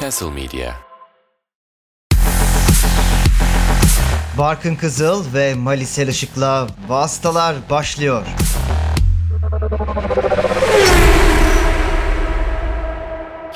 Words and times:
Castle 0.00 0.30
Media. 0.30 0.72
Barkın 4.38 4.74
Kızıl 4.74 5.34
ve 5.34 5.54
Malisel 5.54 6.08
Işık'la 6.08 6.66
Vastalar 6.88 7.56
başlıyor. 7.70 8.26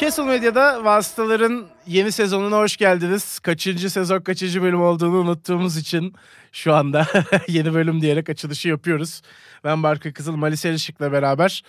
Castle 0.01 0.23
Medya'da 0.23 0.85
Vasıtaların 0.85 1.67
yeni 1.87 2.13
sezonuna 2.13 2.59
hoş 2.59 2.77
geldiniz. 2.77 3.39
Kaçıncı 3.39 3.91
sezon 3.91 4.21
kaçıncı 4.21 4.63
bölüm 4.63 4.83
olduğunu 4.83 5.17
unuttuğumuz 5.17 5.77
için 5.77 6.15
şu 6.53 6.75
anda 6.75 7.07
yeni 7.49 7.75
bölüm 7.75 8.01
diyerek 8.01 8.29
açılışı 8.29 8.69
yapıyoruz. 8.69 9.23
Ben 9.65 9.83
Barkın 9.83 10.13
Kızıl, 10.13 10.37
Malis 10.37 10.65
Erişik'le 10.65 11.01
beraber 11.01 11.63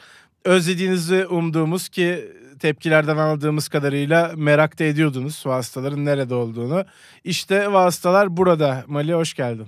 özlediğinizi 0.45 1.25
umduğumuz 1.25 1.89
ki 1.89 2.31
tepkilerden 2.59 3.17
aldığımız 3.17 3.67
kadarıyla 3.67 4.31
merak 4.35 4.79
da 4.79 4.83
ediyordunuz 4.83 5.43
vasıtaların 5.45 6.05
nerede 6.05 6.35
olduğunu. 6.35 6.85
İşte 7.23 7.73
vasıtalar 7.73 8.37
burada. 8.37 8.83
Mali 8.87 9.13
hoş 9.13 9.33
geldin. 9.33 9.67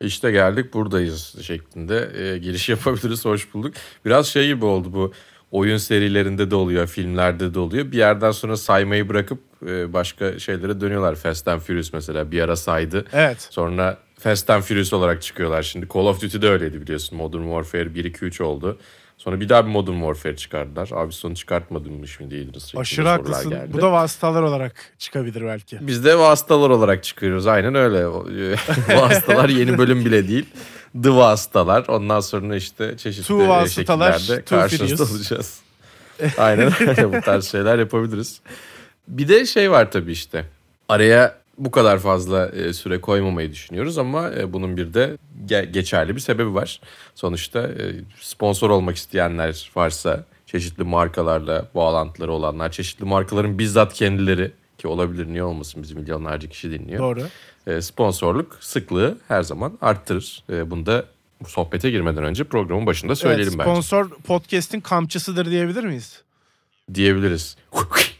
İşte 0.00 0.30
geldik 0.30 0.74
buradayız 0.74 1.36
şeklinde 1.42 2.10
e, 2.18 2.38
giriş 2.38 2.68
yapabiliriz. 2.68 3.24
Hoş 3.24 3.54
bulduk. 3.54 3.74
Biraz 4.04 4.26
şey 4.26 4.46
gibi 4.46 4.64
oldu 4.64 4.92
bu 4.92 5.12
oyun 5.50 5.76
serilerinde 5.76 6.50
de 6.50 6.54
oluyor, 6.54 6.86
filmlerde 6.86 7.54
de 7.54 7.58
oluyor. 7.58 7.92
Bir 7.92 7.98
yerden 7.98 8.30
sonra 8.30 8.56
saymayı 8.56 9.08
bırakıp 9.08 9.38
e, 9.66 9.92
başka 9.92 10.38
şeylere 10.38 10.80
dönüyorlar. 10.80 11.14
Fast 11.14 11.48
and 11.48 11.60
Furious 11.60 11.92
mesela 11.92 12.30
bir 12.30 12.40
ara 12.40 12.56
saydı. 12.56 13.04
Evet. 13.12 13.48
Sonra 13.50 13.98
Fast 14.18 14.50
and 14.50 14.62
Furious 14.62 14.92
olarak 14.92 15.22
çıkıyorlar 15.22 15.62
şimdi. 15.62 15.88
Call 15.94 16.00
of 16.00 16.22
Duty 16.22 16.40
de 16.40 16.48
öyleydi 16.48 16.80
biliyorsun. 16.80 17.18
Modern 17.18 17.42
Warfare 17.42 17.94
1, 17.94 18.04
2, 18.04 18.24
3 18.24 18.40
oldu. 18.40 18.78
Sonra 19.24 19.40
bir 19.40 19.48
daha 19.48 19.66
bir 19.66 19.70
Modern 19.70 19.94
Warfare 19.94 20.36
çıkardılar. 20.36 20.90
Abi 20.92 21.12
sonu 21.12 21.34
çıkartmadın 21.34 21.92
mı 21.92 22.08
şimdi 22.08 22.34
İdris? 22.34 22.74
Aşırı 22.76 23.08
haklısın. 23.08 23.50
geldi. 23.50 23.72
Bu 23.72 23.80
da 23.80 23.92
vasıtalar 23.92 24.42
olarak 24.42 24.74
çıkabilir 24.98 25.44
belki. 25.44 25.78
Biz 25.80 26.04
de 26.04 26.18
vasıtalar 26.18 26.70
olarak 26.70 27.04
çıkıyoruz. 27.04 27.46
Aynen 27.46 27.74
öyle. 27.74 27.98
E, 27.98 28.96
vasıtalar 28.96 29.48
yeni 29.48 29.78
bölüm 29.78 30.04
bile 30.04 30.28
değil. 30.28 30.46
The 31.02 31.10
vasıtalar. 31.10 31.84
Ondan 31.88 32.20
sonra 32.20 32.56
işte 32.56 32.96
çeşitli 32.96 33.22
Two 33.22 33.68
şekillerde 33.68 34.42
karşınızda 34.44 35.02
olacağız. 35.02 35.60
Aynen 36.38 36.72
öyle. 36.80 37.12
Bu 37.12 37.20
tarz 37.20 37.50
şeyler 37.50 37.78
yapabiliriz. 37.78 38.40
Bir 39.08 39.28
de 39.28 39.46
şey 39.46 39.70
var 39.70 39.90
tabii 39.90 40.12
işte. 40.12 40.44
Araya 40.88 41.41
bu 41.58 41.70
kadar 41.70 41.98
fazla 41.98 42.46
e, 42.48 42.72
süre 42.72 43.00
koymamayı 43.00 43.52
düşünüyoruz 43.52 43.98
ama 43.98 44.30
e, 44.30 44.52
bunun 44.52 44.76
bir 44.76 44.94
de 44.94 45.16
ge- 45.46 45.70
geçerli 45.70 46.14
bir 46.16 46.20
sebebi 46.20 46.54
var. 46.54 46.80
Sonuçta 47.14 47.60
e, 47.60 47.92
sponsor 48.20 48.70
olmak 48.70 48.96
isteyenler 48.96 49.70
varsa 49.76 50.24
çeşitli 50.46 50.84
markalarla 50.84 51.68
bağlantıları 51.74 52.32
olanlar, 52.32 52.72
çeşitli 52.72 53.04
markaların 53.04 53.58
bizzat 53.58 53.94
kendileri 53.94 54.52
ki 54.78 54.88
olabilir 54.88 55.26
niye 55.26 55.44
olmasın 55.44 55.82
bizi 55.82 55.94
milyonlarca 55.94 56.48
kişi 56.48 56.70
dinliyor. 56.70 56.98
Doğru. 56.98 57.22
E, 57.66 57.82
sponsorluk 57.82 58.56
sıklığı 58.60 59.18
her 59.28 59.42
zaman 59.42 59.78
arttırır. 59.80 60.44
E, 60.50 60.70
bunu 60.70 60.86
da 60.86 61.04
sohbete 61.46 61.90
girmeden 61.90 62.24
önce 62.24 62.44
programın 62.44 62.86
başında 62.86 63.16
söyleyelim 63.16 63.48
evet, 63.48 63.58
bence. 63.58 63.70
sponsor 63.70 64.10
podcast'in 64.10 64.80
kamçısıdır 64.80 65.50
diyebilir 65.50 65.84
miyiz? 65.84 66.22
Diyebiliriz. 66.94 67.56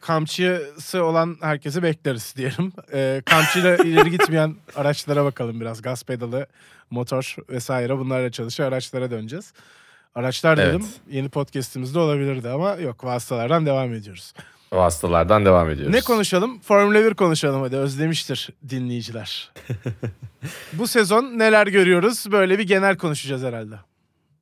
kamçısı 0.00 1.04
olan 1.04 1.36
herkese 1.40 1.82
bekleriz 1.82 2.34
diyelim. 2.36 2.72
Ee, 2.92 3.22
kamçıyla 3.26 3.76
ileri 3.84 4.10
gitmeyen 4.10 4.54
araçlara 4.76 5.24
bakalım 5.24 5.60
biraz. 5.60 5.82
Gaz 5.82 6.04
pedalı, 6.04 6.46
motor 6.90 7.36
vesaire 7.50 7.98
bunlarla 7.98 8.30
çalışan 8.30 8.64
araçlara 8.64 9.10
döneceğiz. 9.10 9.52
Araçlar 10.14 10.58
Evet. 10.58 10.68
dedim 10.74 10.86
yeni 11.10 11.28
podcast'imizde 11.28 11.98
olabilirdi 11.98 12.48
ama 12.48 12.74
yok 12.74 13.04
vasıtalardan 13.04 13.66
devam 13.66 13.92
ediyoruz. 13.94 14.32
Vasıtalardan 14.72 15.44
devam 15.44 15.70
ediyoruz. 15.70 15.94
Ne 15.94 16.00
konuşalım? 16.00 16.60
Formula 16.60 17.04
1 17.04 17.14
konuşalım 17.14 17.62
hadi 17.62 17.76
özlemiştir 17.76 18.50
dinleyiciler. 18.68 19.52
Bu 20.72 20.86
sezon 20.86 21.24
neler 21.24 21.66
görüyoruz? 21.66 22.32
Böyle 22.32 22.58
bir 22.58 22.66
genel 22.66 22.96
konuşacağız 22.96 23.42
herhalde. 23.42 23.74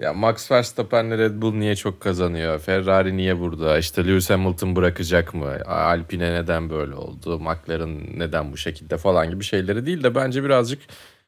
Ya 0.03 0.13
Max 0.13 0.51
Verstappen'le 0.51 1.19
Red 1.19 1.43
Bull 1.43 1.55
niye 1.55 1.77
çok 1.77 2.01
kazanıyor? 2.01 2.59
Ferrari 2.59 3.17
niye 3.17 3.41
burada? 3.41 3.79
İşte 3.79 4.07
Lewis 4.07 4.31
Hamilton 4.31 4.77
bırakacak 4.77 5.35
mı? 5.35 5.59
Alpine 5.67 6.33
neden 6.33 6.71
böyle 6.71 6.95
oldu? 6.95 7.39
McLaren 7.39 8.19
neden 8.19 8.53
bu 8.53 8.57
şekilde 8.57 8.97
falan 8.97 9.31
gibi 9.31 9.45
şeyleri 9.45 9.87
değil 9.87 10.03
de 10.03 10.15
bence 10.15 10.45
birazcık 10.45 10.79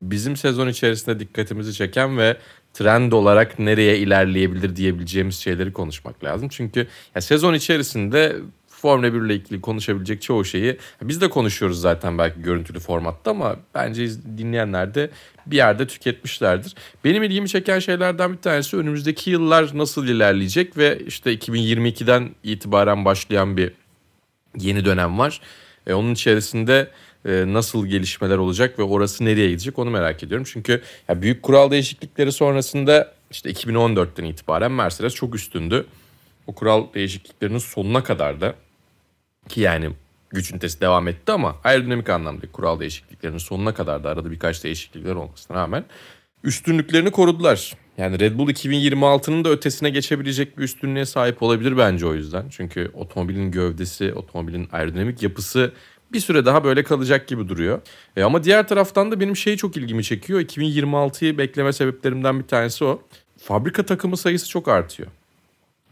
bizim 0.03 0.37
sezon 0.37 0.69
içerisinde 0.69 1.21
dikkatimizi 1.21 1.75
çeken 1.75 2.19
ve 2.19 2.37
trend 2.73 3.13
olarak 3.13 3.59
nereye 3.59 3.99
ilerleyebilir 3.99 4.77
diyebileceğimiz 4.77 5.37
şeyleri 5.37 5.73
konuşmak 5.73 6.25
lazım. 6.25 6.49
Çünkü 6.49 6.87
ya 7.15 7.21
sezon 7.21 7.55
içerisinde 7.55 8.37
Formula 8.85 9.15
1 9.15 9.21
ile 9.21 9.35
ilgili 9.35 9.61
konuşabilecek 9.61 10.23
çoğu 10.23 10.45
şeyi 10.45 10.77
biz 11.03 11.21
de 11.21 11.31
konuşuyoruz 11.31 11.81
zaten 11.81 12.19
belki 12.19 12.43
görüntülü 12.43 12.81
formatta 12.81 13.31
ama 13.31 13.57
bence 13.75 14.09
dinleyenler 14.39 14.95
de 14.95 15.11
bir 15.47 15.57
yerde 15.57 15.87
tüketmişlerdir. 15.87 16.75
Benim 17.05 17.23
ilgimi 17.23 17.49
çeken 17.49 17.79
şeylerden 17.79 18.33
bir 18.33 18.39
tanesi 18.39 18.77
önümüzdeki 18.77 19.31
yıllar 19.31 19.79
nasıl 19.79 20.07
ilerleyecek 20.07 20.77
ve 20.77 20.99
işte 21.07 21.35
2022'den 21.35 22.31
itibaren 22.43 23.05
başlayan 23.05 23.57
bir 23.57 23.73
yeni 24.59 24.85
dönem 24.85 25.19
var. 25.19 25.41
E, 25.87 25.95
onun 25.95 26.15
içerisinde 26.15 26.91
e, 27.27 27.45
nasıl 27.47 27.87
gelişmeler 27.87 28.39
olacak 28.39 28.79
ve 28.79 28.83
orası 28.83 29.25
nereye 29.25 29.49
gidecek 29.51 29.79
onu 29.79 29.91
merak 29.91 30.23
ediyorum. 30.23 30.47
Çünkü 30.51 30.83
ya 31.09 31.23
büyük 31.23 31.43
kural 31.43 31.71
değişiklikleri 31.71 32.33
sonrasında 32.33 33.13
işte 33.31 33.51
2014'ten 33.51 34.25
itibaren 34.25 34.73
Mercedes 34.73 35.15
çok 35.15 35.35
üstündü. 35.35 35.87
O 36.47 36.55
kural 36.55 36.87
değişikliklerinin 36.95 37.59
sonuna 37.59 38.05
kadar 38.05 38.41
da 38.41 38.55
ki 39.49 39.61
yani 39.61 39.91
güç 40.31 40.51
ünitesi 40.51 40.81
devam 40.81 41.09
etti 41.09 41.33
ama 41.33 41.57
aerodinamik 41.65 42.11
anlamda 42.11 42.53
kural 42.53 42.81
değişikliklerinin 42.81 43.39
sonuna 43.39 43.75
kadar 43.75 44.05
da 44.05 44.11
arada 44.11 44.31
birkaç 44.31 44.65
değişiklikler 44.65 45.15
olmasına 45.15 45.57
rağmen 45.57 45.85
üstünlüklerini 46.45 47.11
korudular. 47.11 47.77
Yani 47.99 48.21
Red 48.21 48.39
Bull 48.39 48.51
2026'nın 48.51 49.45
da 49.45 49.51
ötesine 49.51 49.91
geçebilecek 49.91 50.59
bir 50.59 50.63
üstünlüğe 50.63 51.05
sahip 51.05 51.43
olabilir 51.43 51.79
bence 51.79 52.07
o 52.07 52.15
yüzden. 52.15 52.45
Çünkü 52.51 52.91
otomobilin 52.95 53.51
gövdesi, 53.51 54.13
otomobilin 54.15 54.69
aerodinamik 54.73 55.23
yapısı 55.23 55.73
bir 56.13 56.21
süre 56.21 56.45
daha 56.45 56.65
böyle 56.65 56.83
kalacak 56.83 57.29
gibi 57.29 57.49
duruyor. 57.49 57.81
E 58.17 58.23
ama 58.23 58.45
diğer 58.45 58.69
taraftan 58.69 59.11
da 59.11 59.21
benim 59.21 59.37
şey 59.37 59.57
çok 59.57 59.77
ilgimi 59.77 60.05
çekiyor. 60.05 60.41
2026'yı 60.41 61.39
bekleme 61.39 61.73
sebeplerimden 61.73 62.39
bir 62.39 62.47
tanesi 62.47 62.85
o. 62.85 63.03
Fabrika 63.39 63.87
takımı 63.87 64.17
sayısı 64.17 64.49
çok 64.49 64.69
artıyor. 64.69 65.09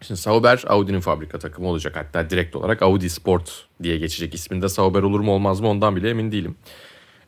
Şimdi 0.03 0.21
Sauber 0.21 0.65
Audi'nin 0.67 1.01
fabrika 1.01 1.39
takımı 1.39 1.69
olacak. 1.69 1.97
Hatta 1.97 2.31
direkt 2.31 2.57
olarak 2.57 2.83
Audi 2.83 3.11
Sport 3.11 3.67
diye 3.83 3.99
geçecek. 3.99 4.35
İsminde 4.35 4.69
Sauber 4.69 5.03
olur 5.03 5.21
mu 5.21 5.33
olmaz 5.33 5.61
mı 5.61 5.69
ondan 5.69 5.97
bile 5.97 6.11
emin 6.11 6.33
değilim. 6.33 6.57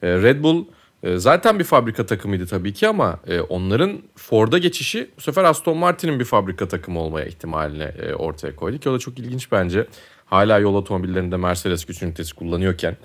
E, 0.03 0.09
Red 0.09 0.43
Bull 0.43 0.65
e, 1.03 1.17
zaten 1.17 1.59
bir 1.59 1.65
fabrika 1.65 2.07
takımıydı 2.07 2.47
tabii 2.47 2.73
ki 2.73 2.89
ama 2.89 3.21
e, 3.27 3.41
onların 3.41 4.03
Ford'a 4.17 4.59
geçişi 4.59 5.11
bu 5.17 5.21
sefer 5.21 5.45
Aston 5.45 5.77
Martin'in 5.77 6.21
bir 6.21 6.25
fabrika 6.25 6.69
takımı 6.69 7.01
olmaya 7.01 7.27
ihtimalini 7.27 7.83
e, 7.83 8.15
ortaya 8.15 8.57
koydu 8.57 8.79
ki 8.79 8.89
o 8.89 8.95
da 8.95 8.99
çok 8.99 9.19
ilginç 9.19 9.53
bence. 9.53 9.87
Hala 10.27 10.59
yol 10.59 10.75
otomobillerinde 10.75 11.37
Mercedes 11.37 11.85
güç 11.85 12.03
ünitesi 12.03 12.35
kullanıyorken 12.35 12.97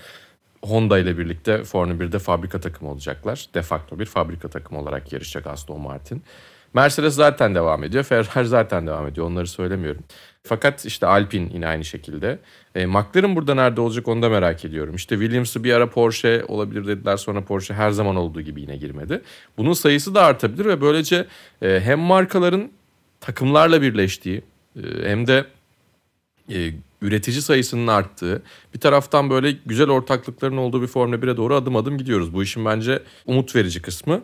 Honda 0.63 0.99
ile 0.99 1.17
birlikte 1.17 1.63
Formula 1.63 2.03
1'de 2.03 2.19
fabrika 2.19 2.59
takımı 2.59 2.91
olacaklar. 2.91 3.45
De 3.53 3.61
facto 3.61 3.99
bir 3.99 4.05
fabrika 4.05 4.47
takımı 4.47 4.81
olarak 4.81 5.13
yarışacak 5.13 5.47
Aston 5.47 5.81
Martin. 5.81 6.23
Mercedes 6.73 7.13
zaten 7.13 7.55
devam 7.55 7.83
ediyor. 7.83 8.03
Ferrari 8.03 8.47
zaten 8.47 8.87
devam 8.87 9.07
ediyor. 9.07 9.27
Onları 9.27 9.47
söylemiyorum. 9.47 10.03
Fakat 10.43 10.85
işte 10.85 11.07
Alpine 11.07 11.49
yine 11.53 11.67
aynı 11.67 11.85
şekilde. 11.85 12.39
E, 12.75 12.85
McLaren 12.85 13.35
burada 13.35 13.55
nerede 13.55 13.81
olacak 13.81 14.07
onu 14.07 14.21
da 14.21 14.29
merak 14.29 14.65
ediyorum. 14.65 14.95
İşte 14.95 15.15
Williams'ı 15.15 15.63
bir 15.63 15.73
ara 15.73 15.89
Porsche 15.89 16.43
olabilir 16.47 16.87
dediler. 16.87 17.17
Sonra 17.17 17.43
Porsche 17.43 17.73
her 17.73 17.91
zaman 17.91 18.15
olduğu 18.15 18.41
gibi 18.41 18.61
yine 18.61 18.77
girmedi. 18.77 19.21
Bunun 19.57 19.73
sayısı 19.73 20.15
da 20.15 20.23
artabilir 20.23 20.65
ve 20.65 20.81
böylece 20.81 21.27
e, 21.61 21.79
hem 21.83 21.99
markaların 21.99 22.71
takımlarla 23.19 23.81
birleştiği 23.81 24.43
e, 24.75 24.81
hem 25.03 25.27
de 25.27 25.45
e, 26.53 26.71
üretici 27.01 27.41
sayısının 27.41 27.87
arttığı, 27.87 28.41
bir 28.73 28.79
taraftan 28.79 29.29
böyle 29.29 29.51
güzel 29.65 29.89
ortaklıkların 29.89 30.57
olduğu 30.57 30.81
bir 30.81 30.87
Formula 30.87 31.15
1'e 31.15 31.37
doğru 31.37 31.55
adım 31.55 31.75
adım 31.75 31.97
gidiyoruz. 31.97 32.33
Bu 32.33 32.43
işin 32.43 32.65
bence 32.65 33.03
umut 33.25 33.55
verici 33.55 33.81
kısmı. 33.81 34.21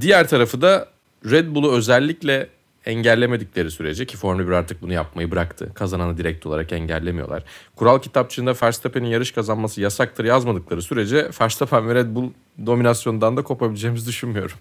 Diğer 0.00 0.28
tarafı 0.28 0.62
da 0.62 0.95
Red 1.30 1.54
Bull'u 1.54 1.72
özellikle 1.72 2.48
engellemedikleri 2.86 3.70
sürece 3.70 4.06
ki 4.06 4.16
Formula 4.16 4.46
1 4.48 4.52
artık 4.52 4.82
bunu 4.82 4.92
yapmayı 4.92 5.30
bıraktı. 5.30 5.74
Kazananı 5.74 6.18
direkt 6.18 6.46
olarak 6.46 6.72
engellemiyorlar. 6.72 7.44
Kural 7.76 7.98
kitapçığında 7.98 8.54
Verstappen'in 8.62 9.08
yarış 9.08 9.32
kazanması 9.32 9.80
yasaktır 9.80 10.24
yazmadıkları 10.24 10.82
sürece 10.82 11.30
Verstappen 11.40 11.88
ve 11.88 11.94
Red 11.94 12.14
Bull 12.14 12.30
dominasyondan 12.66 13.36
da 13.36 13.42
kopabileceğimizi 13.42 14.08
düşünmüyorum. 14.08 14.56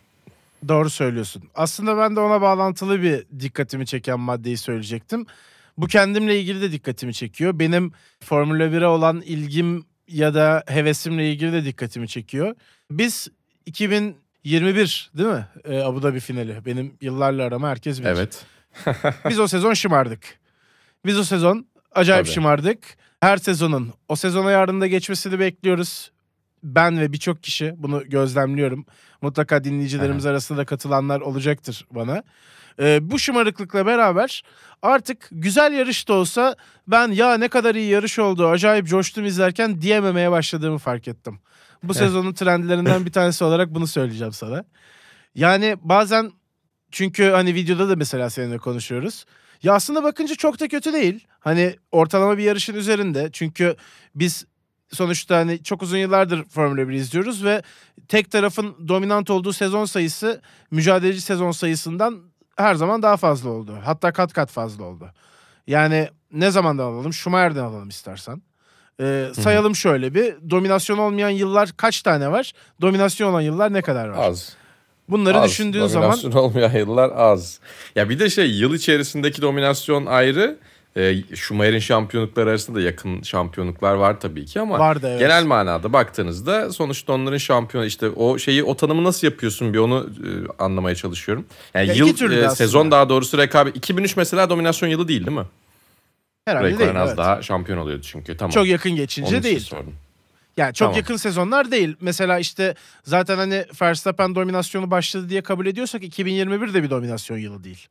Doğru 0.68 0.90
söylüyorsun. 0.90 1.44
Aslında 1.56 1.98
ben 1.98 2.16
de 2.16 2.20
ona 2.20 2.42
bağlantılı 2.42 3.02
bir 3.02 3.26
dikkatimi 3.40 3.86
çeken 3.86 4.20
maddeyi 4.20 4.58
söyleyecektim. 4.58 5.26
Bu 5.78 5.88
kendimle 5.88 6.40
ilgili 6.40 6.62
de 6.62 6.72
dikkatimi 6.72 7.14
çekiyor. 7.14 7.60
Benim 7.60 7.92
Formula 8.24 8.64
1'e 8.64 8.86
olan 8.86 9.22
ilgim 9.22 9.86
ya 10.08 10.34
da 10.34 10.64
hevesimle 10.68 11.32
ilgili 11.32 11.54
de 11.54 11.66
dikkatimi 11.66 12.08
çekiyor. 12.08 12.56
Biz 12.92 13.28
2021 14.46 15.12
değil 15.18 15.30
mi? 15.30 15.46
Ee, 15.64 15.80
Abu 15.82 16.04
Dhabi 16.04 16.20
finali. 16.20 16.66
Benim 16.66 16.98
yıllarla 17.02 17.44
arama 17.44 17.70
herkes 17.70 18.00
bilir. 18.00 18.10
Evet. 18.10 18.46
Biz 19.30 19.40
o 19.40 19.48
sezon 19.48 19.74
şımardık. 19.74 20.40
Biz 21.06 21.20
o 21.20 21.24
sezon 21.24 21.68
acayip 21.92 22.26
Tabii. 22.26 22.34
şımardık. 22.34 22.80
Her 23.20 23.38
sezonun 23.38 23.94
o 24.10 24.16
sezona 24.16 24.52
yarında 24.52 24.88
geçmesini 24.88 25.40
bekliyoruz. 25.40 26.12
Ben 26.64 27.00
ve 27.00 27.14
birçok 27.14 27.44
kişi 27.44 27.74
bunu 27.78 28.10
gözlemliyorum. 28.10 28.86
Mutlaka 29.22 29.64
dinleyicilerimiz 29.64 30.26
arasında 30.26 30.58
da 30.58 30.66
katılanlar 30.66 31.22
olacaktır 31.22 31.86
bana. 31.92 32.24
Ee, 32.80 33.00
bu 33.02 33.20
şımarıklıkla 33.20 33.86
beraber 33.86 34.44
artık 34.82 35.28
güzel 35.32 35.74
yarış 35.74 36.08
da 36.08 36.14
olsa 36.14 36.56
ben 36.88 37.12
ya 37.12 37.38
ne 37.38 37.48
kadar 37.48 37.76
iyi 37.76 37.90
yarış 37.90 38.20
oldu 38.20 38.48
acayip 38.48 38.88
coştum 38.88 39.26
izlerken 39.26 39.82
diyememeye 39.82 40.32
başladığımı 40.32 40.78
fark 40.78 41.08
ettim. 41.08 41.40
Bu 41.90 41.94
sezonun 41.94 42.34
trendlerinden 42.34 43.06
bir 43.06 43.12
tanesi 43.12 43.44
olarak 43.44 43.76
bunu 43.76 43.88
söyleyeceğim 43.88 44.34
sana. 44.34 44.66
Yani 45.36 45.76
bazen 45.82 46.32
çünkü 46.92 47.30
hani 47.30 47.56
videoda 47.56 47.90
da 47.90 47.96
mesela 47.96 48.30
seninle 48.30 48.58
konuşuyoruz. 48.58 49.26
Ya 49.64 49.74
aslında 49.74 50.04
bakınca 50.04 50.36
çok 50.36 50.60
da 50.60 50.68
kötü 50.68 50.94
değil. 50.94 51.28
Hani 51.40 51.76
ortalama 51.92 52.38
bir 52.38 52.44
yarışın 52.44 52.76
üzerinde. 52.76 53.30
Çünkü 53.34 53.76
biz 54.16 54.46
sonuçta 54.92 55.38
hani 55.38 55.64
çok 55.64 55.82
uzun 55.82 55.98
yıllardır 55.98 56.44
Formula 56.44 56.90
1 56.90 56.94
izliyoruz 56.94 57.44
ve 57.44 57.62
tek 58.08 58.32
tarafın 58.32 58.88
dominant 58.88 59.30
olduğu 59.30 59.54
sezon 59.54 59.86
sayısı 59.86 60.42
mücadeleci 60.72 61.22
sezon 61.22 61.52
sayısından 61.52 62.22
her 62.58 62.76
zaman 62.76 63.02
daha 63.02 63.18
fazla 63.18 63.50
oldu. 63.50 63.78
Hatta 63.84 64.14
kat 64.14 64.34
kat 64.34 64.52
fazla 64.52 64.84
oldu. 64.84 65.12
Yani 65.68 66.10
ne 66.32 66.52
zamandan 66.52 66.84
alalım? 66.84 67.14
Schumacher'den 67.14 67.64
alalım 67.64 67.90
istersen. 67.90 68.42
Ee, 69.02 69.28
sayalım 69.42 69.76
şöyle 69.76 70.14
bir. 70.14 70.34
Dominasyon 70.50 70.98
olmayan 70.98 71.30
yıllar 71.30 71.70
kaç 71.78 72.02
tane 72.02 72.32
var? 72.32 72.54
Dominasyon 72.82 73.30
olan 73.32 73.42
yıllar 73.42 73.74
ne 73.74 73.82
kadar 73.82 74.08
var? 74.08 74.30
Az. 74.30 74.54
Bunları 75.10 75.40
az. 75.40 75.50
düşündüğün 75.50 75.86
zaman 75.86 76.12
Dominasyon 76.12 76.32
olmayan 76.32 76.72
yıllar 76.72 77.12
az. 77.16 77.60
Ya 77.96 78.10
bir 78.10 78.20
de 78.20 78.30
şey 78.30 78.52
yıl 78.52 78.74
içerisindeki 78.74 79.42
dominasyon 79.42 80.06
ayrı. 80.06 80.58
E, 80.98 81.16
Schumacher'in 81.36 81.80
şampiyonlukları 81.80 82.50
arasında 82.50 82.78
da 82.78 82.82
yakın 82.82 83.22
şampiyonluklar 83.22 83.94
var 83.94 84.20
tabii 84.20 84.46
ki 84.46 84.60
ama 84.62 84.80
Vardı, 84.80 85.08
evet. 85.10 85.20
genel 85.20 85.44
manada 85.46 85.94
baktığınızda 85.94 86.74
sonuçta 86.74 87.14
onların 87.14 87.38
şampiyonu 87.38 87.86
işte 87.86 88.10
o 88.10 88.38
şeyi 88.38 88.64
o 88.64 88.76
tanımı 88.76 89.04
nasıl 89.04 89.28
yapıyorsun 89.28 89.74
bir 89.74 89.80
onu 89.80 90.10
e, 90.24 90.30
anlamaya 90.64 90.96
çalışıyorum. 90.96 91.46
Yani 91.74 91.88
Ya 91.88 91.94
yıl 91.94 92.32
e, 92.32 92.50
sezon 92.50 92.92
daha 92.92 93.10
doğrusu 93.10 93.38
rekabet 93.38 93.76
2003 93.78 94.18
mesela 94.18 94.50
dominasyon 94.50 94.90
yılı 94.90 95.08
değil 95.08 95.26
değil 95.26 95.38
mi? 95.38 95.46
Herhalde 96.46 96.68
değil. 96.68 96.80
Raikkonen 96.80 97.02
az 97.02 97.08
evet. 97.08 97.18
daha 97.18 97.42
şampiyon 97.42 97.78
oluyordu 97.78 98.04
çünkü 98.04 98.38
tamam. 98.38 98.52
Çok 98.52 98.68
yakın 98.68 98.96
geçince 98.96 99.44
değil. 99.44 99.60
sordum. 99.60 99.96
Yani 100.58 100.74
çok 100.74 100.86
Tamam. 100.86 100.98
yakın 100.98 101.16
sezonlar 101.16 101.72
değil. 101.72 101.96
Mesela 102.02 102.40
işte 102.40 102.76
zaten 103.04 103.38
hani 103.38 103.66
Verstappen 103.82 104.36
dominasyonu 104.36 104.92
başladı 104.92 105.30
diye 105.30 105.42
kabul 105.42 105.66
ediyorsak 105.66 106.04
2021 106.04 106.74
de 106.74 106.84
bir 106.84 106.90
dominasyon 106.90 107.38
yılı 107.38 107.64
değil. 107.64 107.88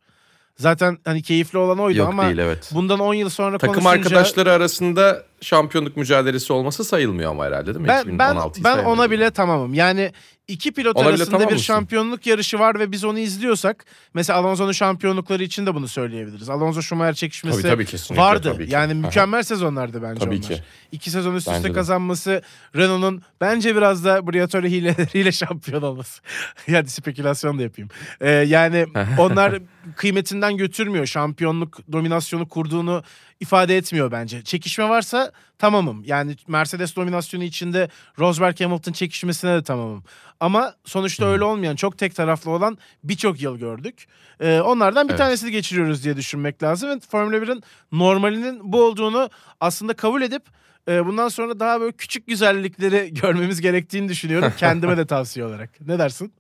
Zaten 0.59 0.99
hani 1.05 1.23
keyifli 1.23 1.59
olan 1.59 1.79
oydu 1.79 1.99
Yok 1.99 2.09
ama 2.09 2.27
değil 2.27 2.39
evet. 2.39 2.71
bundan 2.75 3.01
10 3.01 3.15
yıl 3.15 3.29
sonra 3.29 3.59
Takım 3.59 3.75
konuşunca 3.75 3.91
arkadaşları 3.99 4.53
arasında 4.53 5.23
şampiyonluk 5.41 5.97
mücadelesi 5.97 6.53
olması 6.53 6.85
sayılmıyor 6.85 7.31
ama 7.31 7.45
herhalde 7.45 7.67
değil 7.67 7.77
mi? 7.81 7.89
ben 7.89 8.19
ben 8.19 8.35
2016'yı 8.37 8.65
ben 8.65 8.85
ona 8.85 9.11
bile 9.11 9.31
tamamım. 9.31 9.75
Yani 9.75 10.13
iki 10.49 10.73
pilot 10.73 10.97
Ona 10.97 11.09
arasında 11.09 11.31
tamam 11.31 11.49
bir 11.49 11.53
mısın? 11.53 11.65
şampiyonluk 11.65 12.27
yarışı 12.27 12.59
var 12.59 12.79
ve 12.79 12.93
biz 12.93 13.05
onu 13.05 13.19
izliyorsak 13.19 13.85
mesela 14.15 14.39
Alonso'nun 14.39 14.73
şampiyonlukları 14.73 15.43
için 15.43 15.67
de 15.67 15.75
bunu 15.75 15.89
söyleyebiliriz. 15.89 16.49
Alonso 16.51 16.83
Schumacher 16.83 17.15
çekişmesi 17.15 17.63
Tabii, 17.63 17.71
tabii, 17.73 17.87
kesinlikle, 17.87 18.23
vardı. 18.25 18.53
tabii 18.55 18.67
ki. 18.67 18.73
Yani 18.75 18.93
Aha. 18.93 18.99
mükemmel 19.01 19.43
sezonlardı 19.43 20.03
bence 20.03 20.21
Tabii 20.21 20.35
onlar. 20.37 20.49
ki. 20.49 20.63
İki 20.93 21.11
sezon 21.11 21.35
üst 21.35 21.49
üste 21.49 21.73
kazanması, 21.73 22.43
Renault'un 22.77 23.23
bence 23.41 23.77
biraz 23.77 24.05
da 24.05 24.27
Briatore 24.33 24.71
hileleriyle 24.71 25.33
şampiyon 25.33 25.83
olması. 25.83 26.23
yani 26.69 26.89
spekülasyon 26.89 27.59
da 27.59 27.63
yapayım. 27.63 27.91
Ee, 28.21 28.31
yani 28.31 28.87
onlar 29.19 29.59
kıymetinden 29.97 30.57
götürmüyor. 30.57 31.07
Şampiyonluk 31.07 31.93
dominasyonu 31.93 32.49
kurduğunu 32.49 33.03
ifade 33.41 33.77
etmiyor 33.77 34.13
bence. 34.13 34.43
Çekişme 34.43 34.89
varsa 34.89 35.33
tamamım. 35.59 36.05
Yani 36.05 36.37
Mercedes 36.49 36.97
dominasyonu 36.97 37.45
içinde 37.45 37.89
Rosberg 38.19 38.61
Hamilton 38.61 38.93
çekişmesine 38.93 39.55
de 39.55 39.63
tamamım. 39.63 40.05
Ama 40.41 40.75
sonuçta 40.85 41.27
öyle 41.27 41.45
olmayan 41.45 41.77
çok 41.77 41.99
tek 41.99 42.15
taraflı 42.15 42.51
olan 42.51 42.79
birçok 43.05 43.43
yıl 43.43 43.59
gördük. 43.59 44.07
Ee, 44.41 44.61
onlardan 44.61 45.09
bir 45.09 45.13
Evet. 45.13 45.19
tanesini 45.19 45.51
geçiriyoruz 45.51 46.05
diye 46.05 46.17
düşünmek 46.17 46.63
lazım. 46.63 46.91
Ve 46.91 47.01
Formula 47.11 47.37
1'in 47.37 47.63
normalinin 47.93 48.73
bu 48.73 48.83
olduğunu 48.85 49.31
aslında 49.61 49.93
kabul 49.95 50.23
edip 50.23 50.43
e, 50.89 51.07
bundan 51.07 51.29
sonra 51.29 51.61
daha 51.61 51.81
böyle 51.81 51.93
küçük 51.93 52.27
güzellikleri 52.27 53.15
görmemiz 53.23 53.61
gerektiğini 53.61 54.09
düşünüyorum. 54.09 54.53
Kendime 54.59 54.97
de 54.97 55.07
tavsiye 55.15 55.47
olarak. 55.47 55.71
Ne 55.87 55.99
dersin? 55.99 56.33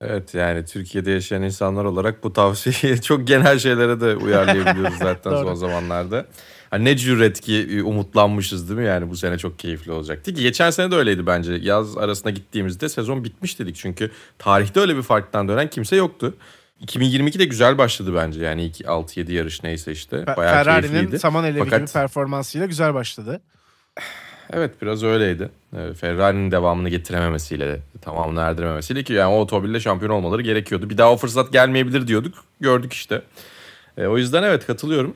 Evet 0.00 0.34
yani 0.34 0.64
Türkiye'de 0.64 1.10
yaşayan 1.10 1.42
insanlar 1.42 1.84
olarak 1.84 2.24
bu 2.24 2.32
tavsiyeyi 2.32 3.00
çok 3.02 3.26
genel 3.26 3.58
şeylere 3.58 4.00
de 4.00 4.16
uyarlayabiliyoruz 4.16 4.98
zaten 4.98 5.32
Doğru. 5.32 5.44
son 5.46 5.54
zamanlarda. 5.54 6.26
Hani 6.70 6.84
ne 6.84 6.96
cüret 6.96 7.40
ki 7.40 7.68
e, 7.72 7.82
umutlanmışız 7.82 8.68
değil 8.68 8.80
mi 8.80 8.86
yani 8.86 9.10
bu 9.10 9.16
sene 9.16 9.38
çok 9.38 9.58
keyifli 9.58 9.92
olacaktı 9.92 10.34
ki 10.34 10.42
geçen 10.42 10.70
sene 10.70 10.90
de 10.90 10.94
öyleydi 10.96 11.26
bence. 11.26 11.52
Yaz 11.52 11.98
arasına 11.98 12.30
gittiğimizde 12.30 12.88
sezon 12.88 13.24
bitmiş 13.24 13.58
dedik 13.58 13.76
çünkü 13.76 14.10
tarihte 14.38 14.80
öyle 14.80 14.96
bir 14.96 15.02
farktan 15.02 15.48
dönen 15.48 15.70
kimse 15.70 15.96
yoktu. 15.96 16.34
2022 16.80 17.38
de 17.38 17.44
güzel 17.44 17.78
başladı 17.78 18.14
bence 18.14 18.44
yani 18.44 18.62
ilk 18.64 18.76
6-7 18.80 19.32
yarış 19.32 19.62
neyse 19.62 19.92
işte 19.92 20.16
Fe- 20.16 20.36
bayağı 20.36 20.54
Ferrari'nin 20.54 20.90
keyifliydi. 20.92 21.18
saman 21.18 21.42
alevi 21.42 21.58
Fakat- 21.58 21.78
gibi 21.80 21.92
performansıyla 21.92 22.66
güzel 22.66 22.94
başladı. 22.94 23.40
Evet 24.52 24.82
biraz 24.82 25.02
öyleydi. 25.02 25.50
Ee, 25.76 25.94
Ferrari'nin 25.94 26.50
devamını 26.50 26.88
getirememesiyle, 26.88 27.80
tamamını 28.00 28.40
erdirememesiyle 28.40 29.04
ki 29.04 29.12
yani 29.12 29.34
o 29.34 29.40
otomobille 29.40 29.80
şampiyon 29.80 30.12
olmaları 30.12 30.42
gerekiyordu. 30.42 30.90
Bir 30.90 30.98
daha 30.98 31.12
o 31.12 31.16
fırsat 31.16 31.52
gelmeyebilir 31.52 32.06
diyorduk. 32.06 32.44
Gördük 32.60 32.92
işte. 32.92 33.22
Ee, 33.98 34.06
o 34.06 34.18
yüzden 34.18 34.42
evet 34.42 34.66
katılıyorum. 34.66 35.14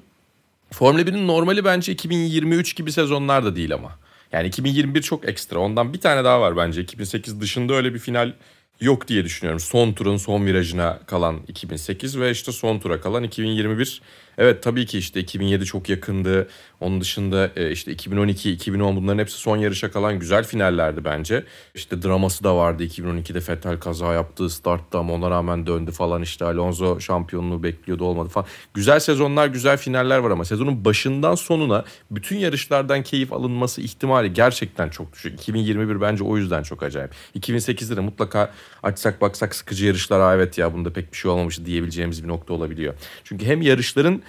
Formula 0.72 1.02
1'in 1.02 1.26
normali 1.28 1.64
bence 1.64 1.92
2023 1.92 2.76
gibi 2.76 2.92
sezonlar 2.92 3.44
da 3.44 3.56
değil 3.56 3.74
ama. 3.74 3.98
Yani 4.32 4.48
2021 4.48 5.02
çok 5.02 5.28
ekstra. 5.28 5.58
Ondan 5.58 5.92
bir 5.92 6.00
tane 6.00 6.24
daha 6.24 6.40
var 6.40 6.56
bence. 6.56 6.82
2008 6.82 7.40
dışında 7.40 7.74
öyle 7.74 7.94
bir 7.94 7.98
final 7.98 8.32
yok 8.80 9.08
diye 9.08 9.24
düşünüyorum. 9.24 9.60
Son 9.60 9.92
turun 9.92 10.16
son 10.16 10.46
virajına 10.46 10.98
kalan 11.06 11.40
2008 11.48 12.20
ve 12.20 12.30
işte 12.30 12.52
son 12.52 12.78
tura 12.78 13.00
kalan 13.00 13.22
2021. 13.22 14.02
Evet 14.38 14.62
tabii 14.62 14.86
ki 14.86 14.98
işte 14.98 15.20
2007 15.20 15.64
çok 15.64 15.88
yakındı. 15.88 16.48
Onun 16.80 17.00
dışında 17.00 17.50
e, 17.56 17.70
işte 17.70 17.92
2012, 17.92 18.50
2010 18.52 18.96
bunların 18.96 19.18
hepsi 19.18 19.36
son 19.38 19.56
yarışa 19.56 19.90
kalan 19.90 20.18
güzel 20.18 20.44
finallerdi 20.44 21.04
bence. 21.04 21.44
İşte 21.74 22.02
draması 22.02 22.44
da 22.44 22.56
vardı 22.56 22.84
2012'de 22.84 23.52
Vettel 23.52 23.80
kaza 23.80 24.12
yaptığı 24.12 24.50
startta 24.50 24.98
ama 24.98 25.12
ona 25.12 25.30
rağmen 25.30 25.66
döndü 25.66 25.90
falan 25.92 26.22
işte 26.22 26.44
Alonso 26.44 27.00
şampiyonluğu 27.00 27.62
bekliyordu 27.62 28.04
olmadı 28.04 28.28
falan. 28.28 28.46
Güzel 28.74 29.00
sezonlar, 29.00 29.46
güzel 29.46 29.76
finaller 29.76 30.18
var 30.18 30.30
ama 30.30 30.44
sezonun 30.44 30.84
başından 30.84 31.34
sonuna 31.34 31.84
bütün 32.10 32.36
yarışlardan 32.36 33.02
keyif 33.02 33.32
alınması 33.32 33.80
ihtimali 33.80 34.32
gerçekten 34.32 34.88
çok 34.88 35.12
düşük. 35.12 35.34
2021 35.34 36.00
bence 36.00 36.24
o 36.24 36.36
yüzden 36.36 36.62
çok 36.62 36.82
acayip. 36.82 37.10
2008'de 37.38 37.96
de 37.96 38.00
mutlaka 38.00 38.52
açsak 38.82 39.20
baksak 39.20 39.54
sıkıcı 39.54 39.86
yarışlar 39.86 40.20
"Aa 40.20 40.34
evet 40.34 40.58
ya 40.58 40.72
bunda 40.74 40.92
pek 40.92 41.12
bir 41.12 41.16
şey 41.18 41.30
olmamış 41.30 41.64
diyebileceğimiz 41.64 42.24
bir 42.24 42.28
nokta 42.28 42.54
olabiliyor. 42.54 42.94
Çünkü 43.24 43.46
hem 43.46 43.62
yarışların 43.62 44.22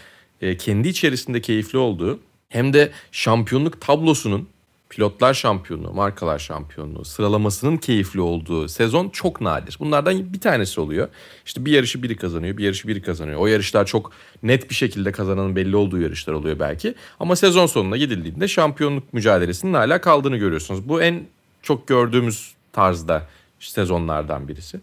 kendi 0.60 0.88
içerisinde 0.88 1.42
keyifli 1.42 1.78
olduğu 1.78 2.20
hem 2.50 2.74
de 2.74 2.92
şampiyonluk 3.12 3.82
tablosunun 3.82 4.48
pilotlar 4.90 5.34
şampiyonluğu, 5.34 5.94
markalar 5.94 6.40
şampiyonluğu 6.40 7.06
sıralamasının 7.06 7.78
keyifli 7.78 8.22
olduğu 8.22 8.68
sezon 8.68 9.10
çok 9.10 9.42
nadir. 9.42 9.78
Bunlardan 9.80 10.34
bir 10.34 10.40
tanesi 10.40 10.82
oluyor. 10.82 11.08
İşte 11.46 11.66
bir 11.66 11.72
yarışı 11.72 12.04
biri 12.04 12.16
kazanıyor, 12.16 12.58
bir 12.58 12.64
yarışı 12.64 12.88
biri 12.88 13.02
kazanıyor. 13.02 13.40
O 13.40 13.48
yarışlar 13.48 13.86
çok 13.86 14.12
net 14.44 14.70
bir 14.70 14.76
şekilde 14.76 15.12
kazananın 15.12 15.56
belli 15.56 15.76
olduğu 15.76 16.02
yarışlar 16.02 16.34
oluyor 16.34 16.60
belki. 16.60 16.96
Ama 17.20 17.36
sezon 17.36 17.66
sonuna 17.66 17.98
gidildiğinde 17.98 18.48
şampiyonluk 18.48 19.14
mücadelesinin 19.14 19.74
hala 19.74 20.02
kaldığını 20.02 20.38
görüyorsunuz. 20.38 20.90
Bu 20.90 21.02
en 21.02 21.24
çok 21.62 21.88
gördüğümüz 21.88 22.54
tarzda 22.74 23.28
sezonlardan 23.60 24.48
birisi. 24.48 24.80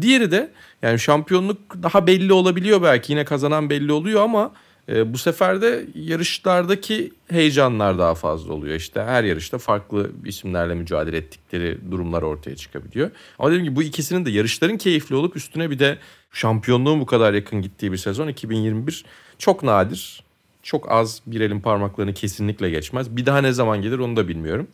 Diğeri 0.00 0.30
de 0.30 0.50
yani 0.82 0.98
şampiyonluk 0.98 1.82
daha 1.82 2.06
belli 2.06 2.32
olabiliyor 2.32 2.82
belki 2.82 3.12
yine 3.12 3.24
kazanan 3.24 3.70
belli 3.70 3.92
oluyor 3.92 4.22
ama 4.22 4.52
e, 4.88 5.12
bu 5.12 5.18
sefer 5.18 5.62
de 5.62 5.86
yarışlardaki 5.94 7.12
heyecanlar 7.28 7.98
daha 7.98 8.14
fazla 8.14 8.52
oluyor. 8.52 8.74
İşte 8.74 9.02
her 9.02 9.24
yarışta 9.24 9.58
farklı 9.58 10.10
isimlerle 10.24 10.74
mücadele 10.74 11.16
ettikleri 11.16 11.78
durumlar 11.90 12.22
ortaya 12.22 12.56
çıkabiliyor. 12.56 13.10
Ama 13.38 13.48
dediğim 13.48 13.64
gibi 13.64 13.76
bu 13.76 13.82
ikisinin 13.82 14.24
de 14.24 14.30
yarışların 14.30 14.76
keyifli 14.76 15.14
olup 15.14 15.36
üstüne 15.36 15.70
bir 15.70 15.78
de 15.78 15.98
şampiyonluğun 16.32 17.00
bu 17.00 17.06
kadar 17.06 17.34
yakın 17.34 17.62
gittiği 17.62 17.92
bir 17.92 17.96
sezon 17.96 18.28
2021 18.28 19.04
çok 19.38 19.62
nadir. 19.62 20.22
Çok 20.62 20.92
az 20.92 21.22
bir 21.26 21.40
elin 21.40 21.60
parmaklarını 21.60 22.14
kesinlikle 22.14 22.70
geçmez. 22.70 23.16
Bir 23.16 23.26
daha 23.26 23.40
ne 23.40 23.52
zaman 23.52 23.82
gelir 23.82 23.98
onu 23.98 24.16
da 24.16 24.28
bilmiyorum. 24.28 24.68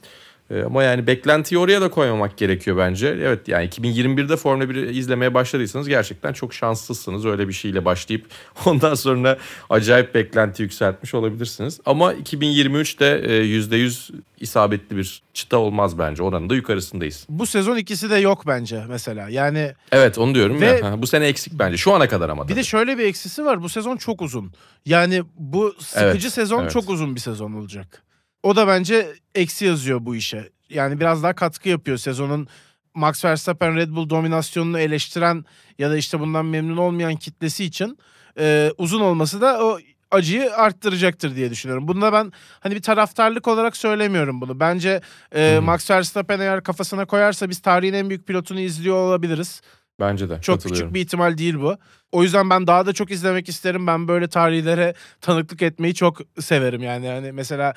E, 0.50 0.62
ama 0.62 0.83
yani 0.83 1.07
beklentiyi 1.07 1.59
oraya 1.59 1.81
da 1.81 1.90
koymamak 1.90 2.37
gerekiyor 2.37 2.76
bence. 2.76 3.09
Evet 3.09 3.49
yani 3.49 3.69
2021'de 3.69 4.37
Formula 4.37 4.64
1'i 4.64 4.99
izlemeye 4.99 5.35
başladıysanız 5.35 5.88
gerçekten 5.88 6.33
çok 6.33 6.55
şanslısınız. 6.55 7.26
Öyle 7.26 7.49
bir 7.49 7.52
şeyle 7.52 7.85
başlayıp 7.85 8.26
ondan 8.67 8.95
sonra 8.95 9.38
acayip 9.71 10.14
beklenti 10.14 10.62
yükseltmiş 10.62 11.14
olabilirsiniz. 11.14 11.81
Ama 11.87 12.14
2023'te 12.14 13.07
e, 13.07 13.45
%100 13.45 14.12
isabetli 14.40 14.97
bir 14.97 15.23
çıta 15.35 15.57
olmaz 15.57 15.99
bence. 15.99 16.23
Oranın 16.23 16.50
da 16.50 16.55
yukarısındayız. 16.55 17.26
Bu 17.28 17.47
sezon 17.47 17.76
ikisi 17.76 18.11
de 18.11 18.17
yok 18.17 18.47
bence 18.47 18.85
mesela. 18.88 19.28
Yani 19.28 19.73
Evet 19.93 20.19
onu 20.19 20.35
diyorum 20.35 20.61
Ve- 20.61 20.67
ya. 20.67 21.02
Bu 21.02 21.07
sene 21.07 21.26
eksik 21.26 21.52
bence. 21.59 21.76
Şu 21.76 21.95
ana 21.95 22.09
kadar 22.09 22.28
ama. 22.28 22.45
bir 22.45 22.49
de 22.49 22.55
tabii. 22.55 22.64
şöyle 22.64 22.99
bir 22.99 23.05
eksisi 23.05 23.45
var. 23.45 23.62
Bu 23.62 23.69
sezon 23.69 23.97
çok 23.97 24.23
uzun. 24.23 24.52
Yani 24.87 25.23
bu 25.38 25.75
sıkıcı 25.78 26.26
Evet, 26.26 26.33
sezon 26.33 26.62
evet. 26.62 26.73
çok 26.73 26.90
uzun 26.90 27.14
bir 27.14 27.21
sezon 27.21 27.52
olacak. 27.52 28.07
O 28.49 28.57
da 28.57 28.67
bence 28.69 29.07
eksi 29.35 29.64
yazıyor 29.64 29.99
bu 30.02 30.17
işe. 30.17 30.49
Yani 30.71 31.00
biraz 31.00 31.23
daha 31.23 31.35
katkı 31.35 31.69
yapıyor 31.69 31.97
sezonun 31.97 32.49
Max 32.95 33.25
Verstappen 33.25 33.76
Red 33.76 33.90
Bull 33.90 34.11
dominasyonunu 34.11 34.78
eleştiren 34.78 35.45
ya 35.78 35.90
da 35.90 35.97
işte 35.97 36.21
bundan 36.21 36.47
memnun 36.47 36.76
olmayan 36.76 37.17
kitlesi 37.17 37.64
için 37.64 37.99
e, 38.38 38.73
uzun 38.78 39.00
olması 39.00 39.40
da 39.40 39.64
o 39.64 39.78
acıyı 40.11 40.55
arttıracaktır 40.55 41.37
diye 41.37 41.50
düşünüyorum. 41.50 41.88
Bunda 41.88 42.12
ben 42.12 42.33
hani 42.61 42.75
bir 42.75 42.83
taraftarlık 42.83 43.49
olarak 43.49 43.76
söylemiyorum 43.76 44.40
bunu. 44.40 44.61
Bence 44.61 45.00
e, 45.35 45.57
hı. 45.57 45.62
Max 45.62 45.90
Verstappen 45.90 46.40
eğer 46.40 46.62
kafasına 46.62 47.05
koyarsa 47.05 47.50
biz 47.50 47.59
tarihin 47.59 47.95
en 47.95 48.09
büyük 48.09 48.26
pilotunu 48.26 48.61
izliyor 48.61 48.97
olabiliriz. 48.97 49.61
Bence 50.00 50.31
de. 50.31 50.40
Çok 50.40 50.62
küçük 50.62 50.95
bir 50.95 51.00
ihtimal 51.00 51.38
değil 51.38 51.61
bu. 51.61 51.76
O 52.12 52.23
yüzden 52.23 52.50
ben 52.50 52.67
daha 52.67 52.87
da 52.87 52.93
çok 52.93 53.11
izlemek 53.11 53.49
isterim. 53.49 53.87
Ben 53.87 54.09
böyle 54.09 54.28
tarihlere 54.28 54.95
tanıklık 55.21 55.62
etmeyi 55.62 55.95
çok 55.95 56.19
severim 56.40 56.83
yani. 56.83 57.07
Yani 57.07 57.33
mesela 57.33 57.75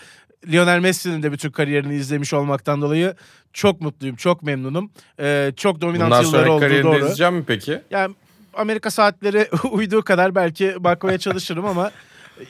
Lionel 0.47 0.79
Messi'nin 0.79 1.23
de 1.23 1.31
bütün 1.31 1.51
kariyerini 1.51 1.95
izlemiş 1.95 2.33
olmaktan 2.33 2.81
dolayı 2.81 3.15
çok 3.53 3.81
mutluyum, 3.81 4.15
çok 4.15 4.43
memnunum. 4.43 4.91
Ee, 5.19 5.51
çok 5.57 5.81
dominant 5.81 6.11
Bundan 6.11 6.23
yılları 6.23 6.51
olduğu 6.51 6.83
doğru. 6.83 6.97
izleyeceğim 6.97 7.35
mi 7.35 7.43
peki? 7.47 7.81
Yani 7.91 8.15
Amerika 8.53 8.91
saatleri 8.91 9.47
uyduğu 9.71 10.01
kadar 10.01 10.35
belki 10.35 10.75
bakmaya 10.83 11.17
çalışırım 11.17 11.65
ama 11.65 11.91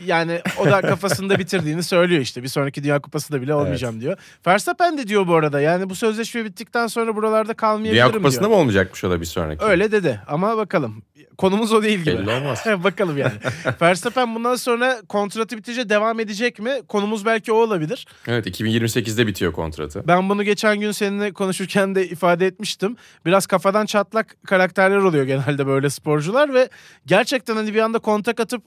yani 0.06 0.42
o 0.60 0.66
da 0.66 0.82
kafasında 0.92 1.40
bitirdiğini 1.40 1.84
söylüyor 1.84 2.22
işte. 2.22 2.44
Bir 2.44 2.48
sonraki 2.48 2.84
Dünya 2.84 3.00
Kupası'nda 3.00 3.42
bile 3.42 3.54
olmayacağım 3.54 4.02
diyor. 4.02 4.18
Verstappen 4.48 4.98
de 4.98 5.08
diyor 5.08 5.28
bu 5.28 5.36
arada. 5.36 5.62
Yani 5.62 5.90
bu 5.90 5.96
sözleşme 5.96 6.46
bittikten 6.46 6.88
sonra 6.88 7.16
buralarda 7.16 7.54
kalmayabilirim 7.54 7.94
Dünya 7.94 8.06
diyor. 8.06 8.14
Kupası'nda 8.14 8.50
mı 8.50 8.56
olmayacakmış 8.56 9.04
o 9.04 9.10
da 9.10 9.22
bir 9.22 9.26
sonraki? 9.26 9.66
Öyle 9.66 9.92
dedi 9.92 10.22
ama 10.28 10.58
bakalım. 10.58 11.04
Konumuz 11.38 11.74
o 11.74 11.84
değil 11.84 12.00
gibi. 12.00 12.18
Belli 12.18 12.30
olmaz. 12.30 12.66
bakalım 12.84 13.18
yani. 13.18 13.34
Verstappen 13.82 14.36
bundan 14.36 14.56
sonra 14.56 15.02
kontratı 15.10 15.58
bitince 15.58 15.90
devam 15.90 16.20
edecek 16.20 16.60
mi? 16.60 16.72
Konumuz 16.88 17.26
belki 17.26 17.52
o 17.52 17.56
olabilir. 17.56 18.08
Evet 18.28 18.48
2028'de 18.48 19.28
bitiyor 19.28 19.52
kontratı. 19.54 20.08
Ben 20.08 20.30
bunu 20.30 20.44
geçen 20.44 20.80
gün 20.80 20.92
seninle 20.92 21.32
konuşurken 21.34 21.96
de 21.96 22.08
ifade 22.08 22.48
etmiştim. 22.48 22.98
Biraz 23.26 23.48
kafadan 23.48 23.86
çatlak 23.86 24.36
karakterler 24.48 24.98
oluyor 24.98 25.26
genelde 25.26 25.68
böyle 25.68 25.90
sporcular 25.90 26.54
ve 26.54 26.70
gerçekten 27.06 27.56
hani 27.56 27.74
bir 27.74 27.80
anda 27.80 28.00
kontak 28.00 28.40
atıp 28.40 28.64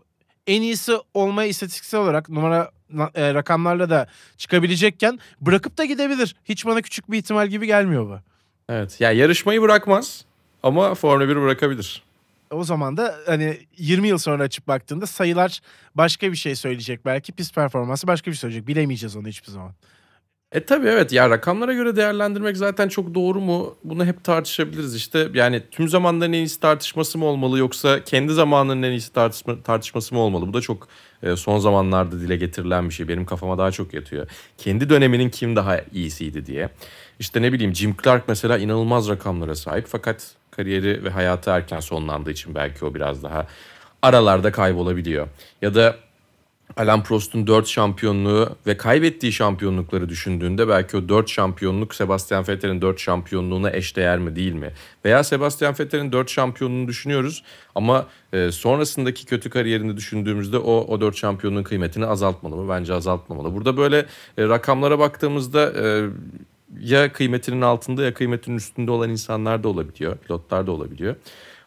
en 0.46 0.62
iyisi 0.62 0.92
olmaya 1.14 1.48
istatistiksel 1.48 2.00
olarak 2.00 2.28
numara 2.28 2.70
e, 3.14 3.34
rakamlarla 3.34 3.90
da 3.90 4.06
çıkabilecekken 4.36 5.18
bırakıp 5.40 5.78
da 5.78 5.84
gidebilir. 5.84 6.36
Hiç 6.44 6.66
bana 6.66 6.82
küçük 6.82 7.10
bir 7.10 7.18
ihtimal 7.18 7.48
gibi 7.48 7.66
gelmiyor 7.66 8.06
bu. 8.06 8.18
Evet. 8.68 9.00
Yani 9.00 9.18
yarışmayı 9.18 9.62
bırakmaz 9.62 10.24
ama 10.62 10.94
Formula 10.94 11.28
1 11.28 11.36
bırakabilir. 11.36 12.02
O 12.50 12.64
zaman 12.64 12.96
da 12.96 13.14
hani 13.26 13.58
20 13.78 14.08
yıl 14.08 14.18
sonra 14.18 14.42
açıp 14.42 14.68
baktığında 14.68 15.06
sayılar 15.06 15.60
başka 15.94 16.32
bir 16.32 16.36
şey 16.36 16.56
söyleyecek 16.56 17.04
belki. 17.04 17.32
Pist 17.32 17.54
performansı 17.54 18.06
başka 18.06 18.30
bir 18.30 18.36
şey 18.36 18.40
söyleyecek. 18.40 18.66
Bilemeyeceğiz 18.66 19.16
onu 19.16 19.28
hiçbir 19.28 19.50
zaman. 19.50 19.72
E 20.54 20.64
tabii 20.64 20.88
evet 20.88 21.12
ya 21.12 21.30
rakamlara 21.30 21.74
göre 21.74 21.96
değerlendirmek 21.96 22.56
zaten 22.56 22.88
çok 22.88 23.14
doğru 23.14 23.40
mu? 23.40 23.76
Bunu 23.84 24.04
hep 24.04 24.24
tartışabiliriz 24.24 24.94
işte. 24.94 25.28
Yani 25.34 25.62
tüm 25.70 25.88
zamanların 25.88 26.32
en 26.32 26.38
iyisi 26.38 26.60
tartışması 26.60 27.18
mı 27.18 27.24
olmalı 27.24 27.58
yoksa 27.58 28.04
kendi 28.04 28.32
zamanının 28.32 28.82
en 28.82 28.90
iyisi 28.90 29.12
tartışma, 29.12 29.62
tartışması 29.62 30.14
mı 30.14 30.20
olmalı? 30.20 30.48
Bu 30.48 30.54
da 30.54 30.60
çok 30.60 30.88
e, 31.22 31.36
son 31.36 31.58
zamanlarda 31.58 32.20
dile 32.20 32.36
getirilen 32.36 32.88
bir 32.88 32.94
şey. 32.94 33.08
Benim 33.08 33.26
kafama 33.26 33.58
daha 33.58 33.70
çok 33.70 33.94
yatıyor. 33.94 34.26
Kendi 34.58 34.88
döneminin 34.88 35.30
kim 35.30 35.56
daha 35.56 35.80
iyisiydi 35.92 36.46
diye. 36.46 36.68
İşte 37.18 37.42
ne 37.42 37.52
bileyim 37.52 37.74
Jim 37.74 37.96
Clark 38.04 38.28
mesela 38.28 38.58
inanılmaz 38.58 39.08
rakamlara 39.08 39.54
sahip 39.54 39.86
fakat 39.88 40.34
kariyeri 40.50 41.04
ve 41.04 41.10
hayatı 41.10 41.50
erken 41.50 41.80
sonlandığı 41.80 42.30
için 42.30 42.54
belki 42.54 42.84
o 42.84 42.94
biraz 42.94 43.22
daha 43.22 43.46
aralarda 44.02 44.52
kaybolabiliyor. 44.52 45.28
Ya 45.62 45.74
da 45.74 45.96
Alain 46.76 47.02
Prost'un 47.02 47.46
4 47.46 47.66
şampiyonluğu 47.66 48.56
ve 48.66 48.76
kaybettiği 48.76 49.32
şampiyonlukları 49.32 50.08
düşündüğünde 50.08 50.68
belki 50.68 50.96
o 50.96 51.08
4 51.08 51.28
şampiyonluk 51.28 51.94
Sebastian 51.94 52.48
Vettel'in 52.48 52.82
4 52.82 53.00
şampiyonluğuna 53.00 53.70
eşdeğer 53.70 54.18
mi 54.18 54.36
değil 54.36 54.52
mi? 54.52 54.72
Veya 55.04 55.24
Sebastian 55.24 55.74
Vettel'in 55.80 56.12
4 56.12 56.30
şampiyonluğunu 56.30 56.88
düşünüyoruz 56.88 57.42
ama 57.74 58.06
e, 58.32 58.52
sonrasındaki 58.52 59.26
kötü 59.26 59.50
kariyerini 59.50 59.96
düşündüğümüzde 59.96 60.58
o 60.58 60.72
o 60.72 61.00
4 61.00 61.16
şampiyonluğun 61.16 61.62
kıymetini 61.62 62.06
azaltmalı 62.06 62.56
mı? 62.56 62.68
Bence 62.68 62.94
azaltmamalı. 62.94 63.54
Burada 63.54 63.76
böyle 63.76 63.98
e, 64.38 64.48
rakamlara 64.48 64.98
baktığımızda 64.98 65.72
e, 65.84 66.08
ya 66.80 67.12
kıymetinin 67.12 67.60
altında 67.60 68.04
ya 68.04 68.14
kıymetinin 68.14 68.56
üstünde 68.56 68.90
olan 68.90 69.10
insanlar 69.10 69.62
da 69.62 69.68
olabiliyor. 69.68 70.16
Pilotlar 70.16 70.66
da 70.66 70.72
olabiliyor. 70.72 71.16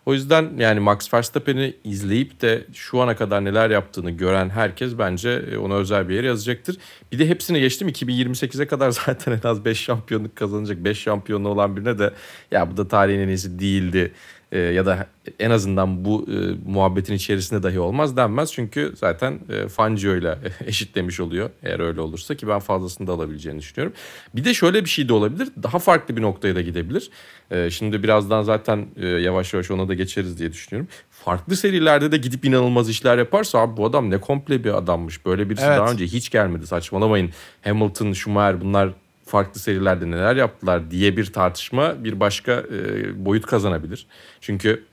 O 0.08 0.14
yüzden 0.14 0.54
yani 0.58 0.80
Max 0.80 1.14
Verstappen'i 1.14 1.74
izleyip 1.84 2.42
de 2.42 2.66
şu 2.74 3.02
ana 3.02 3.16
kadar 3.16 3.46
neler 3.46 3.70
yaptığını 3.70 4.12
gören 4.12 4.50
herkes 4.50 4.98
bence 4.98 5.30
e, 5.30 5.58
ona 5.58 5.74
özel 5.74 6.10
bir 6.10 6.16
yer 6.16 6.24
yazacaktır. 6.24 6.78
Bir 7.12 7.20
de 7.20 7.30
hepsini 7.30 7.60
geçtim 7.60 7.90
2028'e 7.90 8.68
kadar 8.68 8.92
zaten 9.06 9.32
en 9.32 9.48
az 9.48 9.66
5 9.66 9.80
şampiyonluk 9.80 10.36
kazanacak. 10.36 10.78
5 10.78 10.98
şampiyonlu 10.98 11.50
olan 11.50 11.76
birine 11.76 12.00
de 12.00 12.14
ya 12.52 12.72
bu 12.72 12.78
da 12.78 12.88
tarihin 12.88 13.20
en 13.20 13.28
iyisi 13.28 13.60
değildi 13.60 14.12
e, 14.52 14.60
ya 14.60 14.86
da 14.86 15.08
en 15.40 15.52
azından 15.52 16.06
bu 16.06 16.26
e, 16.32 16.36
muhabbetin 16.72 17.14
içerisinde 17.14 17.64
dahi 17.64 17.80
olmaz 17.80 18.18
denmez. 18.18 18.54
Çünkü 18.54 18.94
zaten 18.96 19.40
e, 19.50 19.68
Fangio 19.68 20.16
ile 20.16 20.38
eşitlemiş 20.66 21.20
oluyor 21.20 21.50
eğer 21.64 21.80
öyle 21.80 22.02
olursa 22.02 22.36
ki 22.36 22.48
ben 22.48 22.60
fazlasını 22.60 23.08
da 23.08 23.12
alabileceğini 23.12 23.60
düşünüyorum. 23.60 23.94
Bir 24.36 24.46
de 24.46 24.54
şöyle 24.54 24.86
bir 24.86 24.90
şey 24.90 25.10
de 25.10 25.14
olabilir 25.14 25.50
daha 25.64 25.80
farklı 25.80 26.18
bir 26.18 26.22
noktaya 26.22 26.56
da 26.56 26.62
gidebilir. 26.62 27.10
E, 27.52 27.70
şimdi 27.70 28.04
birazdan 28.04 28.44
zaten 28.44 28.86
e, 28.96 29.08
yavaş 29.08 29.54
yavaş 29.54 29.72
ona 29.72 29.88
da 29.88 29.94
geçeriz 29.94 30.40
diye 30.40 30.52
düşünüyorum. 30.52 30.90
Farklı 31.12 31.56
serilerde 31.56 32.12
de 32.12 32.18
gidip 32.18 32.46
inanılmaz 32.46 32.90
işler 32.90 33.18
yaparsa 33.18 33.60
abi 33.60 33.78
bu 33.78 33.86
adam 33.86 34.10
ne 34.10 34.18
komple 34.18 34.64
bir 34.64 34.78
adammış. 34.78 35.26
Böyle 35.26 35.50
birisi 35.50 35.66
Evet. 35.66 35.78
daha 35.78 35.92
önce 35.92 36.06
hiç 36.06 36.30
gelmedi 36.30 36.68
saçmalamayın. 36.68 37.30
Hamilton, 37.64 38.14
Schumacher 38.14 38.62
bunlar 38.62 38.90
farklı 39.28 39.60
serilerde 39.60 40.12
neler 40.12 40.36
yaptılar 40.36 40.92
diye 40.92 41.18
bir 41.18 41.34
tartışma 41.34 42.04
bir 42.04 42.20
başka 42.20 42.52
e, 42.52 43.26
boyut 43.26 43.46
kazanabilir. 43.46 44.08
Çünkü 44.42 44.84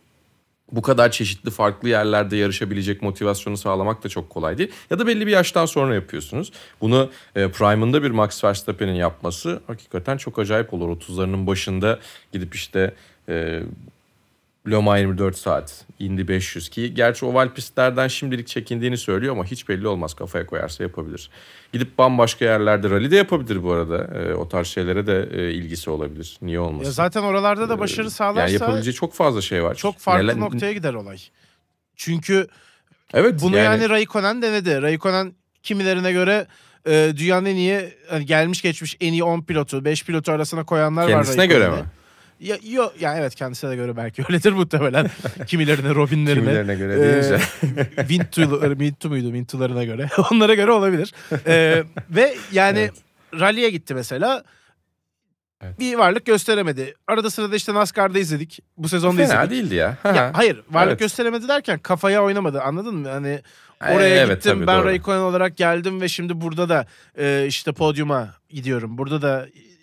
bu 0.73 0.83
kadar 0.83 1.11
çeşitli 1.11 1.51
farklı 1.51 1.89
yerlerde 1.89 2.37
yarışabilecek 2.37 3.03
motivasyonu 3.03 3.57
sağlamak 3.57 4.05
da 4.05 4.09
çok 4.09 4.31
kolay 4.31 4.59
değil. 4.59 4.73
Ya 4.91 4.99
da 4.99 5.07
belli 5.07 5.27
bir 5.27 5.33
yaştan 5.33 5.67
sonra 5.67 5.95
yapıyorsunuz. 5.95 6.53
Bunu 6.81 7.11
e, 7.37 7.51
Prime'ında 7.51 8.03
bir 8.03 8.11
Max 8.11 8.45
Verstappen'in 8.45 8.95
yapması 8.95 9.63
hakikaten 9.67 10.17
çok 10.17 10.39
acayip 10.39 10.75
olur. 10.75 10.97
30'larının 10.97 11.47
başında 11.47 11.99
gidip 12.33 12.55
işte 12.55 12.95
e, 13.29 13.63
Le 14.71 14.77
Mans 14.79 15.01
24 15.01 15.37
saat, 15.37 15.85
Indy 15.99 16.29
500 16.29 16.69
ki 16.69 16.95
gerçi 16.95 17.27
oval 17.27 17.49
pistlerden 17.49 18.09
şimdilik 18.09 18.49
çekindiğini 18.49 18.99
söylüyor 18.99 19.33
ama 19.33 19.45
hiç 19.45 19.69
belli 19.69 19.89
olmaz 19.89 20.15
kafaya 20.15 20.47
koyarsa 20.47 20.83
yapabilir. 20.83 21.31
Gidip 21.73 21.99
bambaşka 21.99 22.45
yerlerde 22.45 22.91
rally 22.91 23.11
de 23.11 23.17
yapabilir 23.17 23.63
bu 23.63 23.73
arada. 23.73 24.19
E, 24.19 24.35
o 24.35 24.49
tarz 24.49 24.67
şeylere 24.67 25.07
de 25.07 25.29
e, 25.33 25.53
ilgisi 25.53 25.91
olabilir. 25.91 26.39
Niye 26.43 26.61
olmasın? 26.61 26.85
Ya 26.85 26.91
zaten 26.93 27.23
oralarda 27.23 27.69
da 27.69 27.79
başarı 27.79 28.11
sağlarsa 28.11 28.41
yani 28.41 28.53
yapabileceği 28.53 28.95
çok 28.95 29.15
fazla 29.15 29.41
şey 29.41 29.65
var. 29.65 29.75
çok 29.75 29.99
farklı 29.99 30.27
Neler- 30.27 30.41
noktaya 30.41 30.73
gider 30.73 30.95
olay. 30.95 31.19
Çünkü 31.97 32.47
Evet 33.15 33.43
bunu 33.43 33.57
yani, 33.57 33.89
Raikkonen 33.89 34.43
denedi. 34.43 34.83
Raikkonen 34.83 35.33
kimilerine 35.63 36.13
göre 36.13 36.47
e, 36.87 37.13
dünyanın 37.17 37.47
en 37.47 37.57
iyi 37.57 37.95
hani 38.09 38.27
gelmiş 38.27 38.63
geçmiş 38.63 38.97
en 39.01 39.13
iyi 39.13 39.25
10 39.25 39.43
pilotu, 39.43 39.85
5 39.85 40.05
pilotu 40.05 40.33
arasına 40.33 40.65
koyanlar 40.65 41.03
var. 41.03 41.11
kendisine 41.11 41.47
göre 41.47 41.69
mi? 41.69 41.85
Ya, 42.45 42.57
yo, 42.65 42.91
ya 43.01 43.17
evet 43.19 43.35
kendisine 43.35 43.77
göre 43.77 43.97
belki 43.97 44.23
öyledir 44.29 44.53
muhtemelen. 44.53 45.11
Kimilerine, 45.47 45.95
Robinlerine. 45.95 46.41
Kimilerine 46.45 46.75
göre 46.75 46.95
Ee, 46.95 47.03
deyince. 47.03 47.39
Vintu'ları, 48.09 48.79
Vintu 48.79 49.09
muydu? 49.09 49.33
Vintu'larına 49.33 49.85
göre. 49.85 50.09
Onlara 50.33 50.55
göre 50.55 50.71
olabilir. 50.73 51.13
Ee, 51.47 51.85
ve 52.11 52.35
yani 52.53 52.79
Evet. 52.79 52.93
rally'e 53.41 53.71
gitti 53.71 53.95
mesela. 53.95 54.45
Evet. 55.63 55.79
Bir 55.81 55.95
varlık 55.95 56.27
gösteremedi. 56.27 56.95
Arada 57.07 57.31
sırada 57.31 57.57
işte 57.57 57.75
NASCAR'da 57.75 58.19
izledik. 58.19 58.61
Bu 58.77 58.89
sezonda 58.89 59.27
Fena 59.27 59.35
izledik. 59.45 59.51
değildi 59.51 59.75
ya. 59.75 59.97
Ya, 60.05 60.31
hayır 60.35 60.61
varlık 60.71 60.91
Evet. 60.91 61.01
gösteremedi 61.01 61.49
derken 61.49 61.79
kafaya 61.79 62.23
oynamadı 62.23 62.61
anladın 62.61 62.95
mı? 62.97 63.09
Hani 63.09 63.41
Ee, 63.87 63.95
oraya 63.95 64.17
evet, 64.17 64.37
gittim 64.37 64.53
tabii, 64.53 64.67
ben 64.67 64.79
doğru. 64.79 64.85
Raikkonen 64.87 65.19
olarak 65.21 65.57
geldim 65.57 66.01
ve 66.01 66.09
şimdi 66.09 66.41
burada 66.41 66.69
da 66.69 66.87
e, 67.19 67.45
işte 67.49 67.73
podyuma 67.73 68.29
gidiyorum. 68.51 68.99
Burada 68.99 69.23
da 69.23 69.47
e, 69.47 69.74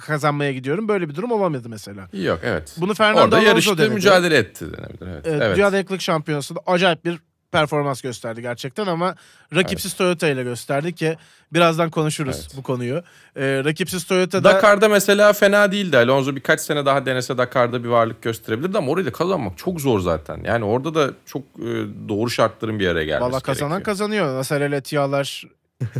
kazanmaya 0.00 0.52
gidiyorum. 0.52 0.88
Böyle 0.88 1.08
bir 1.08 1.14
durum 1.14 1.32
olamadı 1.32 1.68
mesela. 1.68 2.08
Yok 2.12 2.38
evet. 2.42 2.74
Bunu 2.76 2.94
Fernando 2.94 3.20
Orada 3.24 3.36
Alonso 3.36 3.48
yarıştı 3.50 3.78
denedi. 3.78 3.94
mücadele 3.94 4.36
etti 4.36 4.64
denebilir. 4.72 5.06
Evet. 5.12 5.26
Evet, 5.26 5.42
evet. 5.42 5.56
Dünya 5.56 5.72
Dayanıklılık 5.72 6.02
Şampiyonası'nda 6.02 6.60
acayip 6.66 7.04
bir 7.04 7.18
performans 7.52 8.00
gösterdi 8.00 8.42
gerçekten 8.42 8.86
ama 8.86 9.14
rakipsiz 9.54 9.94
Toyota 9.94 10.28
ile 10.28 10.42
gösterdi 10.42 10.94
ki 10.94 11.16
birazdan 11.52 11.90
konuşuruz 11.90 12.36
Evet. 12.40 12.52
bu 12.56 12.62
konuyu. 12.62 13.02
Ee, 13.36 13.62
rakipsiz 13.64 14.04
Toyota'da 14.04 14.44
Dakar'da 14.54 14.88
mesela 14.88 15.32
fena 15.32 15.72
değildi. 15.72 15.98
Alonso 15.98 16.36
birkaç 16.36 16.60
sene 16.60 16.86
daha 16.86 17.06
denese 17.06 17.38
Dakar'da 17.38 17.84
bir 17.84 17.88
varlık 17.88 18.22
gösterebilirdi 18.22 18.78
ama 18.78 18.90
orayı 18.92 19.06
da 19.06 19.12
kazanmak 19.12 19.58
çok 19.58 19.80
zor 19.80 20.00
zaten. 20.00 20.40
Yani 20.44 20.64
orada 20.64 20.94
da 20.94 21.10
çok 21.26 21.42
e, 21.42 21.68
doğru 22.08 22.30
şartların 22.30 22.78
bir 22.78 22.88
araya 22.88 23.04
gelmesi 23.04 23.32
valla 23.32 23.40
kazanan 23.40 23.70
gerekiyor. 23.70 23.84
kazanıyor. 23.96 24.34
Nasser 24.38 24.60
El 24.60 24.76
Attiyah'lar, 24.76 25.44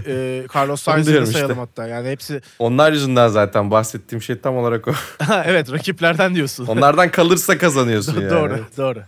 e, 0.07 0.47
Carlos 0.55 0.83
Sainz'ı 0.83 1.07
da 1.07 1.11
diyorum 1.11 1.25
işte. 1.25 1.39
sayalım 1.39 1.59
hatta. 1.59 1.87
Yani 1.87 2.11
hepsi 2.11 2.41
Onlar 2.59 2.93
yüzünden 2.93 3.29
zaten 3.29 3.71
bahsettiğim 3.71 4.23
şey 4.23 4.39
tam 4.41 4.57
olarak 4.57 4.89
o. 4.89 4.93
evet 5.45 5.73
rakiplerden 5.73 6.35
diyorsun. 6.35 6.67
Onlardan 6.67 7.11
kalırsa 7.11 7.59
kazanıyorsun 7.59 8.15
yani. 8.21 8.31
doğru, 8.31 8.67
doğru. 8.77 9.03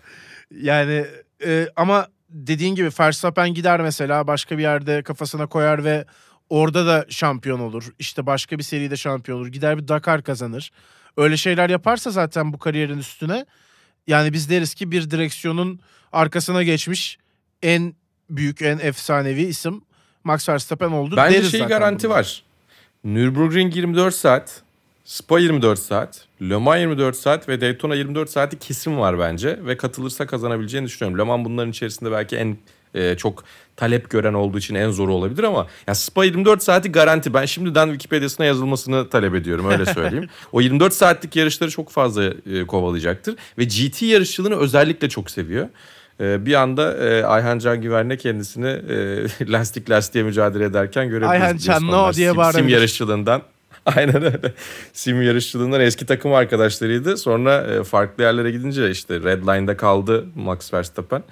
Yani 0.60 1.06
e, 1.44 1.68
ama 1.76 2.06
dediğin 2.30 2.74
gibi 2.74 2.90
Verstappen 3.00 3.54
gider 3.54 3.80
mesela 3.80 4.26
başka 4.26 4.58
bir 4.58 4.62
yerde 4.62 5.02
kafasına 5.02 5.46
koyar 5.46 5.84
ve 5.84 6.04
orada 6.50 6.86
da 6.86 7.06
şampiyon 7.08 7.60
olur. 7.60 7.84
İşte 7.98 8.26
başka 8.26 8.58
bir 8.58 8.62
seride 8.62 8.96
şampiyon 8.96 9.38
olur. 9.38 9.46
Gider 9.46 9.78
bir 9.78 9.88
Dakar 9.88 10.22
kazanır. 10.22 10.70
Öyle 11.16 11.36
şeyler 11.36 11.70
yaparsa 11.70 12.10
zaten 12.10 12.52
bu 12.52 12.58
kariyerin 12.58 12.98
üstüne 12.98 13.46
yani 14.06 14.32
biz 14.32 14.50
deriz 14.50 14.74
ki 14.74 14.90
bir 14.90 15.10
direksiyonun 15.10 15.80
arkasına 16.12 16.62
geçmiş 16.62 17.18
en 17.62 17.94
büyük, 18.30 18.62
en 18.62 18.78
efsanevi 18.78 19.42
isim 19.42 19.82
Max 20.26 20.48
Verstappen 20.48 20.90
oldu 20.90 21.16
Bence 21.16 21.38
deriz 21.38 21.50
şey 21.50 21.60
zaten 21.60 21.78
garanti 21.78 22.04
bundan. 22.04 22.18
var. 22.18 22.42
Nürburgring 23.04 23.76
24 23.76 24.14
saat, 24.14 24.62
Spa 25.04 25.38
24 25.38 25.78
saat, 25.78 26.24
Le 26.42 26.56
Mans 26.56 26.78
24 26.78 27.16
saat 27.16 27.48
ve 27.48 27.60
Daytona 27.60 27.94
24 27.94 28.30
saati 28.30 28.58
kesin 28.58 28.98
var 28.98 29.18
bence. 29.18 29.58
Ve 29.66 29.76
katılırsa 29.76 30.26
kazanabileceğini 30.26 30.86
düşünüyorum. 30.86 31.18
Le 31.18 31.22
Mans 31.22 31.44
bunların 31.44 31.70
içerisinde 31.70 32.12
belki 32.12 32.36
en 32.36 32.56
e, 32.94 33.16
çok 33.16 33.44
talep 33.76 34.10
gören 34.10 34.34
olduğu 34.34 34.58
için 34.58 34.74
en 34.74 34.90
zoru 34.90 35.14
olabilir 35.14 35.42
ama 35.42 35.66
ya 35.86 35.94
Spa 35.94 36.24
24 36.24 36.62
saati 36.62 36.92
garanti. 36.92 37.34
Ben 37.34 37.44
şimdiden 37.44 37.86
Wikipedia'sına 37.86 38.46
yazılmasını 38.46 39.08
talep 39.08 39.34
ediyorum 39.34 39.70
öyle 39.70 39.86
söyleyeyim. 39.86 40.28
o 40.52 40.60
24 40.60 40.94
saatlik 40.94 41.36
yarışları 41.36 41.70
çok 41.70 41.90
fazla 41.90 42.24
e, 42.24 42.66
kovalayacaktır. 42.66 43.36
Ve 43.58 43.64
GT 43.64 44.02
yarışçılığını 44.02 44.56
özellikle 44.56 45.08
çok 45.08 45.30
seviyor. 45.30 45.68
E, 46.20 46.46
bir 46.46 46.54
anda 46.54 46.96
e, 46.96 47.24
Ayhan 47.24 47.58
Can 47.58 47.80
Güven'le 47.80 48.16
kendisini 48.16 48.68
e, 48.68 49.52
lastik 49.52 49.90
lastiğe 49.90 50.24
mücadele 50.24 50.64
ederken 50.64 51.08
görebiliriz. 51.08 51.30
Ayhan 51.42 51.56
Can, 51.56 51.86
no 51.86 52.12
diye 52.12 52.30
Sim- 52.30 52.52
Sim 52.52 52.68
yarışçılığından. 52.68 53.42
Aynen 53.86 54.24
öyle. 54.24 54.52
Sim 54.92 55.22
yarışçılığından 55.22 55.80
eski 55.80 56.06
takım 56.06 56.32
arkadaşlarıydı. 56.32 57.16
Sonra 57.16 57.62
e, 57.62 57.84
farklı 57.84 58.22
yerlere 58.22 58.50
gidince 58.50 58.90
işte 58.90 59.14
Red 59.20 59.42
Line'da 59.42 59.76
kaldı 59.76 60.24
Max 60.34 60.74
Verstappen. 60.74 61.22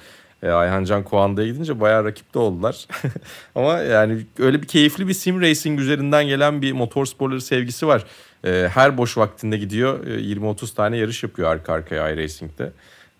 Ayhan 0.52 0.84
Can 0.84 1.02
Kuanda'ya 1.02 1.48
gidince 1.48 1.80
bayağı 1.80 2.04
rakipte 2.04 2.38
oldular. 2.38 2.86
Ama 3.54 3.78
yani 3.78 4.26
öyle 4.38 4.62
bir 4.62 4.66
keyifli 4.66 5.08
bir 5.08 5.14
sim 5.14 5.40
racing 5.40 5.80
üzerinden 5.80 6.26
gelen 6.26 6.62
bir 6.62 6.72
motorsporları 6.72 7.40
sevgisi 7.40 7.86
var. 7.86 8.04
E, 8.46 8.68
her 8.74 8.98
boş 8.98 9.16
vaktinde 9.18 9.56
gidiyor 9.56 10.06
e, 10.06 10.10
20-30 10.10 10.74
tane 10.74 10.96
yarış 10.96 11.22
yapıyor 11.22 11.50
arka 11.50 11.72
arkaya 11.72 12.10
iRacing'de. 12.10 12.72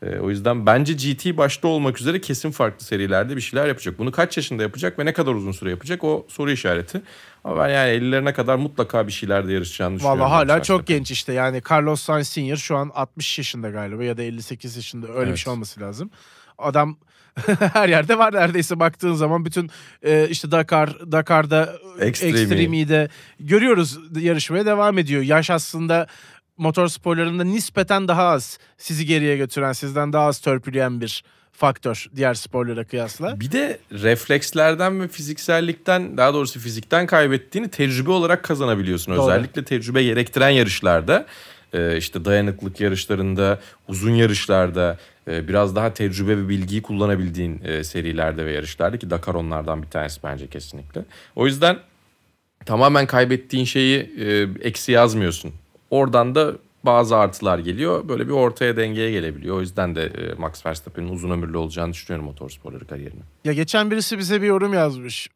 E, 0.07 0.19
o 0.19 0.31
yüzden 0.31 0.67
bence 0.67 0.93
GT 0.93 1.37
başta 1.37 1.69
olmak 1.69 2.01
üzere 2.01 2.21
kesin 2.21 2.51
farklı 2.51 2.87
serilerde 2.87 3.37
bir 3.37 3.41
şeyler 3.41 3.67
yapacak. 3.67 3.99
Bunu 3.99 4.13
kaç 4.13 4.37
yaşında 4.37 4.63
yapacak 4.63 4.99
ve 4.99 5.05
ne 5.05 5.13
kadar 5.13 5.33
uzun 5.35 5.53
süre 5.53 5.71
yapacak 5.71 6.05
o 6.05 6.27
soru 6.29 6.51
işareti. 6.51 7.03
Ama 7.45 7.65
ben 7.65 7.69
yani 7.69 7.91
50'lerine 7.91 8.33
kadar 8.33 8.57
mutlaka 8.57 9.07
bir 9.07 9.13
şeylerde 9.13 9.53
yarışacağını 9.53 9.97
düşünüyorum. 9.97 10.21
Valla 10.21 10.31
hala 10.31 10.63
çok 10.63 10.79
Verstappen. 10.79 10.97
genç 10.97 11.11
işte 11.11 11.33
yani 11.33 11.63
Carlos 11.71 12.03
Sainz 12.03 12.29
Senior 12.29 12.57
şu 12.57 12.77
an 12.77 12.91
60 12.95 13.39
yaşında 13.39 13.71
galiba 13.71 14.05
ya 14.05 14.17
da 14.17 14.23
58 14.23 14.77
yaşında 14.77 15.07
öyle 15.09 15.21
bir 15.21 15.27
Evet. 15.27 15.39
şey 15.39 15.53
olması 15.53 15.81
lazım. 15.81 16.11
Adam 16.59 16.97
her 17.73 17.89
yerde 17.89 18.19
var 18.19 18.35
neredeyse 18.35 18.81
baktığın 18.81 19.15
zaman 19.15 19.45
bütün 19.45 19.71
e, 20.03 20.27
işte 20.31 20.51
Dakar 20.51 21.13
Dakar'da 21.13 21.75
Extreme'i. 22.01 22.41
Extreme'yi 22.43 22.89
de 22.89 23.09
görüyoruz 23.41 23.99
yarışmaya 24.21 24.67
devam 24.67 24.99
ediyor. 24.99 25.23
Yaş 25.23 25.51
aslında 25.51 26.07
motor 26.57 26.89
sporlarında 26.89 27.45
nispeten 27.45 28.09
daha 28.09 28.25
az 28.25 28.59
sizi 28.79 29.07
geriye 29.07 29.37
götüren 29.37 29.73
sizden 29.73 30.13
daha 30.13 30.27
az 30.27 30.39
törpüleyen 30.39 31.01
bir 31.01 31.25
faktör 31.53 32.07
diğer 32.17 32.35
sporlara 32.35 32.85
kıyasla. 32.85 33.41
Bir 33.41 33.53
de 33.53 33.79
reflekslerden 33.93 35.01
ve 35.01 35.09
fiziksellikten 35.09 36.17
daha 36.17 36.35
doğrusu 36.35 36.61
fizikten 36.61 37.07
kaybettiğini 37.07 37.69
tecrübe 37.69 38.11
olarak 38.11 38.43
kazanabiliyorsun. 38.43 39.17
Doğru. 39.17 39.23
Özellikle 39.23 39.65
tecrübe 39.65 40.03
gerektiren 40.03 40.49
yarışlarda 40.49 41.27
e, 41.73 41.97
işte 41.97 42.25
dayanıklık 42.25 42.81
yarışlarında, 42.81 43.61
uzun 43.89 44.11
yarışlarda 44.11 44.99
e, 45.29 45.49
biraz 45.49 45.77
daha 45.77 45.95
tecrübe 45.95 46.37
ve 46.37 46.49
bilgiyi 46.49 46.83
kullanabildiğin 46.83 47.61
e, 47.65 47.85
serilerde 47.85 48.47
ve 48.47 48.53
yarışlarda 48.53 48.99
ki 48.99 49.11
Dakar 49.11 49.35
onlardan 49.35 49.83
bir 49.83 49.89
tanesi 49.89 50.21
bence 50.25 50.47
kesinlikle. 50.47 51.05
O 51.37 51.47
yüzden 51.47 51.79
tamamen 52.67 53.07
kaybettiğin 53.07 53.65
şeyi 53.65 53.99
e, 54.19 54.49
eksi 54.63 54.93
yazmıyorsun. 54.93 55.53
Oradan 55.94 56.35
da 56.35 56.52
bazı 56.85 57.16
artılar 57.16 57.59
geliyor. 57.59 58.09
Böyle 58.09 58.26
bir 58.26 58.33
ortaya 58.33 58.76
dengeye 58.76 59.11
gelebiliyor. 59.11 59.57
O 59.57 59.61
yüzden 59.61 59.94
de 59.96 60.04
e, 60.04 60.35
Max 60.35 60.66
Verstappen'in 60.66 61.09
uzun 61.09 61.30
ömürlü 61.30 61.57
olacağını 61.57 61.92
düşünüyorum 61.92 62.26
motorsporları 62.26 62.87
kariyerine. 62.87 63.20
Ya 63.44 63.52
geçen 63.52 63.90
birisi 63.90 64.18
bize 64.18 64.42
bir 64.42 64.46
yorum 64.46 64.74
yazmış. 64.74 65.28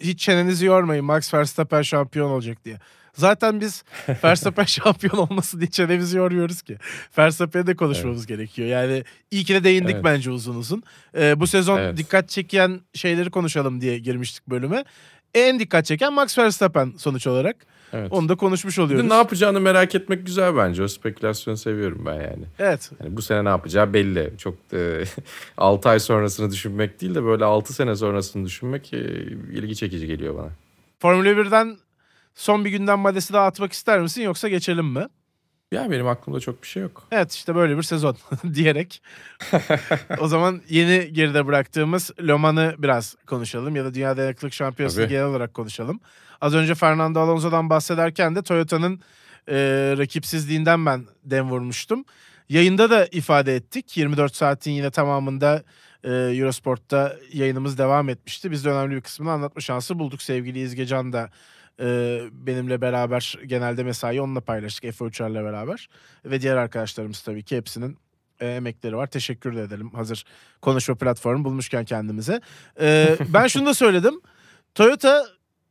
Hiç 0.00 0.20
çenenizi 0.20 0.66
yormayın 0.66 1.04
Max 1.04 1.34
Verstappen 1.34 1.82
şampiyon 1.82 2.30
olacak 2.30 2.64
diye. 2.64 2.78
Zaten 3.14 3.60
biz 3.60 3.84
Verstappen 4.24 4.64
şampiyon 4.64 5.16
olması 5.16 5.60
diye 5.60 5.70
çenemizi 5.70 6.16
yormuyoruz 6.16 6.62
ki. 6.62 6.78
Verstappen'e 7.18 7.66
de 7.66 7.76
konuşmamız 7.76 8.26
gerekiyor. 8.26 8.68
Yani 8.68 9.04
iyi 9.30 9.44
ki 9.44 9.54
de 9.54 9.64
değindik 9.64 9.94
Evet. 9.94 10.04
bence 10.04 10.30
uzun 10.30 10.54
uzun. 10.56 10.82
Ee, 11.16 11.40
bu 11.40 11.46
sezon 11.46 11.78
Evet. 11.78 11.96
dikkat 11.96 12.28
çeken 12.28 12.80
şeyleri 12.94 13.30
konuşalım 13.30 13.80
diye 13.80 13.98
girmiştik 13.98 14.46
bölüme. 14.46 14.84
En 15.34 15.58
dikkat 15.60 15.86
çeken 15.86 16.12
Max 16.12 16.38
Verstappen 16.38 16.92
sonuç 16.96 17.26
olarak. 17.26 17.56
Evet. 17.92 18.12
Onu 18.12 18.28
da 18.28 18.34
konuşmuş 18.36 18.78
oluyoruz. 18.78 19.06
ne 19.06 19.14
yapacağını 19.14 19.60
merak 19.60 19.94
etmek 19.94 20.26
güzel 20.26 20.56
bence. 20.56 20.82
O 20.82 20.88
spekülasyonu 20.88 21.56
seviyorum 21.56 22.02
ben 22.06 22.14
yani. 22.14 22.44
Evet. 22.58 22.90
Yani 23.02 23.16
bu 23.16 23.22
sene 23.22 23.44
ne 23.44 23.48
yapacağı 23.48 23.92
belli. 23.92 24.32
Çok 24.38 24.54
e, 24.72 25.04
6 25.58 25.88
ay 25.88 26.00
sonrasını 26.00 26.50
düşünmek 26.50 27.00
değil 27.00 27.14
de 27.14 27.24
böyle 27.24 27.44
6 27.44 27.72
sene 27.72 27.96
sonrasını 27.96 28.46
düşünmek 28.46 28.94
e, 28.94 28.98
ilgi 29.52 29.76
çekici 29.76 30.06
geliyor 30.06 30.36
bana. 30.38 30.50
Formula 30.98 31.28
1'den 31.28 31.76
son 32.34 32.64
bir 32.64 32.70
gündem 32.70 32.98
maddesi 32.98 33.32
daha 33.32 33.46
atmak 33.46 33.72
ister 33.72 34.00
misin 34.00 34.22
yoksa 34.22 34.48
geçelim 34.48 34.86
mi? 34.86 35.06
Ya 35.72 35.90
benim 35.90 36.08
aklımda 36.08 36.40
çok 36.40 36.62
bir 36.62 36.66
şey 36.66 36.82
yok. 36.82 37.06
Evet 37.12 37.32
işte 37.32 37.54
böyle 37.54 37.76
bir 37.76 37.82
sezon 37.82 38.16
diyerek. 38.54 39.02
o 40.18 40.28
zaman 40.28 40.62
yeni 40.68 41.12
geride 41.12 41.46
bıraktığımız 41.46 42.10
Le 42.26 42.34
Mans'ı 42.34 42.74
biraz 42.78 43.16
konuşalım 43.26 43.76
ya 43.76 43.84
da 43.84 43.94
Dünya 43.94 44.16
Dayanıklılık 44.16 44.54
Şampiyonası'nı 44.54 45.06
genel 45.06 45.24
olarak 45.24 45.54
konuşalım. 45.54 46.00
Az 46.40 46.54
önce 46.54 46.74
Fernando 46.74 47.20
Alonso'dan 47.20 47.70
bahsederken 47.70 48.36
de 48.36 48.42
Toyota'nın 48.42 49.00
e, 49.48 49.54
rakipsizliğinden 49.98 50.86
ben 50.86 51.06
dem 51.24 51.50
vurmuştum. 51.50 52.04
Yayında 52.48 52.90
da 52.90 53.06
ifade 53.06 53.56
ettik. 53.56 53.96
24 53.96 54.36
saatin 54.36 54.70
yine 54.70 54.90
tamamında 54.90 55.62
e, 56.04 56.10
Eurosport'ta 56.12 57.16
yayınımız 57.32 57.78
devam 57.78 58.08
etmişti. 58.08 58.50
Biz 58.50 58.64
de 58.64 58.70
önemli 58.70 58.96
bir 58.96 59.00
kısmını 59.00 59.32
anlatma 59.32 59.60
şansı 59.60 59.98
bulduk. 59.98 60.22
Sevgili 60.22 60.60
İzgecan 60.60 61.12
da 61.12 61.30
e, 61.80 62.20
benimle 62.32 62.80
beraber 62.80 63.38
genelde 63.46 63.82
mesai 63.82 64.20
onunla 64.20 64.40
paylaştık 64.40 64.84
Efe 64.84 65.04
Uçar'la 65.04 65.44
beraber. 65.44 65.88
Ve 66.24 66.40
diğer 66.40 66.56
arkadaşlarımız 66.56 67.22
tabii 67.22 67.42
ki 67.42 67.56
hepsinin 67.56 67.98
e, 68.40 68.46
emekleri 68.46 68.96
var. 68.96 69.06
Teşekkür 69.06 69.56
de 69.56 69.62
edelim 69.62 69.90
hazır 69.90 70.24
konuşma 70.62 70.94
platformu 70.94 71.44
bulmuşken 71.44 71.84
kendimize. 71.84 72.40
E, 72.80 73.16
ben 73.28 73.46
şunu 73.46 73.66
da 73.66 73.74
söyledim. 73.74 74.20
Toyota 74.74 75.26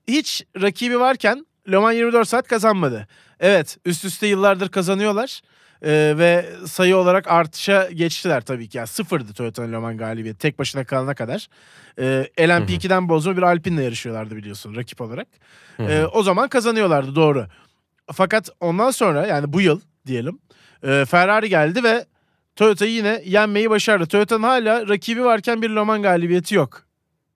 hiç 0.08 0.46
rakibi 0.62 1.00
varken 1.00 1.46
Le 1.72 1.78
Mans 1.78 1.96
24 1.96 2.28
saat 2.28 2.48
kazanmadı. 2.48 3.08
Evet 3.40 3.78
üst 3.86 4.06
üste 4.06 4.28
yıllardır 4.28 4.70
kazanıyorlar. 4.70 5.42
E, 5.82 6.14
ve 6.18 6.46
sayı 6.66 6.98
olarak 6.98 7.28
artışa 7.28 7.90
geçtiler 7.92 8.42
tabii 8.42 8.70
ki. 8.70 8.78
Yani 8.78 8.88
sıfırdı 8.88 9.34
Toyota'nın 9.34 9.74
Le 9.74 9.78
Mans 9.78 9.98
galibiyeti 9.98 10.40
tek 10.40 10.60
başına 10.60 10.84
kalana 10.84 11.16
kadar. 11.16 11.48
E, 12.00 12.28
LMP2'den 12.38 13.10
bozma 13.10 13.38
bir 13.38 13.42
Alpine'le 13.42 13.84
yarışıyorlardı 13.84 14.36
biliyorsun 14.36 14.76
rakip 14.76 15.02
olarak. 15.02 15.28
Hı 15.78 15.84
hı. 15.84 15.92
E, 15.92 16.06
o 16.06 16.24
zaman 16.24 16.48
kazanıyorlardı 16.48 17.16
doğru. 17.16 17.46
Fakat 18.14 18.50
ondan 18.60 18.92
sonra 18.92 19.28
yani 19.28 19.54
bu 19.54 19.62
yıl 19.62 19.80
diyelim 20.08 20.40
e, 20.84 21.06
Ferrari 21.06 21.50
geldi 21.50 21.84
ve 21.84 22.06
Toyota'yı 22.56 22.92
yine 22.92 23.22
yenmeyi 23.26 23.70
başardı. 23.70 24.06
Toyota'nın 24.06 24.44
hala 24.44 24.88
rakibi 24.88 25.26
varken 25.26 25.62
bir 25.62 25.70
Le 25.70 25.84
Mans 25.84 26.02
galibiyeti 26.02 26.56
yok. 26.56 26.84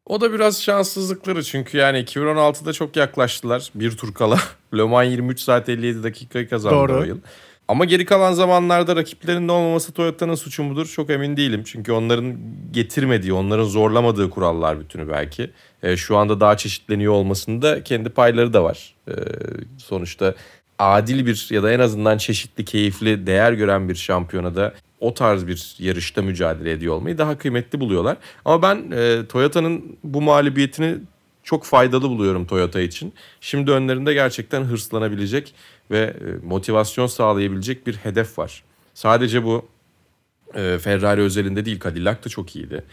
O 0.06 0.22
da 0.22 0.34
biraz 0.34 0.62
şanssızlıkları 0.62 1.44
çünkü 1.44 1.78
yani 1.78 1.98
2016'da 1.98 2.74
çok 2.74 2.96
yaklaştılar 2.96 3.72
bir 3.76 3.98
tur 3.98 4.14
kala. 4.14 4.40
Le 4.78 4.84
Mans 4.84 5.08
23 5.08 5.40
saat 5.40 5.70
57 5.70 6.04
dakikayı 6.04 6.50
kazandı 6.50 6.76
Doğru. 6.76 7.00
o 7.00 7.04
yıl. 7.04 7.20
Ama 7.72 7.86
geri 7.86 8.06
kalan 8.06 8.34
zamanlarda 8.34 8.96
rakiplerinin 8.96 9.48
olmaması 9.48 9.92
Toyota'nın 9.92 10.36
suçu 10.36 10.64
mudur 10.64 10.86
çok 10.86 11.10
emin 11.10 11.38
değilim. 11.38 11.64
Çünkü 11.66 11.92
onların 11.92 12.38
getirmediği, 12.72 13.34
onların 13.34 13.64
zorlamadığı 13.64 14.30
kurallar 14.30 14.80
bütünü 14.80 15.10
belki. 15.10 15.52
E, 15.84 15.98
şu 15.98 16.18
anda 16.18 16.40
daha 16.40 16.58
çeşitleniyor 16.58 17.14
olmasında 17.14 17.84
kendi 17.84 18.10
payları 18.10 18.54
da 18.54 18.64
var. 18.64 18.96
E, 19.08 19.14
sonuçta 19.78 20.36
adil 20.80 21.26
bir 21.26 21.48
ya 21.52 21.64
da 21.64 21.72
en 21.72 21.80
azından 21.80 22.18
çeşitli, 22.18 22.66
keyifli, 22.66 23.28
değer 23.28 23.54
gören 23.54 23.90
bir 23.90 23.96
şampiyonada 23.96 24.74
o 25.00 25.14
tarz 25.14 25.48
bir 25.48 25.76
yarışta 25.80 26.22
mücadele 26.22 26.72
ediyor 26.72 26.96
olmayı 26.96 27.18
daha 27.18 27.38
kıymetli 27.38 27.80
buluyorlar. 27.80 28.18
Ama 28.46 28.62
ben 28.62 28.92
e, 28.92 29.26
Toyota'nın 29.28 29.98
bu 30.04 30.22
mağlubiyetini 30.22 30.96
çok 31.44 31.64
faydalı 31.64 32.10
buluyorum 32.10 32.46
Toyota 32.46 32.82
için. 32.82 33.14
Şimdi 33.42 33.72
önlerinde 33.72 34.14
gerçekten 34.14 34.64
hırslanabilecek 34.64 35.54
ve 35.92 36.00
e, 36.00 36.46
motivasyon 36.46 37.08
sağlayabilecek 37.08 37.88
bir 37.88 37.96
hedef 37.96 38.40
var. 38.40 38.64
Sadece 38.94 39.44
bu 39.44 39.66
e, 40.56 40.78
Ferrari 40.78 41.22
özelinde 41.22 41.66
değil 41.66 41.80
Cadillac 41.80 42.24
da 42.24 42.30
çok 42.30 42.56
iyiydi. 42.56 42.84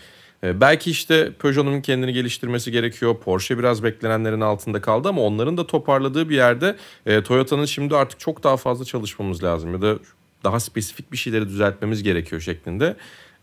E, 0.44 0.61
belki 0.61 0.90
işte 0.90 1.32
Peugeot'un 1.32 1.80
kendini 1.80 2.12
geliştirmesi 2.12 2.72
gerekiyor. 2.72 3.16
Porsche 3.18 3.58
biraz 3.58 3.82
beklenenlerin 3.82 4.40
altında 4.40 4.80
kaldı 4.80 5.08
ama 5.08 5.22
onların 5.22 5.56
da 5.56 5.66
toparladığı 5.66 6.28
bir 6.28 6.37
yerde 6.37 6.76
Toyota'nın 7.24 7.64
şimdi 7.64 7.96
artık 7.96 8.20
çok 8.20 8.44
daha 8.44 8.56
fazla 8.56 8.84
çalışmamız 8.84 9.44
lazım 9.44 9.72
ya 9.72 9.82
da 9.82 9.98
daha 10.44 10.61
spesifik 10.61 11.12
bir 11.12 11.16
şeyleri 11.16 11.48
düzeltmemiz 11.48 12.02
gerekiyor 12.02 12.40
şeklinde. 12.40 12.96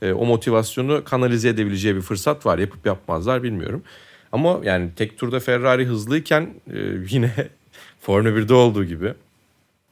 O 0.03 0.25
motivasyonu 0.25 1.03
kanalize 1.03 1.49
edebileceği 1.49 1.95
bir 1.95 2.01
fırsat 2.01 2.45
var. 2.45 2.57
Yapıp 2.57 2.85
yapmazlar 2.85 3.43
bilmiyorum. 3.43 3.83
Ama 4.36 4.60
yani 4.63 4.89
tek 4.95 5.17
turda 5.17 5.39
Ferrari 5.39 5.86
hızlıyken 5.86 6.50
e, 6.74 6.78
yine 7.10 7.32
Formula 8.02 8.30
1'de 8.30 8.54
olduğu 8.54 8.86
gibi 8.86 9.13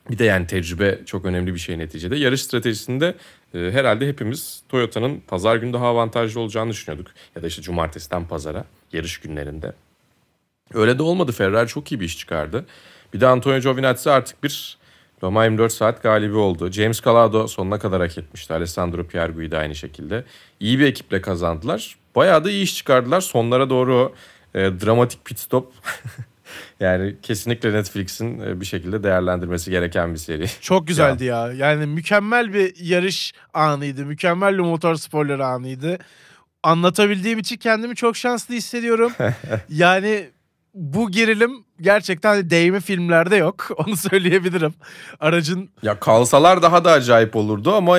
bir 0.09 0.17
de 0.17 0.23
yani 0.23 0.47
tecrübe 0.47 0.99
çok 1.05 1.25
önemli 1.25 1.53
bir 1.53 1.59
şey 1.59 1.79
neticede. 1.79 2.15
Yarış 2.15 2.43
stratejisinde 2.43 3.15
e, 3.53 3.57
herhalde 3.57 4.07
hepimiz 4.07 4.63
Toyota'nın 4.69 5.21
pazar 5.27 5.55
günü 5.55 5.73
daha 5.73 5.87
avantajlı 5.87 6.39
olacağını 6.39 6.71
düşünüyorduk. 6.71 7.07
Ya 7.35 7.43
da 7.43 7.47
işte 7.47 7.61
cumartesiden 7.61 8.27
pazara 8.27 8.65
yarış 8.93 9.17
günlerinde. 9.17 9.73
Öyle 10.73 10.99
de 10.99 11.03
olmadı. 11.03 11.31
Ferrari 11.31 11.67
çok 11.67 11.91
iyi 11.91 11.99
bir 11.99 12.05
iş 12.05 12.17
çıkardı. 12.17 12.65
Bir 13.13 13.21
de 13.21 13.27
Antonio 13.27 13.59
Giovinazzi 13.59 14.11
artık 14.11 14.43
bir 14.43 14.77
Le 15.23 15.29
Mans 15.29 15.45
24 15.45 15.73
saat 15.73 16.03
galibi 16.03 16.35
oldu. 16.35 16.71
James 16.71 17.01
Calado 17.01 17.47
sonuna 17.47 17.79
kadar 17.79 18.01
hak 18.01 18.17
etmişti. 18.17 18.53
Alessandro 18.53 19.03
Pierguidi 19.03 19.51
de 19.51 19.57
aynı 19.57 19.75
şekilde. 19.75 20.23
İyi 20.59 20.79
bir 20.79 20.85
ekiple 20.85 21.21
kazandılar. 21.21 21.95
Bayağı 22.15 22.43
da 22.43 22.51
iyi 22.51 22.63
iş 22.63 22.75
çıkardılar. 22.75 23.21
Sonlara 23.21 23.69
doğru 23.69 24.13
e, 24.55 24.59
dramatik 24.59 25.25
pit 25.25 25.39
stop 25.39 25.73
yani 26.79 27.15
kesinlikle 27.21 27.73
Netflix'in 27.73 28.39
e, 28.39 28.61
bir 28.61 28.65
şekilde 28.65 29.03
değerlendirmesi 29.03 29.71
gereken 29.71 30.13
bir 30.13 30.19
seri. 30.19 30.47
Çok 30.61 30.87
güzeldi 30.87 31.25
ya. 31.33 31.53
Yani 31.53 31.85
mükemmel 31.85 32.53
bir 32.53 32.75
yarış 32.79 33.33
anıydı. 33.53 34.05
Mükemmel 34.05 34.53
bir 34.53 34.63
motor 34.63 34.95
sporları 34.95 35.45
anıydı. 35.45 35.97
Anlatabildiğim 36.63 37.39
için 37.39 37.57
kendimi 37.57 37.95
çok 37.95 38.17
şanslı 38.17 38.55
hissediyorum. 38.55 39.11
yani 39.69 40.29
bu 40.73 41.11
gerilim 41.11 41.63
gerçekten 41.81 42.49
değme 42.49 42.79
filmlerde 42.79 43.35
yok. 43.35 43.67
Onu 43.77 43.97
söyleyebilirim. 43.97 44.73
Aracın 45.19 45.69
Ya 45.83 45.99
kalsalar 45.99 46.61
daha 46.61 46.85
da 46.85 46.91
acayip 46.91 47.35
olurdu 47.35 47.73
ama 47.73 47.97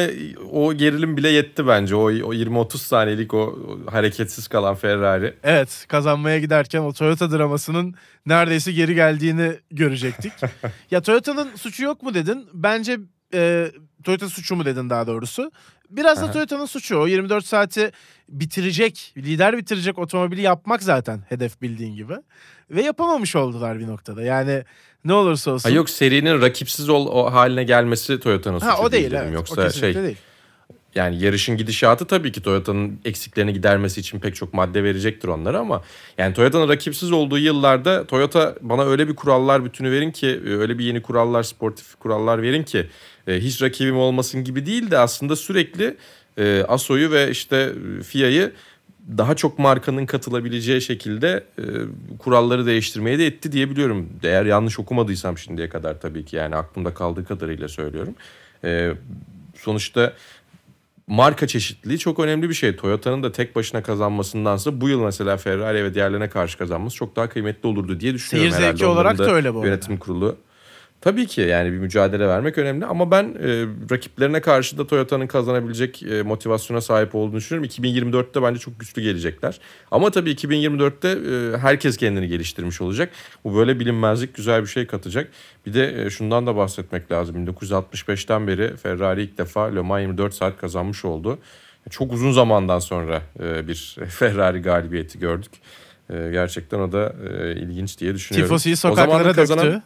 o 0.53 0.75
gerilim 0.75 1.17
bile 1.17 1.29
yetti 1.29 1.67
bence. 1.67 1.95
O, 1.97 2.05
o 2.05 2.35
20-30 2.35 2.77
saniyelik 2.79 3.35
o, 3.35 3.39
o 3.39 3.93
hareketsiz 3.93 4.49
kalan 4.49 4.75
Ferrari. 4.75 5.35
evet 5.43 5.85
kazanmaya 5.89 6.39
giderken 6.39 6.81
o 6.81 6.93
Toyota 6.93 7.31
dramasının 7.31 7.95
neredeyse 8.27 8.73
geri 8.73 8.95
geldiğini 8.95 9.53
görecektik. 9.71 10.33
ya 10.91 11.01
Toyota'nın 11.03 11.57
suçu 11.57 11.85
yok 11.85 12.03
mu 12.03 12.15
dedin? 12.15 12.47
Bence 12.55 12.99
e, 13.35 13.71
Toyota 14.05 14.29
suçu 14.29 14.57
mu 14.57 14.65
dedin 14.65 14.91
daha 14.91 15.07
doğrusu? 15.07 15.53
Biraz 15.91 16.23
da. 16.23 16.31
Toyota'nın 16.31 16.67
suçu. 16.67 16.99
O 16.99 17.07
24 17.07 17.47
saati 17.47 17.93
bitirecek, 18.29 19.15
lider 19.17 19.57
bitirecek 19.57 19.99
otomobili 19.99 20.41
yapmak 20.41 20.83
zaten 20.83 21.25
hedef 21.29 21.63
bildiğin 21.63 21.95
gibi. 21.95 22.15
Ve 22.71 22.83
yapamamış 22.83 23.37
oldular 23.37 23.79
bir 23.79 23.87
noktada. 23.87 24.23
Yani 24.23 24.65
ne 25.05 25.13
olursa 25.13 25.51
olsun. 25.51 25.69
Ha 25.69 25.75
yok 25.75 25.91
serinin 25.91 26.43
rakipsiz 26.43 26.89
ol, 26.89 27.07
o 27.07 27.33
haline 27.33 27.65
gelmesi 27.65 28.21
Toyota'nın 28.21 28.59
suçu 28.59 28.73
ha, 28.73 28.79
o 28.79 28.93
değil 28.93 29.05
dedim. 29.05 29.19
evet. 29.19 29.31
o 29.31 29.35
Yoksa 29.35 29.55
kesinlikle 29.55 29.93
şey 29.93 30.03
değil. 30.03 30.17
Yani 30.95 31.23
yarışın 31.23 31.57
gidişatı 31.57 32.05
tabii 32.05 32.33
ki 32.33 32.43
Toyota'nın 32.43 33.01
eksiklerini 33.05 33.53
gidermesi 33.53 34.01
için 34.01 34.21
pek 34.21 34.35
çok 34.35 34.55
madde 34.55 34.85
verecektir 34.85 35.29
onlara 35.29 35.59
ama 35.59 35.83
yani 36.19 36.35
Toyota'nın 36.35 36.69
rakipsiz 36.69 37.13
olduğu 37.13 37.39
yıllarda 37.39 38.07
Toyota 38.07 38.55
bana 38.61 38.85
öyle 38.85 39.09
bir 39.09 39.17
kurallar 39.17 39.65
bütünü 39.65 39.91
verin 39.91 40.11
ki 40.11 40.41
öyle 40.47 40.79
bir 40.79 40.85
yeni 40.85 41.03
kurallar 41.03 41.43
sportif 41.43 41.95
kurallar 41.99 42.43
verin 42.43 42.63
ki 42.63 42.87
e, 43.27 43.41
hiç 43.41 43.63
rakibim 43.63 43.97
olmasın 43.97 44.45
gibi 44.45 44.67
değil 44.67 44.91
de 44.91 44.99
aslında 44.99 45.37
sürekli 45.37 45.97
e, 46.39 46.65
Aso'yu 46.69 47.11
ve 47.11 47.31
işte 47.31 47.73
e, 48.01 48.03
FIA'yı 48.03 48.53
daha 49.19 49.37
çok 49.37 49.59
markanın 49.59 50.07
katılabileceği 50.07 50.81
şekilde 50.81 51.45
e, 51.59 51.63
kuralları 52.19 52.67
değiştirmeye 52.67 53.19
de 53.19 53.27
etti 53.27 53.53
diyebiliyorum. 53.53 54.09
Eğer 54.23 54.45
yanlış 54.47 54.79
okumadıysam 54.79 55.39
şimdiye 55.39 55.69
kadar 55.69 56.01
tabii 56.01 56.25
ki 56.25 56.37
yani 56.37 56.57
aklımda 56.57 56.95
kaldığı 56.95 57.25
kadarıyla 57.25 57.69
söylüyorum. 57.69 58.15
E, 58.65 58.93
sonuçta 59.57 60.13
marka 61.07 61.47
çeşitliliği 61.47 61.99
çok 61.99 62.19
önemli 62.21 62.49
bir 62.49 62.55
şey. 62.55 62.77
Toyota'nın 62.77 63.23
da 63.23 63.33
tek 63.33 63.57
başına 63.57 63.83
kazanmasındansa 63.83 64.81
bu 64.81 64.89
yıl 64.89 65.01
mesela 65.01 65.37
Ferrari 65.37 65.85
ve 65.85 65.95
diğerlerine 65.95 66.29
karşı 66.29 66.59
kazanması 66.59 66.97
çok 66.97 67.17
daha 67.17 67.29
kıymetli 67.29 67.67
olurdu 67.67 68.01
diye 68.01 68.15
düşünüyorum. 68.15 68.53
Seyir 68.53 68.63
zevki 68.63 68.85
herhalde. 68.85 68.87
olarak 68.87 69.15
Onların 69.15 69.33
da 69.33 69.37
öyle 69.37 69.55
bu 69.55 69.59
arada. 69.59 69.69
Yönetim 69.69 69.97
kurulu. 69.97 70.37
Tabii 71.05 71.27
ki 71.27 71.41
yani 71.41 71.73
bir 71.73 71.79
mücadele 71.79 72.29
vermek 72.29 72.59
önemli 72.59 72.87
ama 72.87 73.11
ben 73.11 73.25
e, 73.25 73.67
rakiplerine 73.91 74.41
karşı 74.41 74.79
da 74.79 74.87
Toyota'nın 74.87 75.27
kazanabilecek 75.27 76.03
e, 76.03 76.23
motivasyona 76.23 76.81
sahip 76.81 77.15
olduğunu 77.15 77.37
düşünüyorum. 77.37 77.71
2024'te 77.71 78.43
bence 78.43 78.61
çok 78.61 78.81
güçlü 78.81 79.03
gelecekler. 79.03 79.59
Ama 79.91 80.11
tabii 80.11 80.31
2024'te 80.33 81.09
e, 81.09 81.59
herkes 81.59 81.97
kendini 81.97 82.29
geliştirmiş 82.29 82.81
olacak. 82.81 83.11
Bu 83.45 83.57
böyle 83.57 83.81
bilinmezlik 83.81 84.35
güzel 84.35 84.63
bir 84.63 84.67
şey 84.67 84.87
katacak. 84.87 85.29
Bir 85.67 85.75
de 85.75 86.05
e, 86.05 86.11
şundan 86.11 86.47
da 86.47 86.57
bahsetmek 86.57 87.13
lazım. 87.13 87.47
1965'ten 87.47 88.47
beri 88.47 88.77
Ferrari 88.77 89.23
ilk 89.23 89.39
defa 89.39 89.65
Le 89.65 89.81
Mans 89.81 90.01
24 90.01 90.35
saat 90.35 90.57
kazanmış 90.59 91.05
oldu. 91.05 91.39
Çok 91.91 92.13
uzun 92.13 92.33
zamandan 92.33 92.79
sonra 92.79 93.23
e, 93.41 93.69
bir 93.69 93.97
Ferrari 94.09 94.63
galibiyeti 94.63 95.19
gördük. 95.19 95.53
E, 96.11 96.31
gerçekten 96.33 96.79
o 96.79 96.93
da 96.93 97.15
e, 97.31 97.53
ilginç 97.53 97.99
diye 98.01 98.15
düşünüyorum. 98.15 98.49
Tifosi'yi 98.49 98.73
O 98.73 98.77
zaman 98.77 98.95
sokaklara 98.97 99.33
kazanan- 99.33 99.67
döktü. 99.67 99.83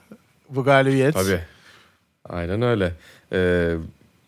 Bu 0.50 0.64
galibiyet. 0.64 1.14
Tabii. 1.14 1.40
Aynen 2.28 2.62
öyle. 2.62 2.92
Ee, 3.32 3.76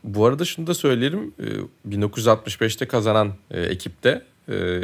bu 0.04 0.26
arada 0.26 0.44
şunu 0.44 0.66
da 0.66 0.74
söyleyelim. 0.74 1.34
Ee, 1.40 1.96
1965'te 1.96 2.86
kazanan 2.86 3.32
e, 3.50 3.60
ekipte 3.60 4.22
e, 4.48 4.80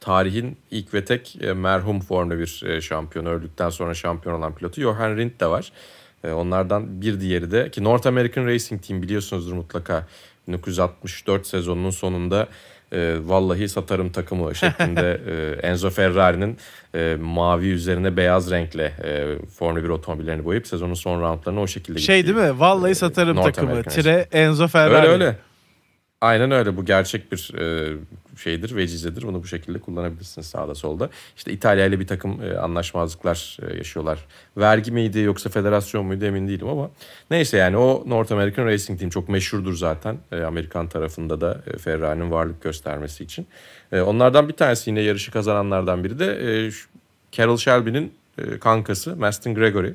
tarihin 0.00 0.56
ilk 0.70 0.94
ve 0.94 1.04
tek 1.04 1.38
e, 1.42 1.52
merhum 1.52 2.00
Formula 2.00 2.38
1 2.38 2.62
e, 2.66 2.80
şampiyonu 2.80 3.28
öldükten 3.28 3.70
sonra 3.70 3.94
şampiyon 3.94 4.34
olan 4.34 4.54
pilotu 4.54 4.80
Johan 4.80 5.16
Rindt 5.16 5.40
de 5.40 5.46
var. 5.46 5.72
E, 6.24 6.30
onlardan 6.30 7.00
bir 7.02 7.20
diğeri 7.20 7.50
de 7.50 7.70
ki 7.70 7.84
North 7.84 8.06
American 8.06 8.46
Racing 8.46 8.82
Team 8.82 9.02
biliyorsunuzdur 9.02 9.52
mutlaka 9.52 10.06
1964 10.48 11.46
sezonunun 11.46 11.90
sonunda 11.90 12.48
e, 12.92 13.16
vallahi 13.24 13.68
satarım 13.68 14.12
takımı 14.12 14.54
şeklinde 14.54 15.20
e, 15.62 15.66
Enzo 15.68 15.90
Ferrari'nin 15.90 16.58
e, 16.94 17.16
mavi 17.20 17.68
üzerine 17.68 18.16
beyaz 18.16 18.50
renkle 18.50 18.92
e, 19.04 19.38
Formula 19.58 19.84
1 19.84 19.88
otomobillerini 19.88 20.44
boyayıp 20.44 20.66
sezonun 20.66 20.94
son 20.94 21.20
roundlarını 21.20 21.60
o 21.60 21.66
şekilde 21.66 21.98
Şey 21.98 22.14
değil 22.14 22.36
gittiği, 22.36 22.52
mi? 22.52 22.60
Vallahi 22.60 22.90
e, 22.90 22.94
satarım 22.94 23.36
North 23.36 23.46
takımı. 23.46 23.72
American 23.72 23.94
Tire 23.94 24.26
Enzo 24.32 24.68
Ferrari. 24.68 24.96
Öyle 24.96 25.08
öyle. 25.08 25.36
Aynen 26.22 26.50
öyle. 26.50 26.76
Bu 26.76 26.84
gerçek 26.84 27.32
bir 27.32 27.54
e, 27.58 27.96
şeydir, 28.36 28.76
vecizedir. 28.76 29.22
Bunu 29.22 29.42
bu 29.42 29.46
şekilde 29.46 29.78
kullanabilirsiniz 29.78 30.46
sağda 30.46 30.74
solda. 30.74 31.10
İşte 31.36 31.52
İtalya 31.52 31.86
ile 31.86 32.00
bir 32.00 32.06
takım 32.06 32.42
e, 32.42 32.58
anlaşmazlıklar 32.58 33.58
e, 33.62 33.76
yaşıyorlar. 33.76 34.18
Vergi 34.56 34.92
miydi 34.92 35.18
yoksa 35.18 35.50
federasyon 35.50 36.06
muydu 36.06 36.24
emin 36.24 36.48
değilim 36.48 36.68
ama 36.68 36.90
neyse 37.30 37.56
yani 37.56 37.76
o 37.76 38.02
North 38.06 38.32
American 38.32 38.66
Racing 38.66 38.98
Team 38.98 39.10
çok 39.10 39.28
meşhurdur 39.28 39.74
zaten. 39.74 40.18
E, 40.32 40.42
Amerikan 40.42 40.88
tarafında 40.88 41.40
da 41.40 41.62
e, 41.74 41.78
Ferrari'nin 41.78 42.30
varlık 42.30 42.62
göstermesi 42.62 43.24
için. 43.24 43.46
E, 43.92 44.00
onlardan 44.00 44.48
bir 44.48 44.54
tanesi 44.54 44.90
yine 44.90 45.00
yarışı 45.00 45.32
kazananlardan 45.32 46.04
biri 46.04 46.18
de 46.18 46.26
e, 46.26 46.70
Carroll 47.32 47.56
Shelby'nin 47.56 48.12
e, 48.38 48.58
kankası 48.58 49.16
Mastin 49.16 49.54
Gregory. 49.54 49.94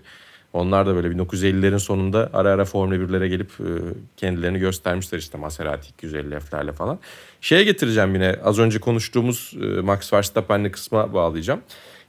Onlar 0.53 0.87
da 0.87 0.95
böyle 0.95 1.07
1950'lerin 1.07 1.79
sonunda 1.79 2.29
ara 2.33 2.49
ara 2.49 2.65
Formula 2.65 2.95
1'lere 2.95 3.27
gelip 3.27 3.51
e, 3.59 3.69
kendilerini 4.17 4.59
göstermişler 4.59 5.19
işte 5.19 5.37
Maserati 5.37 6.07
250F'lerle 6.07 6.71
falan. 6.71 6.99
Şeye 7.41 7.63
getireceğim 7.63 8.13
yine 8.13 8.35
az 8.43 8.59
önce 8.59 8.79
konuştuğumuz 8.79 9.53
e, 9.61 9.81
Max 9.81 10.13
Verstappen'li 10.13 10.71
kısma 10.71 11.13
bağlayacağım. 11.13 11.61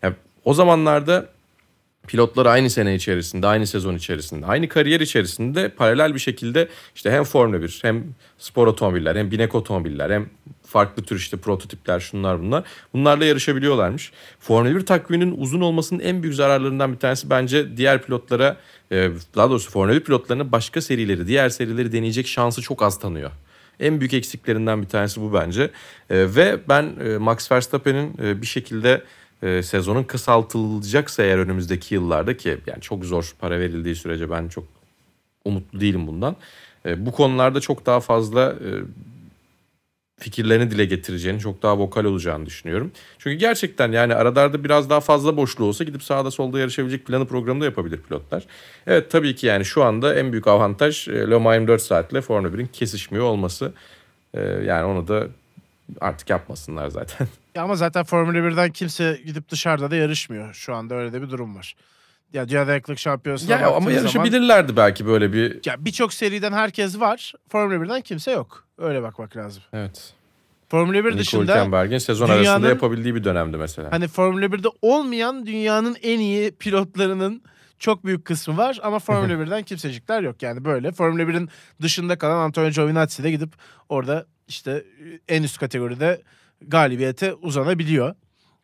Yani 0.02 0.14
o 0.44 0.54
zamanlarda 0.54 1.28
pilotlar 2.08 2.46
aynı 2.46 2.70
sene 2.70 2.94
içerisinde, 2.94 3.46
aynı 3.46 3.66
sezon 3.66 3.94
içerisinde, 3.94 4.46
aynı 4.46 4.68
kariyer 4.68 5.00
içerisinde 5.00 5.68
paralel 5.68 6.14
bir 6.14 6.18
şekilde 6.18 6.68
işte 6.94 7.10
hem 7.10 7.24
Formula 7.24 7.62
1 7.62 7.78
hem 7.82 8.04
spor 8.38 8.66
otomobiller 8.66 9.16
hem 9.16 9.30
binek 9.30 9.54
otomobiller 9.54 10.10
hem 10.10 10.30
farklı 10.66 11.02
tür 11.02 11.16
işte 11.16 11.36
prototipler 11.36 12.00
şunlar 12.00 12.42
bunlar 12.42 12.64
bunlarla 12.92 13.24
yarışabiliyorlarmış. 13.24 14.12
Formula 14.40 14.74
1 14.74 14.86
takviminin 14.86 15.34
uzun 15.38 15.60
olmasının 15.60 16.00
en 16.00 16.22
büyük 16.22 16.36
zararlarından 16.36 16.92
bir 16.92 16.98
tanesi 16.98 17.30
bence 17.30 17.76
diğer 17.76 18.02
pilotlara 18.02 18.56
e, 18.92 19.10
daha 19.36 19.50
doğrusu 19.50 19.70
Formula 19.70 19.94
1 19.94 20.00
pilotlarına 20.00 20.52
başka 20.52 20.80
serileri, 20.80 21.26
diğer 21.26 21.48
serileri 21.48 21.92
deneyecek 21.92 22.26
şansı 22.26 22.62
çok 22.62 22.82
az 22.82 22.98
tanıyor. 22.98 23.30
En 23.80 24.00
büyük 24.00 24.14
eksiklerinden 24.14 24.82
bir 24.82 24.88
tanesi 24.88 25.20
bu 25.20 25.32
bence. 25.32 25.62
E, 25.62 25.70
ve 26.10 26.58
ben 26.68 26.92
e, 27.04 27.18
Max 27.18 27.52
Verstappen'in 27.52 28.18
bir 28.42 28.46
şekilde 28.46 29.02
e, 29.42 29.62
sezonun 29.62 30.04
kısaltılacaksa 30.04 31.22
eğer 31.22 31.38
önümüzdeki 31.38 31.94
yıllarda 31.94 32.36
ki 32.36 32.58
yani 32.66 32.80
çok 32.80 33.04
zor 33.04 33.34
para 33.38 33.60
verildiği 33.60 33.94
sürece 33.94 34.30
ben 34.30 34.48
çok 34.48 34.64
umutlu 35.44 35.80
değilim 35.80 36.06
bundan. 36.06 36.36
e, 36.86 37.06
bu 37.06 37.12
konularda 37.12 37.60
çok 37.60 37.86
daha 37.86 38.00
fazla 38.00 38.50
e, 38.50 38.68
fikirlerini 40.18 40.70
dile 40.70 40.84
getireceğini, 40.84 41.40
çok 41.40 41.62
daha 41.62 41.78
vokal 41.78 42.04
olacağını 42.04 42.46
düşünüyorum. 42.46 42.92
Çünkü 43.18 43.36
gerçekten 43.36 43.92
yani 43.92 44.14
aralarda 44.14 44.64
biraz 44.64 44.90
daha 44.90 45.00
fazla 45.00 45.36
boşluğu 45.36 45.66
olsa 45.66 45.84
gidip 45.84 46.02
sağda 46.02 46.30
solda 46.30 46.58
yarışabilecek 46.58 47.06
planı 47.06 47.26
programı 47.26 47.60
da 47.60 47.64
yapabilir 47.64 47.98
pilotlar. 47.98 48.46
Evet 48.86 49.10
tabii 49.10 49.34
ki 49.34 49.46
yani 49.46 49.64
şu 49.64 49.84
anda 49.84 50.14
en 50.14 50.32
büyük 50.32 50.46
avantaj 50.46 51.08
Le 51.08 51.36
Mans 51.36 51.54
24 51.54 51.82
saatle 51.82 52.20
Formula 52.20 52.52
1'in 52.52 52.66
kesişmiyor 52.66 53.24
olması. 53.24 53.72
E, 54.34 54.40
yani 54.40 54.84
onu 54.84 55.08
da 55.08 55.26
artık 56.00 56.30
yapmasınlar 56.30 56.88
zaten. 56.88 57.28
Ya 57.54 57.62
ama 57.64 57.76
zaten 57.76 58.04
Formula 58.04 58.38
1'den 58.38 58.70
kimse 58.72 59.20
gidip 59.26 59.48
dışarıda 59.48 59.90
da 59.90 59.96
yarışmıyor. 59.96 60.54
Şu 60.54 60.74
anda 60.74 60.94
öyle 60.94 61.12
de 61.12 61.22
bir 61.22 61.30
durum 61.30 61.56
var. 61.56 61.76
Ya 62.32 62.48
Dünya 62.48 62.66
Dayanıklık 62.66 62.98
Şampiyonası'na 62.98 63.52
ya 63.52 63.58
ama 63.58 63.66
baktığın 63.70 63.80
zaman- 63.84 63.96
yarışabilirlerdi 63.96 64.76
belki 64.76 65.06
böyle 65.06 65.32
bir 65.32 65.60
Ya 65.64 65.84
birçok 65.84 66.12
seriden 66.14 66.52
herkes 66.52 67.00
var. 67.00 67.32
Formula 67.48 67.74
1'den 67.84 68.00
kimse 68.00 68.30
yok. 68.30 68.64
Öyle 68.78 69.02
bakmak 69.02 69.36
lazım. 69.36 69.62
evet. 69.72 70.12
Formula 70.68 70.94
1 70.94 71.04
Nico 71.04 71.18
dışında 71.18 71.42
Hülkenberg'in 71.42 71.98
sezon 71.98 72.28
dünyanın- 72.28 72.46
arasında 72.48 72.68
yapabildiği 72.68 73.14
bir 73.14 73.24
dönemdi 73.24 73.56
mesela. 73.56 73.92
hani 73.92 74.08
Formula 74.08 74.44
1'de 74.52 74.68
olmayan 74.82 75.46
dünyanın 75.46 75.96
en 76.02 76.18
iyi 76.18 76.50
pilotlarının 76.52 77.42
çok 77.78 78.04
büyük 78.04 78.24
kısmı 78.24 78.56
var 78.56 78.78
ama 78.82 78.98
Formula 78.98 79.32
1'den 79.46 79.62
kimsecikler 79.62 80.22
yok. 80.22 80.42
Yani 80.42 80.64
böyle 80.64 80.92
Formula 80.92 81.22
1'in 81.22 81.48
dışında 81.82 82.18
kalan 82.18 82.36
Antonio 82.38 82.70
Giovinazzi 82.70 83.22
de 83.24 83.30
gidip 83.30 83.50
orada 83.88 84.26
işte 84.48 84.84
en 85.28 85.42
üst 85.42 85.58
kategoride 85.58 86.22
galibiyete 86.68 87.34
uzanabiliyor. 87.34 88.14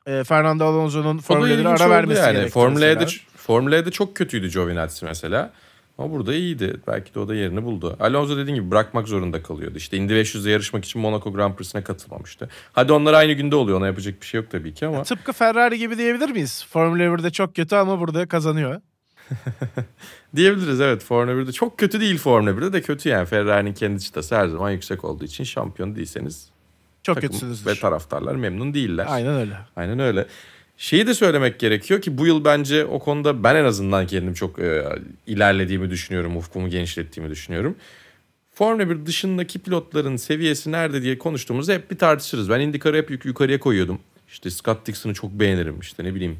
Ee, 0.06 0.24
Fernando 0.24 0.64
Alonso'nun 0.64 1.14
O 1.14 1.18
da 1.18 1.22
Formula 1.22 1.48
1'e 1.48 1.54
ilginç 1.54 1.80
ara 1.80 1.90
vermesi 1.90 2.20
yani. 2.20 2.32
gerekti 2.32 2.52
Formula 2.52 2.86
mesela. 2.86 3.02
1'de, 3.02 3.20
Formula 3.36 3.76
1'de 3.76 3.90
çok 3.90 4.16
kötüydü 4.16 4.48
Giovinazzi 4.50 5.04
mesela. 5.04 5.52
Ama 5.98 6.10
burada 6.10 6.34
iyiydi. 6.34 6.80
Belki 6.86 7.14
de 7.14 7.20
o 7.20 7.28
da 7.28 7.34
yerini 7.34 7.64
buldu. 7.64 7.96
Alonso 8.00 8.36
dediğin 8.36 8.54
gibi 8.56 8.70
bırakmak 8.70 9.08
zorunda 9.08 9.42
kalıyordu. 9.42 9.76
İşte 9.76 9.96
Indy 9.96 10.12
500'de 10.12 10.50
yarışmak 10.50 10.84
için 10.84 11.00
Monaco 11.02 11.32
Grand 11.32 11.54
Prix'sine 11.54 11.84
katılmamıştı. 11.84 12.48
Hadi 12.72 12.92
onlar 12.92 13.14
aynı 13.14 13.32
günde 13.32 13.56
oluyor. 13.56 13.78
Ona 13.78 13.86
yapacak 13.86 14.20
bir 14.20 14.26
şey 14.26 14.40
yok 14.40 14.50
tabii 14.50 14.74
ki 14.74 14.86
ama. 14.86 15.02
Tıpkı 15.02 15.32
Ferrari 15.32 15.78
gibi 15.78 15.98
diyebilir 15.98 16.30
miyiz? 16.30 16.66
Formula 16.70 17.02
1'de 17.02 17.30
çok 17.30 17.54
kötü 17.56 17.76
ama 17.76 18.00
burada 18.00 18.28
kazanıyor. 18.28 18.80
Diyebiliriz 20.36 20.80
evet. 20.80 21.04
Formula 21.04 21.32
1'de 21.42 21.52
çok 21.52 21.78
kötü 21.78 22.00
değil 22.00 22.18
Formula 22.18 22.50
1'de 22.50 22.72
de 22.72 22.82
kötü 22.82 23.08
yani. 23.08 23.26
Ferrari'nin 23.26 23.72
kendi 23.74 24.00
çıtası 24.00 24.36
her 24.36 24.48
zaman 24.48 24.70
yüksek 24.70 25.04
olduğu 25.04 25.24
için 25.24 25.44
şampiyon 25.44 25.96
değilseniz 25.96 26.48
Çok 27.02 27.14
takım 27.14 27.28
kötüsünüzdür. 27.28 27.70
ve 27.70 27.74
taraftarlar 27.74 28.34
memnun 28.34 28.74
değiller. 28.74 29.06
Aynen 29.08 29.34
öyle. 29.34 29.56
Aynen 29.76 29.98
öyle. 29.98 30.26
Şeyi 30.76 31.06
de 31.06 31.14
söylemek 31.14 31.58
gerekiyor 31.60 32.02
ki 32.02 32.18
bu 32.18 32.26
yıl 32.26 32.44
bence 32.44 32.84
o 32.84 32.98
konuda 32.98 33.44
ben 33.44 33.56
en 33.56 33.64
azından 33.64 34.06
kendim 34.06 34.34
çok 34.34 34.58
e, 34.58 34.84
ilerlediğimi 35.26 35.90
düşünüyorum. 35.90 36.36
Ufkumu 36.36 36.68
genişlettiğimi 36.68 37.30
düşünüyorum. 37.30 37.76
Formula 38.54 38.90
1 38.90 39.06
dışındaki 39.06 39.58
pilotların 39.58 40.16
seviyesi 40.16 40.72
nerede 40.72 41.02
diye 41.02 41.18
konuştuğumuzda 41.18 41.72
hep 41.72 41.90
bir 41.90 41.98
tartışırız. 41.98 42.50
Ben 42.50 42.60
IndyCar'ı 42.60 42.96
hep 42.96 43.10
yuk- 43.10 43.24
yukarıya 43.24 43.60
koyuyordum. 43.60 43.98
İşte 44.28 44.50
Scott 44.50 44.86
Dixon'ı 44.86 45.14
çok 45.14 45.30
beğenirim. 45.30 45.80
İşte 45.80 46.04
ne 46.04 46.14
bileyim 46.14 46.38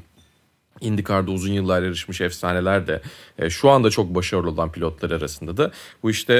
IndyCar'da 0.81 1.31
uzun 1.31 1.53
yıllar 1.53 1.83
yarışmış 1.83 2.21
efsaneler 2.21 2.87
de 2.87 3.01
e, 3.39 3.49
şu 3.49 3.69
anda 3.69 3.89
çok 3.89 4.15
başarılı 4.15 4.49
olan 4.49 4.71
pilotlar 4.71 5.11
arasında 5.11 5.57
da 5.57 5.71
bu 6.03 6.11
işte 6.11 6.33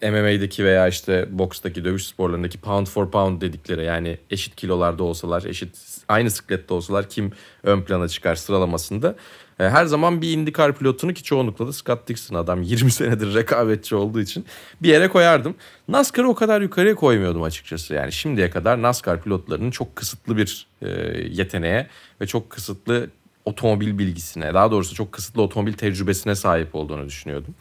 e, 0.00 0.10
MMA'deki 0.10 0.64
veya 0.64 0.88
işte 0.88 1.28
bokstaki 1.30 1.84
dövüş 1.84 2.06
sporlarındaki 2.06 2.58
pound 2.58 2.86
for 2.86 3.10
pound 3.10 3.42
dedikleri 3.42 3.84
yani 3.84 4.18
eşit 4.30 4.56
kilolarda 4.56 5.04
olsalar 5.04 5.44
eşit 5.44 5.76
aynı 6.08 6.30
siklette 6.30 6.74
olsalar 6.74 7.08
kim 7.08 7.32
ön 7.62 7.82
plana 7.82 8.08
çıkar 8.08 8.34
sıralamasında 8.34 9.16
e, 9.60 9.68
her 9.68 9.86
zaman 9.86 10.22
bir 10.22 10.32
IndyCar 10.32 10.74
pilotunu 10.74 11.14
ki 11.14 11.22
çoğunlukla 11.22 11.66
da 11.66 11.72
Scott 11.72 12.08
Dixon 12.08 12.36
adam 12.36 12.62
20 12.62 12.90
senedir 12.90 13.34
rekabetçi 13.34 13.94
olduğu 13.94 14.20
için 14.20 14.46
bir 14.82 14.88
yere 14.88 15.08
koyardım. 15.08 15.54
NASCAR'ı 15.88 16.28
o 16.28 16.34
kadar 16.34 16.60
yukarıya 16.60 16.94
koymuyordum 16.94 17.42
açıkçası. 17.42 17.94
Yani 17.94 18.12
şimdiye 18.12 18.50
kadar 18.50 18.82
NASCAR 18.82 19.22
pilotlarının 19.22 19.70
çok 19.70 19.96
kısıtlı 19.96 20.36
bir 20.36 20.66
e, 20.82 20.88
yeteneğe 21.30 21.86
ve 22.20 22.26
çok 22.26 22.50
kısıtlı 22.50 23.10
otomobil 23.48 23.98
bilgisine, 23.98 24.54
daha 24.54 24.70
doğrusu 24.70 24.94
çok 24.94 25.12
kısıtlı 25.12 25.42
otomobil 25.42 25.72
tecrübesine 25.72 26.34
sahip 26.34 26.74
olduğunu 26.74 27.06
düşünüyordum. 27.06 27.54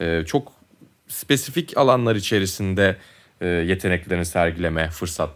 Ee, 0.00 0.22
çok 0.26 0.52
spesifik 1.08 1.76
alanlar 1.78 2.16
içerisinde 2.16 2.96
e, 3.40 3.46
yeteneklerini 3.46 4.24
sergileme 4.24 4.90
fırsat 4.90 5.30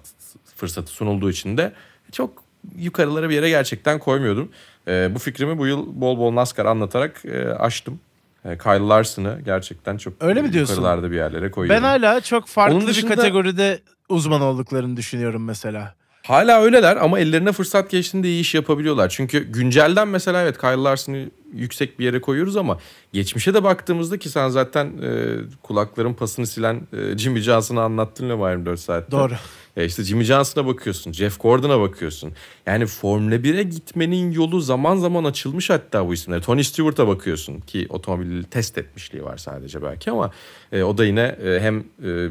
fırsatı 0.57 0.93
sunulduğu 0.93 1.31
için 1.31 1.57
de 1.57 1.73
çok 2.13 2.43
yukarılara 2.79 3.31
bir 3.31 3.35
yere 3.35 3.49
gerçekten 3.49 3.99
koymuyordum. 3.99 4.49
Ee, 4.89 5.11
bu 5.15 5.19
fikrimi 5.19 5.59
bu 5.59 5.67
yıl 5.67 6.01
bol 6.01 6.19
bol 6.19 6.35
NASCAR 6.35 6.67
anlatarak 6.67 7.25
e, 7.25 7.49
açtım. 7.49 8.01
E, 8.45 8.59
Kyle 8.59 8.79
Larson'ı 8.89 9.39
gerçekten 9.45 9.97
çok 9.97 10.23
Öyle 10.23 10.43
mi 10.43 10.53
diyorsun? 10.53 10.75
yukarılarda 10.75 11.11
bir 11.11 11.17
yerlere 11.17 11.51
koyuyorum. 11.51 11.83
Ben 11.85 11.89
hala 11.89 12.21
çok 12.21 12.47
farklı 12.49 12.77
Onun 12.77 12.87
dışında- 12.87 13.11
bir 13.11 13.17
kategoride 13.17 13.79
uzman 14.09 14.41
olduklarını 14.41 14.97
düşünüyorum 14.97 15.45
mesela. 15.45 15.95
Hala 16.23 16.63
öyleler 16.63 16.97
ama 16.97 17.19
ellerine 17.19 17.53
fırsat 17.53 17.91
geçtiğinde 17.91 18.29
iyi 18.29 18.41
iş 18.41 18.55
yapabiliyorlar. 18.55 19.09
Çünkü 19.09 19.53
güncelden 19.53 20.09
mesela 20.09 20.43
evet 20.43 20.59
Kyle 20.59 20.77
Larson'ı 20.77 21.31
yüksek 21.55 21.99
bir 21.99 22.05
yere 22.05 22.21
koyuyoruz 22.21 22.57
ama 22.57 22.79
geçmişe 23.13 23.55
de 23.55 23.65
baktığımızda 23.65 24.19
ki 24.19 24.29
sen 24.29 24.49
zaten 24.49 24.87
e, 24.87 25.37
kulakların 25.63 26.15
pasını 26.15 26.47
silen 26.47 26.81
e, 26.93 27.19
Jimmy 27.19 27.41
Johnson'ı 27.41 27.83
anlattın 27.83 28.29
Lema 28.29 28.51
24 28.51 28.81
saatte. 28.81 29.11
Doğru. 29.11 29.35
Ya 29.77 29.85
işte 29.85 30.05
Jimmy 30.05 30.25
Johnson'a 30.25 30.67
bakıyorsun, 30.67 31.13
Jeff 31.13 31.41
Gordon'a 31.41 31.81
bakıyorsun. 31.81 32.33
Yani 32.67 32.87
Formula 32.87 33.35
1'e 33.35 33.63
gitmenin 33.63 34.33
yolu 34.33 34.61
zaman 34.61 34.97
zaman 34.97 35.25
açılmış 35.25 35.71
hatta 35.71 36.07
bu 36.09 36.15
isimler. 36.15 36.43
Tony 36.43 36.63
Stewart'a 36.63 37.09
bakıyorsun 37.09 37.61
ki 37.61 37.87
otomobili 37.89 38.45
test 38.45 38.79
etmişliği 38.79 39.25
var 39.25 39.37
sadece 39.37 39.83
belki 39.83 40.11
ama 40.11 40.31
e, 40.73 40.83
o 40.83 40.99
da 40.99 41.05
yine 41.05 41.37
e, 41.45 41.61
hem 41.61 41.85
e, 42.05 42.29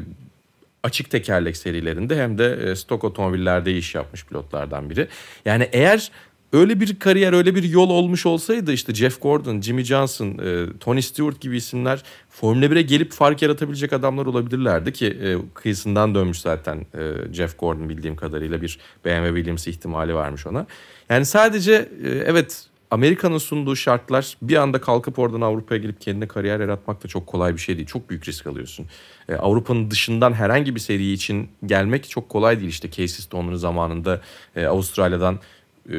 açık 0.88 1.10
tekerlek 1.10 1.56
serilerinde 1.56 2.22
hem 2.22 2.38
de 2.38 2.58
e, 2.64 2.76
stok 2.76 3.04
otomobillerde 3.04 3.76
iş 3.76 3.94
yapmış 3.94 4.24
pilotlardan 4.24 4.90
biri. 4.90 5.08
Yani 5.44 5.68
eğer 5.72 6.10
öyle 6.52 6.80
bir 6.80 6.98
kariyer, 6.98 7.32
öyle 7.32 7.54
bir 7.54 7.62
yol 7.62 7.90
olmuş 7.90 8.26
olsaydı 8.26 8.72
işte 8.72 8.94
Jeff 8.94 9.22
Gordon, 9.22 9.60
Jimmy 9.60 9.84
Johnson, 9.84 10.38
e, 10.38 10.66
Tony 10.80 11.02
Stewart 11.02 11.40
gibi 11.40 11.56
isimler 11.56 12.02
Formula 12.30 12.66
1'e 12.66 12.82
gelip 12.82 13.12
fark 13.12 13.42
yaratabilecek 13.42 13.92
adamlar 13.92 14.26
olabilirlerdi 14.26 14.92
ki 14.92 15.06
e, 15.06 15.36
kıyısından 15.54 16.14
dönmüş 16.14 16.40
zaten 16.40 16.86
Jeff 17.32 17.58
Gordon 17.58 17.88
bildiğim 17.88 18.16
kadarıyla 18.16 18.62
bir 18.62 18.78
BMW 19.04 19.36
Williams 19.36 19.66
ihtimali 19.66 20.14
varmış 20.14 20.46
ona. 20.46 20.66
Yani 21.10 21.24
sadece 21.24 21.88
evet 22.26 22.67
Amerika'nın 22.90 23.38
sunduğu 23.38 23.76
şartlar 23.76 24.36
bir 24.42 24.56
anda 24.56 24.80
kalkıp 24.80 25.18
oradan 25.18 25.40
Avrupa'ya 25.40 25.80
gelip 25.80 26.00
kendine 26.00 26.28
kariyer 26.28 26.60
yaratmak 26.60 27.04
da 27.04 27.08
çok 27.08 27.26
kolay 27.26 27.54
bir 27.54 27.58
şey 27.58 27.76
değil. 27.76 27.86
Çok 27.86 28.10
büyük 28.10 28.28
risk 28.28 28.46
alıyorsun. 28.46 28.86
E, 29.28 29.34
Avrupa'nın 29.34 29.90
dışından 29.90 30.32
herhangi 30.32 30.74
bir 30.74 30.80
seri 30.80 31.12
için 31.12 31.48
gelmek 31.66 32.08
çok 32.08 32.28
kolay 32.28 32.58
değil. 32.58 32.70
İşte 32.70 32.90
Casey 32.90 33.08
Stone'un 33.08 33.56
zamanında 33.56 34.20
e, 34.56 34.66
Avustralya'dan 34.66 35.38
e, 35.90 35.94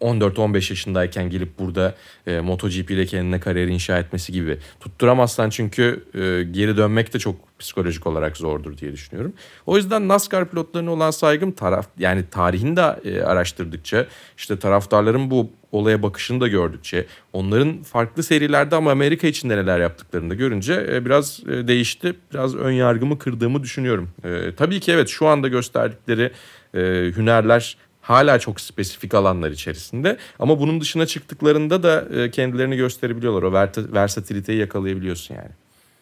14-15 0.00 0.54
yaşındayken 0.54 1.30
gelip 1.30 1.58
burada 1.58 1.94
e, 2.26 2.40
MotoGP'de 2.40 3.06
kendine 3.06 3.40
kariyer 3.40 3.68
inşa 3.68 3.98
etmesi 3.98 4.32
gibi. 4.32 4.58
Tutturamazsan 4.80 5.50
çünkü 5.50 6.04
e, 6.14 6.18
geri 6.52 6.76
dönmek 6.76 7.14
de 7.14 7.18
çok 7.18 7.36
psikolojik 7.58 8.06
olarak 8.06 8.36
zordur 8.36 8.78
diye 8.78 8.92
düşünüyorum. 8.92 9.32
O 9.66 9.76
yüzden 9.76 10.08
NASCAR 10.08 10.50
pilotlarına 10.50 10.90
olan 10.90 11.10
saygım 11.10 11.52
taraf 11.52 11.86
yani 11.98 12.24
tarihini 12.30 12.76
de 12.76 13.00
e, 13.04 13.22
araştırdıkça 13.22 14.06
işte 14.36 14.58
taraftarların 14.58 15.30
bu 15.30 15.50
olaya 15.72 16.02
bakışını 16.02 16.40
da 16.40 16.48
gördükçe 16.48 17.06
onların 17.32 17.82
farklı 17.82 18.22
serilerde 18.22 18.76
ama 18.76 18.90
Amerika 18.90 19.26
için 19.26 19.48
neler 19.48 19.78
yaptıklarını 19.80 20.30
da 20.30 20.34
görünce 20.34 20.86
e, 20.92 21.04
biraz 21.04 21.40
e, 21.48 21.68
değişti. 21.68 22.14
Biraz 22.32 22.54
ön 22.56 22.72
yargımı 22.72 23.18
kırdığımı 23.18 23.62
düşünüyorum. 23.62 24.10
E, 24.24 24.54
tabii 24.56 24.80
ki 24.80 24.92
evet 24.92 25.08
şu 25.08 25.26
anda 25.26 25.48
gösterdikleri 25.48 26.32
e, 26.74 26.78
hünerler 27.16 27.76
hala 28.02 28.38
çok 28.38 28.60
spesifik 28.60 29.14
alanlar 29.14 29.50
içerisinde 29.50 30.16
ama 30.38 30.60
bunun 30.60 30.80
dışına 30.80 31.06
çıktıklarında 31.06 31.82
da 31.82 32.22
e, 32.22 32.30
kendilerini 32.30 32.76
gösterebiliyorlar. 32.76 33.42
O 33.42 33.52
verta- 33.52 33.92
versatiliteyi 33.92 34.58
yakalayabiliyorsun 34.58 35.34
yani. 35.34 35.50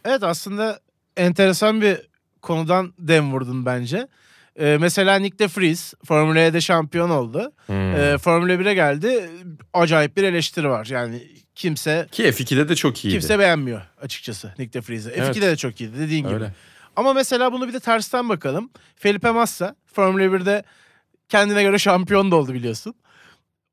Evet 0.05 0.23
aslında 0.23 0.81
enteresan 1.17 1.81
bir 1.81 1.97
konudan 2.43 2.93
dem 2.99 3.33
vurdun 3.33 3.67
bence. 3.67 4.09
Ee, 4.59 4.77
mesela 4.81 5.17
Nick 5.19 5.39
de 5.39 5.47
Vries 5.47 5.95
Formula 6.05 6.39
E'de 6.41 6.61
şampiyon 6.61 7.11
oldu. 7.11 7.53
Hmm. 7.67 7.95
Ee, 7.95 8.19
Formula 8.19 8.53
1'e 8.53 8.75
geldi. 8.75 9.31
Acayip 9.73 10.17
bir 10.17 10.25
eleştiri 10.25 10.69
var. 10.69 10.87
Yani 10.91 11.23
kimse 11.55 12.07
Ki 12.13 12.23
F2'de 12.25 12.69
de 12.69 12.77
çok 12.77 13.05
iyiydi. 13.05 13.13
kimse 13.19 13.39
beğenmiyor 13.39 13.83
açıkçası 14.01 14.55
Nick 14.59 14.73
de 14.73 14.83
Vries'i. 14.89 15.11
Evet. 15.17 15.37
F2'de 15.37 15.47
de 15.47 15.57
çok 15.57 15.81
iyiydi 15.81 15.99
dediğin 15.99 16.25
gibi. 16.25 16.35
Öyle. 16.35 16.53
Ama 16.97 17.13
mesela 17.13 17.53
bunu 17.53 17.69
bir 17.69 17.73
de 17.73 17.81
tersten 17.81 18.29
bakalım. 18.29 18.71
Felipe 18.97 19.31
Massa 19.31 19.77
Formula 19.95 20.23
1'de 20.23 20.63
kendine 21.29 21.63
göre 21.63 21.79
şampiyon 21.79 22.31
da 22.31 22.37
oldu 22.37 22.55
biliyorsun. 22.55 22.95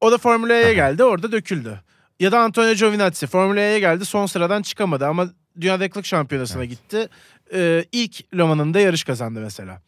O 0.01 0.11
da 0.11 0.17
Formula 0.17 0.53
E'ye 0.53 0.73
geldi 0.73 1.03
orada 1.03 1.31
döküldü. 1.31 1.79
Ya 2.19 2.31
da 2.31 2.39
Antonio 2.39 2.73
Giovinazzi 2.73 3.27
Formula 3.27 3.59
E'ye 3.59 3.79
geldi 3.79 4.05
son 4.05 4.25
sıradan 4.25 4.61
çıkamadı 4.61 5.07
ama 5.07 5.29
Dünya 5.61 5.79
Deklık 5.79 6.05
Şampiyonası'na 6.05 6.65
gitti. 6.65 7.07
Ee, 7.53 7.85
ilk 7.91 8.37
Le 8.37 8.43
Mans'ın 8.43 8.73
da 8.73 8.79
yarış 8.79 9.03
kazandı 9.03 9.39
mesela. 9.39 9.81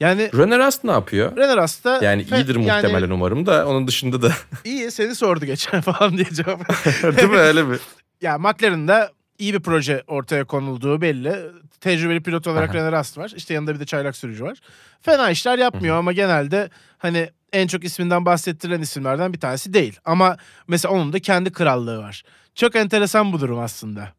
Yani 0.00 0.30
Rene 0.34 0.58
Rast 0.58 0.84
ne 0.84 0.90
yapıyor? 0.90 1.36
Renner 1.36 1.58
Asta 1.58 1.98
Yani 2.02 2.22
iyidir 2.22 2.54
yani 2.56 2.58
muhtemelen 2.58 3.10
umarım 3.10 3.46
da 3.46 3.68
onun 3.68 3.86
dışında 3.86 4.22
da 4.22 4.32
iyi 4.64 4.90
seni 4.90 5.14
sordu 5.14 5.44
geçen 5.44 5.80
falan 5.80 6.16
diye 6.16 6.26
cevap. 6.32 6.68
değil 7.16 7.28
mi 7.28 7.36
öyle 7.36 7.62
mi? 7.62 7.76
ya 8.20 8.38
McLaren'da 8.38 9.10
iyi 9.38 9.54
bir 9.54 9.60
proje 9.60 10.02
ortaya 10.06 10.44
konulduğu 10.44 11.00
belli. 11.00 11.36
Tecrübeli 11.80 12.22
pilot 12.22 12.46
olarak 12.46 12.70
Aha. 12.70 12.78
René 12.78 12.92
Rast 12.92 13.18
var. 13.18 13.32
İşte 13.36 13.54
yanında 13.54 13.74
bir 13.74 13.80
de 13.80 13.86
çaylak 13.86 14.16
sürücü 14.16 14.44
var. 14.44 14.58
Fena 15.02 15.30
işler 15.30 15.58
yapmıyor 15.58 15.96
ama 15.96 16.12
genelde 16.12 16.70
hani 16.98 17.30
en 17.52 17.66
çok 17.66 17.84
isminden 17.84 18.26
bahsettirilen 18.26 18.80
isimlerden 18.80 19.32
bir 19.32 19.40
tanesi 19.40 19.72
değil. 19.72 19.98
Ama 20.04 20.36
mesela 20.68 20.94
onun 20.94 21.12
da 21.12 21.18
kendi 21.18 21.52
krallığı 21.52 21.98
var. 21.98 22.22
Çok 22.54 22.76
enteresan 22.76 23.32
bu 23.32 23.40
durum 23.40 23.58
aslında. 23.58 24.12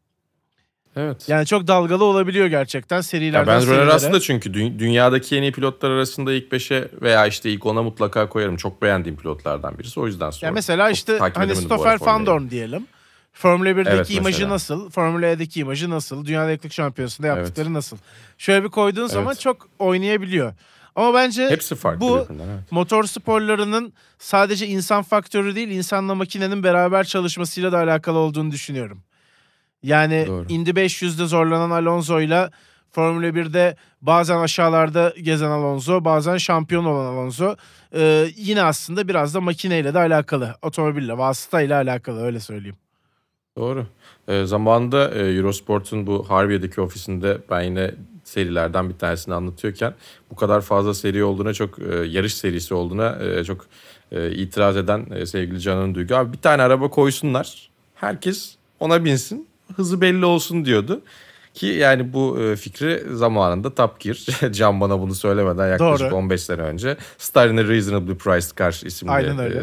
Evet. 0.98 1.30
Yani 1.30 1.46
çok 1.46 1.68
dalgalı 1.68 2.04
olabiliyor 2.04 2.48
gerçekten 2.48 3.02
serilerden 3.02 3.52
Ya 3.54 3.60
ben 3.60 3.66
serilere. 3.66 3.86
Russ'ı 3.96 4.14
da 4.14 4.20
çünkü 4.20 4.50
dü- 4.52 4.80
dünyadaki 4.80 5.38
en 5.38 5.42
iyi 5.42 5.52
pilotlar 5.52 5.90
arasında 5.90 6.34
ilk 6.34 6.52
5'e 6.52 6.88
veya 7.02 7.28
işte 7.28 7.50
ilk 7.52 7.64
10'a 7.64 7.84
mutlaka 7.84 8.30
koyarım. 8.30 8.58
Çok 8.58 8.82
beğendiğim 8.82 9.18
pilotlardan 9.18 9.80
birisi. 9.80 10.00
O 10.00 10.08
yüzden 10.08 10.30
sonra. 10.30 10.46
Ya 10.46 10.52
mesela 10.54 10.90
işte 10.90 11.18
hani 11.34 11.56
Stoffel 11.56 11.98
Van 12.02 12.26
Dorn 12.26 12.50
diyelim. 12.50 12.88
Formula 13.34 13.70
1'deki 13.70 13.90
Evet, 13.90 14.10
imajı 14.12 14.24
mesela. 14.38 14.50
nasıl? 14.50 14.90
Formula 14.90 15.26
E'deki 15.26 15.60
imajı 15.60 15.90
nasıl? 15.90 16.26
Dünya 16.26 16.48
Renklik 16.48 16.74
Şampiyonası'nda 16.74 17.28
Evet. 17.28 17.38
yaptıkları 17.38 17.74
nasıl? 17.74 17.98
Şöyle 18.38 18.64
bir 18.64 18.70
koyduğun 18.70 19.08
zaman 19.08 19.28
Evet. 19.34 19.40
çok 19.40 19.68
oynayabiliyor. 19.80 20.54
Ama 20.96 21.14
bence 21.14 21.50
Hepsi 21.50 21.76
farklı 21.76 22.02
bu 22.02 22.18
evet. 22.30 22.72
motor 22.72 23.04
sporlarının 23.04 23.94
sadece 24.20 24.68
insan 24.68 25.04
faktörü 25.04 25.56
değil, 25.56 25.68
insanla 25.68 26.16
makinenin 26.16 26.64
beraber 26.64 27.04
çalışmasıyla 27.04 27.72
da 27.72 27.78
alakalı 27.78 28.18
olduğunu 28.18 28.52
düşünüyorum. 28.52 29.02
Yani 29.84 30.26
Doğru. 30.28 30.46
Indy 30.50 30.70
500'de 30.70 31.26
zorlanan 31.26 31.70
Alonso'yla 31.70 32.52
Formula 32.92 33.28
1'de 33.28 33.76
bazen 34.02 34.38
aşağılarda 34.38 35.14
gezen 35.22 35.50
Alonso, 35.50 36.06
bazen 36.06 36.38
şampiyon 36.38 36.86
olan 36.86 37.06
Alonso. 37.06 37.56
Ee, 37.94 38.28
yine 38.36 38.64
aslında 38.64 39.08
biraz 39.08 39.34
da 39.34 39.42
makineyle 39.42 39.94
de 39.94 40.00
alakalı. 40.00 40.56
Otomobille, 40.62 41.18
vasıtayla 41.18 41.82
alakalı 41.82 42.22
öyle 42.22 42.40
söyleyeyim. 42.40 42.76
Doğru. 43.58 43.86
Ee, 44.28 44.46
zamanında 44.46 45.10
e, 45.16 45.20
Eurosport'un 45.20 46.08
bu 46.08 46.30
Harbiye'deki 46.30 46.82
ofisinde 46.82 47.38
ben 47.50 47.62
yine 47.62 47.92
serilerden 48.24 48.90
bir 48.90 48.98
tanesini 48.98 49.34
anlatıyorken 49.34 49.94
bu 50.32 50.36
kadar 50.36 50.62
fazla 50.62 50.94
seri 50.94 51.24
olduğuna 51.24 51.54
çok 51.54 51.80
e, 51.80 51.96
yarış 51.96 52.34
serisi 52.34 52.74
olduğuna 52.74 53.16
e, 53.24 53.44
çok 53.44 53.66
e, 54.12 54.32
itiraz 54.32 54.78
eden 54.78 55.06
e, 55.16 55.26
sevgili 55.26 55.62
Canan 55.62 55.96
Duygu 55.96 56.16
abi 56.16 56.34
bir 56.34 56.38
tane 56.38 56.62
araba 56.62 56.90
koysunlar 56.90 57.70
herkes 57.96 58.56
ona 58.80 59.06
binsin 59.06 59.48
hızı 59.76 60.02
belli 60.02 60.26
olsun 60.26 60.66
diyordu. 60.66 61.02
Ki 61.54 61.66
yani 61.66 62.14
bu 62.14 62.40
e, 62.40 62.56
fikri 62.56 63.04
zamanında 63.14 63.76
Top 63.76 64.00
Gear, 64.00 64.16
Can 64.52 64.82
bana 64.82 65.00
bunu 65.00 65.16
söylemeden 65.16 65.68
yaklaşık 65.68 66.08
Doğru. 66.08 66.16
15 66.16 66.42
sene 66.42 66.62
önce 66.62 66.98
Star 67.18 67.50
in 67.50 67.58
a 67.58 67.64
Reasonably 67.68 68.16
Priced 68.18 68.58
Car 68.58 68.82
isimli 68.86 69.44
e, 69.44 69.62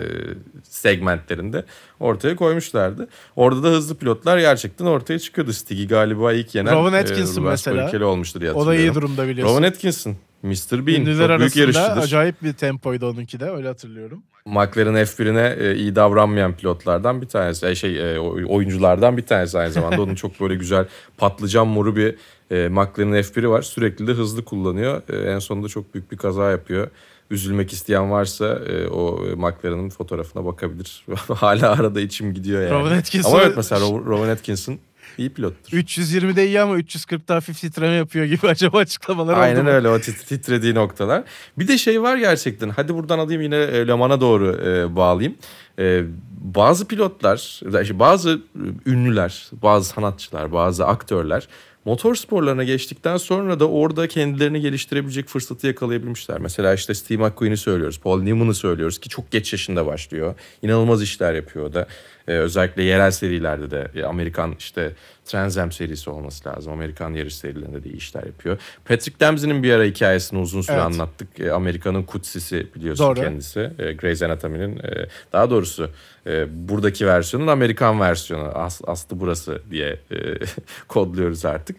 segmentlerinde 0.63 1.65
ortaya 2.01 2.37
koymuşlardı. 2.37 3.09
Orada 3.37 3.63
da 3.63 3.69
hızlı 3.69 3.95
pilotlar 3.95 4.39
gerçekten 4.39 4.85
ortaya 4.85 5.19
çıkıyordu. 5.19 5.53
Stig'i 5.53 5.89
galiba 5.89 6.33
ilk 6.33 6.55
yenen 6.55 6.75
Rowan 6.75 6.93
e, 6.95 6.99
Atkinson 6.99 7.43
Rubens 7.43 7.67
mesela. 7.67 8.07
Olmuştur 8.07 8.41
diye 8.41 8.53
O 8.53 8.55
da 8.55 8.61
iyi 8.61 8.65
hatırlıyorum. 8.67 8.95
durumda 9.03 9.29
biliyorsun. 9.29 9.55
Rowan 9.55 9.69
Atkinson, 9.69 10.17
Mr. 10.45 10.87
Bean 10.87 11.01
Ünlüler 11.01 11.29
çok 11.29 11.39
büyük 11.39 11.57
yarışçıdır. 11.57 11.97
acayip 11.97 12.43
bir 12.43 12.53
tempoydu 12.53 13.11
onunki 13.11 13.41
de 13.41 13.45
öyle 13.51 13.69
hatırlıyorum. 13.69 14.23
McLaren 14.47 14.95
F1'ine 14.95 15.63
e, 15.63 15.75
iyi 15.77 15.97
davranmayan 15.97 16.57
pilotlardan 16.57 17.23
bir 17.23 17.27
tanesi. 17.29 17.67
e, 17.67 17.75
Şey 17.75 18.15
e, 18.15 18.19
oy- 18.19 18.47
oyunculardan 18.49 19.17
bir 19.17 19.23
tanesi 19.27 19.59
aynı 19.59 19.73
zamanda. 19.73 20.03
Onun 20.03 20.15
çok 20.15 20.41
böyle 20.41 20.55
güzel 20.55 20.87
patlıcan 21.17 21.67
moru 21.69 21.97
bir 21.97 22.15
e, 22.51 22.69
McLaren 22.69 23.13
F1'i 23.23 23.49
var. 23.49 23.63
Sürekli 23.63 24.07
de 24.07 24.13
hızlı 24.13 24.45
kullanıyor. 24.45 25.03
E, 25.09 25.31
en 25.31 25.39
sonunda 25.39 25.69
çok 25.69 25.95
büyük 25.95 26.13
bir 26.13 26.17
kaza 26.17 26.51
yapıyor. 26.51 26.91
Üzülmek 27.31 27.73
isteyen 27.73 28.11
varsa 28.11 28.47
e, 28.47 28.89
o 28.89 29.27
e, 29.27 29.35
McLaren'ın 29.35 29.89
fotoğrafına 29.91 30.45
bakabilir. 30.45 31.07
Hala 31.35 31.71
arada 31.73 32.01
içim 32.01 32.35
gidiyor 32.35 32.63
yani. 32.63 32.71
Rowan 32.75 32.99
Atkinson 32.99 33.31
Ama 33.33 33.43
evet 33.43 33.57
mesela 33.57 33.81
Ro- 33.81 34.05
Rowan 34.07 34.29
Atkinson 34.29 34.79
iyi 35.19 35.31
pilottur. 35.31 35.73
320'de 35.79 36.47
iyi 36.47 36.61
ama 36.61 36.79
340'da 36.79 37.35
hafif 37.35 37.61
titreme 37.61 37.95
yapıyor 37.95 38.25
gibi 38.25 38.47
acaba 38.49 38.79
açıklamalar 38.79 39.33
oldu 39.33 39.41
Aynen 39.41 39.65
mu? 39.65 39.71
öyle 39.71 39.89
o 39.89 39.97
tit- 39.99 40.27
titrediği 40.27 40.75
noktalar. 40.75 41.25
Bir 41.59 41.69
de 41.69 41.79
şey 41.79 42.03
var 42.03 42.17
gerçekten. 42.17 42.69
Hadi 42.69 42.95
buradan 42.95 43.19
alayım 43.19 43.43
yine 43.43 43.57
e, 43.57 43.87
Le 43.87 43.95
Mans'a 43.95 44.21
doğru 44.21 44.61
e, 44.67 44.97
bağlayayım. 44.97 45.37
E, 45.79 46.03
bazı 46.41 46.89
pilotlar, 46.89 47.61
bazı 47.99 48.41
ünlüler, 48.87 49.47
bazı 49.53 49.89
sanatçılar, 49.89 50.53
bazı 50.53 50.87
aktörler 50.87 51.49
motor 51.85 52.15
sporlarına 52.15 52.65
geçtikten 52.65 53.17
sonra 53.17 53.61
da 53.61 53.69
orada 53.69 54.09
kendilerini 54.09 54.61
geliştirebilecek 54.61 55.29
fırsatı 55.29 55.67
yakalayabilmişler. 55.67 56.39
Mesela 56.39 56.75
işte 56.75 56.95
Steve 56.95 57.23
McQueen'i 57.29 57.57
söylüyoruz, 57.57 58.01
Paul 58.01 58.23
Newman'ı 58.23 58.55
söylüyoruz 58.55 58.99
ki 58.99 59.09
çok 59.09 59.31
geç 59.31 59.53
yaşında 59.53 59.87
başlıyor. 59.87 60.35
İnanılmaz 60.63 61.03
işler 61.03 61.35
yapıyor 61.35 61.67
o 61.67 61.75
da. 61.75 61.87
E, 62.29 62.33
özellikle 62.33 62.83
yerel 62.83 63.11
serilerde 63.11 63.71
de 63.71 63.89
e, 63.95 64.03
Amerikan 64.05 64.55
işte 64.59 64.93
Trans 65.25 65.59
Am 65.59 65.73
serisi 65.73 66.11
olması 66.11 66.49
lazım. 66.49 66.73
Amerikan 66.73 67.15
yarış 67.15 67.35
serilerinde 67.37 67.85
de 67.85 67.89
iyi 67.89 67.97
işler 67.97 68.23
yapıyor. 68.25 68.59
Patrick 68.85 69.21
Dempsey'nin 69.21 69.63
bir 69.63 69.73
ara 69.73 69.85
hikayesini 69.85 70.39
uzun 70.41 70.61
süre 70.61 70.77
Evet. 70.77 70.85
anlattık. 70.87 71.41
E, 71.41 71.53
Amerika'nın 71.53 72.03
kutsisi 72.03 72.67
biliyorsun 72.75 73.07
Doğru. 73.07 73.21
kendisi. 73.21 73.71
E, 73.79 73.93
Grey's 73.93 74.23
Anatomy'nin 74.23 74.77
e, 74.79 75.07
daha 75.33 75.51
doğrusu 75.51 75.91
e, 76.27 76.69
buradaki 76.69 77.07
versiyonun 77.07 77.47
Amerikan 77.47 78.01
versiyonu. 78.01 78.45
As, 78.45 78.81
aslı 78.87 79.21
burası 79.21 79.63
diye 79.71 79.89
e, 80.11 80.17
kodluyoruz 80.89 81.45
artık. 81.45 81.77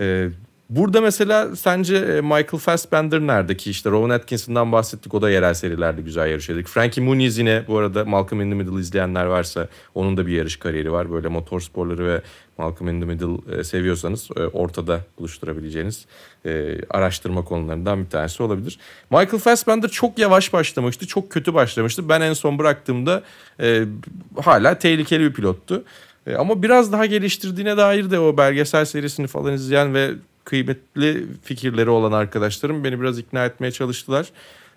E, 0.00 0.28
Burada 0.70 1.00
mesela 1.00 1.56
sence 1.56 1.96
e, 1.96 2.20
Michael 2.20 2.58
Fassbender 2.58 3.20
nerede 3.20 3.56
ki 3.56 3.70
işte 3.70 3.90
Rowan 3.90 4.10
Atkinson'dan 4.10 4.72
bahsettik 4.72 5.14
o 5.14 5.22
da 5.22 5.30
yerel 5.30 5.54
serilerde 5.54 6.02
güzel 6.02 6.30
yarışıyorduk. 6.30 6.66
Frankie 6.66 7.04
Muniz 7.04 7.38
yine 7.38 7.64
bu 7.68 7.78
arada 7.78 8.04
Malcolm 8.04 8.40
in 8.40 8.50
the 8.50 8.56
Middle 8.56 8.80
izleyenler 8.80 9.24
varsa 9.24 9.68
onun 9.94 10.16
da 10.16 10.26
bir 10.26 10.32
yarış 10.32 10.56
kariyeri 10.56 10.92
var. 10.92 11.12
Böyle 11.12 11.28
motor 11.28 11.60
sporları 11.60 12.06
ve 12.06 12.22
Malcolm 12.58 12.88
in 12.88 13.00
the 13.00 13.06
Middle 13.06 13.58
e, 13.58 13.64
seviyorsanız 13.64 14.28
e, 14.36 14.40
ortada 14.40 15.00
buluşturabileceğiniz 15.18 16.06
araştırma 16.90 17.44
konularından 17.44 18.04
bir 18.04 18.10
tanesi 18.10 18.42
olabilir. 18.42 18.78
Michael 19.10 19.38
Fassbender 19.38 19.88
çok 19.88 20.18
yavaş 20.18 20.52
başlamıştı, 20.52 21.06
çok 21.06 21.30
kötü 21.30 21.54
başlamıştı. 21.54 22.08
Ben 22.08 22.20
en 22.20 22.32
son 22.32 22.58
bıraktığımda 22.58 23.22
hala 24.42 24.78
tehlikeli 24.78 25.24
bir 25.24 25.32
pilottu. 25.32 25.84
Ama 26.38 26.62
biraz 26.62 26.92
daha 26.92 27.06
geliştirdiğine 27.06 27.76
dair 27.76 28.10
de 28.10 28.18
o 28.18 28.36
belgesel 28.36 28.84
serisini 28.84 29.26
falan 29.26 29.52
izleyen 29.52 29.94
ve 29.94 30.10
kıymetli 30.46 31.26
fikirleri 31.42 31.90
olan 31.90 32.12
arkadaşlarım 32.12 32.84
beni 32.84 33.00
biraz 33.00 33.18
ikna 33.18 33.44
etmeye 33.44 33.70
çalıştılar. 33.72 34.26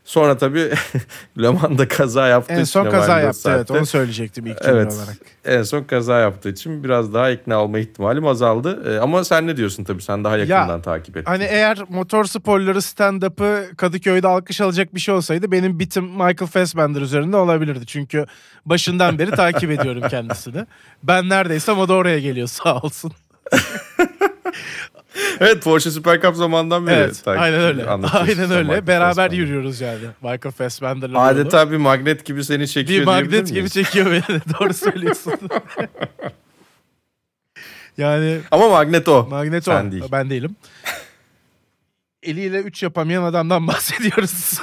Sonra 0.05 0.37
tabii 0.37 0.71
Le 1.41 1.49
Mans'da 1.49 1.87
kaza 1.87 2.27
yaptığı 2.27 2.53
En 2.53 2.57
için 2.57 2.63
son 2.63 2.83
kaza 2.89 3.19
24 3.19 3.23
yaptı 3.23 3.49
evet 3.51 3.69
saatte- 3.69 3.77
onu 3.77 3.85
söyleyecektim 3.85 4.45
ilk 4.45 4.61
cümle 4.61 4.71
Evet. 4.77 4.93
olarak. 4.93 5.15
En 5.45 5.63
son 5.63 5.83
kaza 5.83 6.19
yaptığı 6.19 6.49
için 6.49 6.83
biraz 6.83 7.13
daha 7.13 7.29
ikna 7.29 7.63
olma 7.63 7.79
ihtimalim 7.79 8.27
azaldı. 8.27 8.83
Ee, 8.95 8.99
ama 8.99 9.23
sen 9.23 9.47
ne 9.47 9.57
diyorsun 9.57 9.83
tabii 9.83 10.01
sen 10.01 10.23
daha 10.23 10.37
yakından 10.37 10.81
takip 10.81 11.17
ettin. 11.17 11.31
Hani 11.31 11.43
eğer 11.43 11.77
motor 11.89 12.25
sporları 12.25 12.81
stand-up'ı 12.81 13.63
Kadıköy'de 13.77 14.27
alkış 14.27 14.61
alacak 14.61 14.95
bir 14.95 14.99
şey 14.99 15.13
olsaydı 15.15 15.51
benim 15.51 15.79
bitim 15.79 16.05
Michael 16.05 16.47
Fassbender 16.51 17.01
üzerinde 17.01 17.37
olabilirdi. 17.37 17.85
Çünkü 17.85 18.25
başından 18.65 19.19
beri 19.19 19.31
takip 19.31 19.71
ediyorum 19.71 20.03
kendisini. 20.09 20.65
Ben 21.03 21.29
neredeysem 21.29 21.77
o 21.79 21.87
da 21.87 21.93
oraya 21.93 22.19
geliyor 22.19 22.47
sağ 22.47 22.77
olsun. 22.79 23.11
evet 25.39 25.63
Porsche 25.63 25.91
Super 25.91 26.21
Cup 26.21 26.35
zamandan 26.35 26.87
beri 26.87 26.95
Evet 26.95 27.21
takip 27.25 27.41
aynen 27.41 27.59
öyle. 27.61 27.85
Aynen 27.85 28.33
sen 28.33 28.51
öyle. 28.51 28.63
Michael 28.63 28.87
Beraber 28.87 29.05
Fassbender'ı. 29.07 29.35
yürüyoruz 29.35 29.81
yani 29.81 29.99
Michael 30.21 30.51
Fassbender'la. 30.51 31.19
Adeta 31.21 31.71
bir 31.71 31.77
magnet 31.77 32.25
gibi 32.25 32.43
seni 32.43 32.67
çekiyor 32.67 33.01
bir 33.01 33.05
magnet 33.05 33.47
gibi 33.53 33.69
çekiyor 33.69 34.05
beni. 34.05 34.39
Doğru 34.59 34.73
söylüyorsun. 34.73 35.33
yani 37.97 38.39
Ama 38.51 38.69
magnet 38.69 39.07
o. 39.07 39.27
magnet 39.29 39.63
Sen 39.63 39.85
o. 39.87 39.91
değil. 39.91 40.03
Ben 40.11 40.29
değilim. 40.29 40.55
Eliyle 42.23 42.59
3 42.59 42.83
yapamayan 42.83 43.23
adamdan 43.23 43.67
bahsediyoruz. 43.67 44.59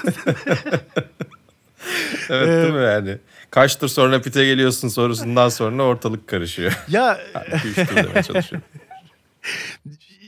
Evet 2.30 2.62
değil 2.62 2.74
mi 2.74 2.82
yani? 2.84 3.18
Kaç 3.50 3.76
tur 3.76 3.88
sonra 3.88 4.20
pite 4.22 4.44
geliyorsun 4.44 4.88
sorusundan 4.88 5.48
sonra 5.48 5.82
ortalık 5.82 6.28
karışıyor. 6.28 6.72
ya 6.88 7.18
İki, 7.56 7.68
üç 7.68 7.88
tur 7.88 7.96
demeye 7.96 8.22
çalışıyorum. 8.22 8.62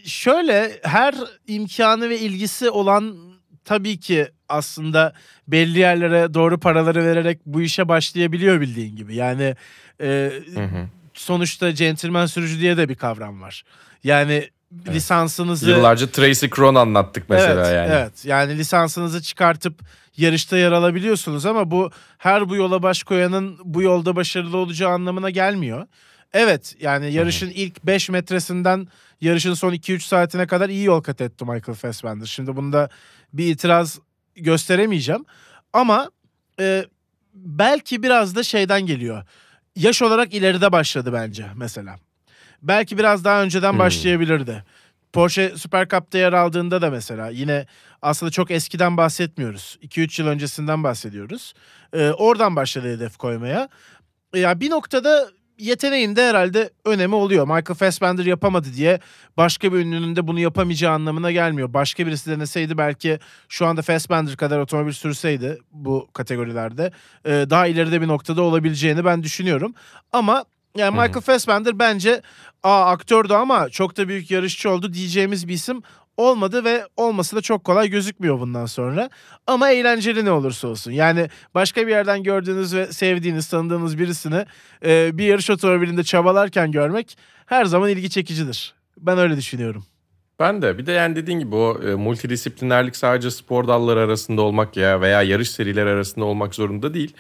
Şöyle 0.05 0.81
her 0.83 1.15
imkanı 1.47 2.11
ve 2.11 2.19
ilgisi 2.19 2.71
olan 2.71 3.17
tabii 3.65 4.01
ki 4.01 4.29
aslında 4.49 5.13
belli 5.49 5.79
yerlere 5.79 6.35
doğru 6.35 6.61
paraları 6.61 7.05
vererek 7.05 7.39
bu 7.47 7.63
işe 7.63 7.89
başlayabiliyor 7.89 8.61
bildiğin 8.61 8.97
gibi. 8.97 9.15
Yani 9.15 9.57
e, 10.01 10.33
Hı 10.55 10.61
hı. 10.61 10.89
sonuçta 11.15 11.75
centilmen 11.75 12.27
sürücü 12.27 12.61
diye 12.61 12.77
de 12.77 12.89
bir 12.89 12.95
kavram 12.95 13.43
var. 13.43 13.65
Yani 14.05 14.51
lisansınızı 14.89 15.71
Yıllarca 15.71 16.07
Tracy 16.07 16.47
Kron 16.47 16.75
anlattık 16.75 17.29
mesela 17.29 17.67
evet, 17.67 17.75
yani. 17.75 17.93
Evet. 17.93 18.25
Yani 18.25 18.59
lisansınızı 18.59 19.23
çıkartıp 19.23 19.81
yarışta 20.17 20.57
yer 20.57 20.73
alabiliyorsunuz 20.73 21.47
ama 21.47 21.71
bu 21.71 21.91
her 22.19 22.49
bu 22.49 22.57
yola 22.57 22.83
baş 22.83 23.03
koyanın 23.03 23.59
bu 23.65 23.83
yolda 23.83 24.17
başarılı 24.17 24.57
olacağı 24.57 24.91
anlamına 24.91 25.31
gelmiyor. 25.31 25.87
Evet 26.33 26.77
yani 26.81 27.13
yarışın 27.13 27.51
ilk 27.51 27.85
5 27.87 28.09
metresinden 28.09 28.89
yarışın 29.21 29.55
son 29.55 29.73
2-3 29.73 30.01
saatine 30.01 30.47
kadar 30.47 30.69
iyi 30.69 30.85
yol 30.85 31.01
kat 31.03 31.21
etti 31.21 31.45
Michael 31.45 31.77
Fassbender. 31.77 32.27
Şimdi 32.27 32.57
bunda 32.57 32.89
bir 33.33 33.47
itiraz 33.47 33.99
gösteremeyeceğim. 34.37 35.25
Ama 35.73 36.11
e, 36.61 36.85
belki 37.35 38.03
biraz 38.03 38.37
da 38.37 38.43
şeyden 38.43 38.87
geliyor. 38.87 39.25
Yaş 39.77 40.03
olarak 40.03 40.35
ileride 40.35 40.73
başladı 40.73 41.13
bence 41.13 41.47
mesela. 41.57 41.97
belki 42.63 42.99
biraz 42.99 43.25
daha 43.25 43.43
önceden 43.43 43.73
Hmm. 43.73 43.79
başlayabilirdi. 43.79 44.65
Porsche 45.13 45.53
Super 45.57 45.89
Cup'ta 45.89 46.19
yer 46.19 46.33
aldığında 46.33 46.83
da 46.83 46.91
mesela 46.91 47.29
yine 47.29 47.67
aslında 48.03 48.33
çok 48.33 48.51
eskiden 48.51 48.97
bahsetmiyoruz. 48.97 49.79
2-3 49.83 50.23
yıl 50.23 50.29
öncesinden 50.29 50.85
bahsediyoruz. 50.85 51.55
Ee, 51.93 52.11
oradan 52.11 52.57
başladı 52.57 52.89
hedef 52.97 53.17
koymaya. 53.17 53.69
Ya 54.35 54.61
bir 54.61 54.71
noktada 54.71 55.29
yeteneğin 55.59 56.17
de 56.17 56.29
herhalde 56.29 56.71
önemi 56.85 57.15
oluyor. 57.15 57.45
Michael 57.45 57.79
Fassbender 57.79 58.27
yapamadı 58.27 58.69
diye 58.77 59.01
başka 59.37 59.73
bir 59.73 59.79
ünlünün 59.79 60.17
de 60.17 60.27
bunu 60.27 60.41
yapamayacağı 60.41 60.93
anlamına 60.93 61.31
gelmiyor. 61.31 61.75
Başka 61.75 62.07
birisi 62.07 62.31
deneseydi 62.31 62.79
belki 62.79 63.19
şu 63.49 63.67
anda 63.67 63.83
Fassbender 63.83 64.37
kadar 64.37 64.59
otomobil 64.59 64.93
sürseydi 64.93 65.59
bu 65.73 66.09
kategorilerde 66.13 66.93
e, 67.25 67.31
daha 67.31 67.67
ileride 67.67 68.01
bir 68.01 68.09
noktada 68.09 68.43
olabileceğini 68.43 69.05
ben 69.05 69.23
düşünüyorum. 69.23 69.75
Ama 70.13 70.45
yani. 70.77 70.91
Michael 70.91 71.21
Fassbender 71.21 71.79
bence 71.79 72.23
aa 72.63 72.91
aktördü 72.91 73.33
ama 73.33 73.69
çok 73.69 73.97
da 73.97 74.09
büyük 74.09 74.31
yarışçı 74.31 74.71
oldu 74.71 74.93
diyeceğimiz 74.93 75.49
bir 75.49 75.55
isim 75.55 75.83
olmadı 76.19 76.65
ve 76.65 76.87
olması 76.97 77.37
da 77.37 77.41
çok 77.41 77.65
kolay 77.65 77.89
gözükmüyor 77.89 78.41
bundan 78.41 78.67
sonra. 78.67 79.11
Ama 79.47 79.71
eğlenceli 79.71 80.25
ne 80.25 80.31
olursa 80.31 80.69
olsun. 80.69 80.91
Yani 80.91 81.29
başka 81.55 81.87
bir 81.87 81.93
yerden 81.93 82.23
gördüğünüz 82.23 82.75
ve 82.75 82.93
sevdiğiniz, 82.93 83.49
tanıdığınız 83.49 83.99
birisini 83.99 84.47
e, 84.85 85.19
bir 85.19 85.25
yarış 85.25 85.51
otomobilinde 85.51 86.05
çabalarken 86.05 86.73
görmek 86.73 87.19
her 87.47 87.65
zaman 87.65 87.91
ilgi 87.91 88.11
çekicidir. 88.11 88.75
Ben 88.97 89.19
öyle 89.19 89.37
düşünüyorum. 89.37 89.85
Ben 90.41 90.63
de 90.63 90.79
bir 90.79 90.87
de 90.87 90.93
yani 90.93 91.17
dediğin 91.17 91.39
gibi 91.39 91.55
o 91.55 91.83
e, 91.83 91.95
multidisiplinerlik 91.95 92.97
sadece 92.97 93.31
spor 93.31 93.69
dalları 93.69 94.01
arasında 94.01 94.43
olmak 94.43 94.77
ya 94.77 95.01
veya 95.01 95.23
yarış 95.23 95.51
serileri 95.51 95.89
arasında 95.89 96.25
olmak 96.25 96.55
zorunda 96.55 96.95
değil. 96.95 97.15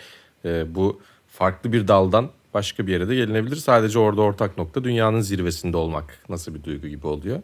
E, 0.44 0.74
bu 0.74 1.01
farklı 1.28 1.72
bir 1.72 1.88
daldan 1.88 2.30
başka 2.55 2.86
bir 2.86 2.92
yere 2.92 3.09
de 3.09 3.14
gelinebilir. 3.14 3.57
Sadece 3.57 3.99
orada 3.99 4.20
ortak 4.22 4.59
nokta 4.59 4.84
dünyanın 4.84 5.20
zirvesinde 5.20 5.76
olmak 5.76 6.18
nasıl 6.28 6.55
bir 6.55 6.64
duygu 6.64 6.88
gibi 6.88 7.07
oluyor. 7.07 7.42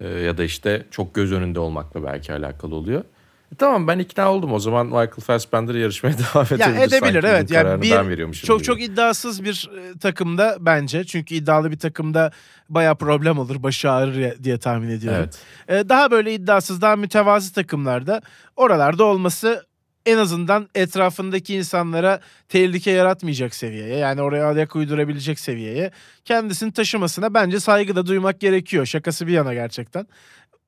E, 0.00 0.08
ya 0.08 0.38
da 0.38 0.44
işte 0.44 0.86
çok 0.90 1.14
göz 1.14 1.32
önünde 1.32 1.60
olmakla 1.60 2.04
belki 2.04 2.32
alakalı 2.32 2.74
oluyor. 2.74 3.04
E, 3.52 3.56
tamam 3.58 3.88
ben 3.88 3.98
ikna 3.98 4.32
oldum 4.32 4.52
o 4.52 4.58
zaman 4.58 4.86
Michael 4.86 5.10
Fassbender 5.10 5.74
yarışmaya 5.74 6.18
devam 6.34 6.46
edebilir. 6.46 6.78
Ya 6.78 6.84
edebilir 6.84 7.22
sanki. 7.22 7.26
evet. 7.26 7.50
Yani 7.50 7.82
bir 7.82 8.32
çok 8.32 8.58
gibi. 8.58 8.66
çok 8.66 8.82
iddiasız 8.82 9.44
bir 9.44 9.70
e, 9.78 9.98
takımda 9.98 10.56
bence. 10.60 11.04
Çünkü 11.04 11.34
iddialı 11.34 11.70
bir 11.70 11.78
takımda 11.78 12.30
baya 12.68 12.94
problem 12.94 13.38
olur. 13.38 13.62
Başı 13.62 13.90
ağrır 13.90 14.44
diye 14.44 14.58
tahmin 14.58 14.88
ediyorum. 14.88 15.28
Evet. 15.68 15.84
E, 15.84 15.88
daha 15.88 16.10
böyle 16.10 16.34
iddiasız, 16.34 16.82
daha 16.82 16.96
mütevazı 16.96 17.52
takımlarda 17.52 18.22
oralarda 18.56 19.04
olması 19.04 19.66
en 20.06 20.18
azından 20.18 20.68
etrafındaki 20.74 21.54
insanlara 21.54 22.20
tehlike 22.48 22.90
yaratmayacak 22.90 23.54
seviyeye 23.54 23.96
yani 23.96 24.22
oraya 24.22 24.46
ayak 24.46 24.76
uydurabilecek 24.76 25.40
seviyeye 25.40 25.90
kendisini 26.24 26.72
taşımasına 26.72 27.34
bence 27.34 27.60
saygı 27.60 27.96
da 27.96 28.06
duymak 28.06 28.40
gerekiyor. 28.40 28.86
Şakası 28.86 29.26
bir 29.26 29.32
yana 29.32 29.54
gerçekten. 29.54 30.06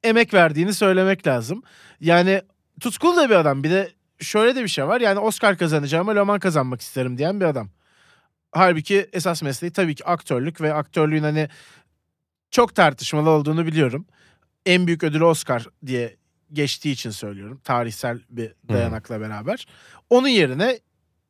Emek 0.03 0.34
verdiğini 0.34 0.74
söylemek 0.74 1.26
lazım. 1.26 1.62
Yani 2.01 2.43
tutkulu 2.80 3.16
da 3.16 3.30
bir 3.30 3.34
adam. 3.34 3.64
Bir 3.64 3.70
de 3.70 3.93
şöyle 4.20 4.57
de 4.57 4.62
bir 4.62 4.68
şey 4.68 4.86
var. 4.86 5.01
Yani 5.01 5.18
Oscar 5.18 5.59
kazanacağıma 5.59 6.12
Le 6.12 6.22
Mans 6.22 6.41
kazanmak 6.41 6.80
isterim 6.80 7.18
diyen 7.18 7.41
bir 7.41 7.45
adam. 7.45 7.70
Halbuki 8.53 9.09
esas 9.12 9.43
mesleği 9.43 9.72
tabii 9.72 9.95
ki 9.95 10.05
aktörlük 10.05 10.61
ve 10.61 10.74
aktörlüğün 10.74 11.22
hani 11.22 11.49
çok 12.51 12.74
tartışmalı 12.74 13.30
olduğunu 13.30 13.66
biliyorum. 13.66 14.07
En 14.66 14.86
büyük 14.86 15.05
ödülü 15.05 15.24
Oscar 15.24 15.66
diye 15.86 16.16
geçtiği 16.53 16.93
için 16.93 17.11
söylüyorum. 17.11 17.61
Tarihsel 17.65 18.21
bir 18.31 18.53
dayanakla 18.69 19.21
beraber. 19.21 19.67
Onun 20.11 20.29
yerine 20.29 20.79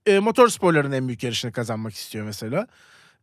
e, 0.06 0.18
motor 0.18 0.48
sporların 0.48 0.92
en 0.92 1.08
büyük 1.08 1.22
yarışını 1.22 1.52
kazanmak 1.52 1.94
istiyor 1.94 2.24
mesela. 2.26 2.66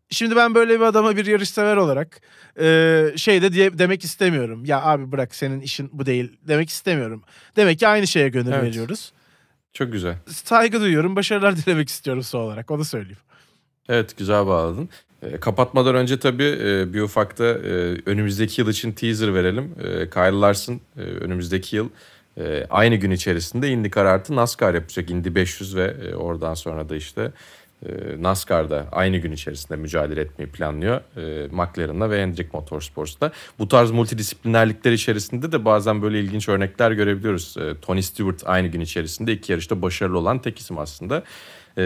Şimdi 0.10 0.36
ben 0.36 0.56
böyle 0.56 0.76
bir 0.80 0.86
adama 0.86 1.18
bir 1.18 1.26
yarışsever 1.26 1.78
olarak 1.78 2.22
e, 2.60 3.08
şey 3.16 3.41
de 3.41 3.54
diye 3.54 3.78
demek 3.78 4.04
istemiyorum. 4.04 4.66
Ya 4.66 4.82
abi 4.84 5.12
bırak 5.12 5.36
senin 5.36 5.62
işin 5.62 5.89
bu 5.93 6.06
değil 6.06 6.38
demek 6.48 6.70
istemiyorum. 6.70 7.24
Demek 7.56 7.80
ki 7.80 7.88
aynı 7.88 8.08
şeye 8.08 8.30
gönül 8.30 8.52
Evet. 8.52 8.64
veriyoruz. 8.64 9.14
Çok 9.74 9.91
güzel. 9.91 10.16
Saygı 10.28 10.82
duyuyorum, 10.82 11.16
başarılar 11.16 11.58
dilemek 11.66 11.89
istiyorum 11.89 12.24
son 12.24 12.39
olarak. 12.39 12.72
Onu 12.72 12.86
söyleyeyim. 12.86 13.18
Evet 13.89 14.18
güzel 14.18 14.48
bağladın. 14.48 14.89
E, 15.32 15.38
kapatmadan 15.38 15.95
önce 15.95 16.19
tabii 16.19 16.57
e, 16.63 16.93
bir 16.93 17.01
ufakta 17.01 17.43
e, 17.43 17.97
önümüzdeki 18.05 18.61
yıl 18.61 18.69
için 18.69 18.91
teaser 18.91 19.34
verelim. 19.34 19.76
Kyle 20.13 20.39
Larson 20.41 20.82
önümüzdeki 20.97 21.76
yıl 21.76 21.89
aynı 22.69 22.95
gün 22.95 23.11
içerisinde 23.11 23.69
IndyCar 23.69 24.05
artı 24.05 24.36
NASCAR 24.36 24.73
yapacak. 24.73 25.09
Indy 25.09 25.36
500 25.36 25.76
ve 25.76 26.15
oradan 26.15 26.53
sonra 26.53 26.89
da 26.89 26.95
işte 26.95 27.32
NASCAR'da 28.19 28.88
aynı 28.91 29.17
gün 29.17 29.32
içerisinde 29.32 29.76
mücadele 29.78 30.21
etmeyi 30.21 30.51
planlıyor. 30.51 31.01
McLaren'la 31.51 32.09
ve 32.09 32.21
Hendrick 32.21 32.49
Motorsports'ta. 32.53 33.32
Bu 33.59 33.67
tarz 33.67 33.91
multidisiplinerlikler 33.91 34.91
içerisinde 34.91 35.51
de 35.51 35.65
bazen 35.65 36.01
böyle 36.01 36.19
ilginç 36.19 36.49
örnekler 36.49 36.91
görebiliyoruz. 36.91 37.55
Tony 37.82 38.01
Stewart 38.01 38.41
aynı 38.45 38.67
gün 38.67 38.82
içerisinde 38.82 39.34
iki 39.34 39.51
yarışta 39.51 39.82
başarılı 39.82 40.17
olan 40.17 40.39
tek 40.39 40.59
isim 40.59 40.78
aslında. 40.78 41.23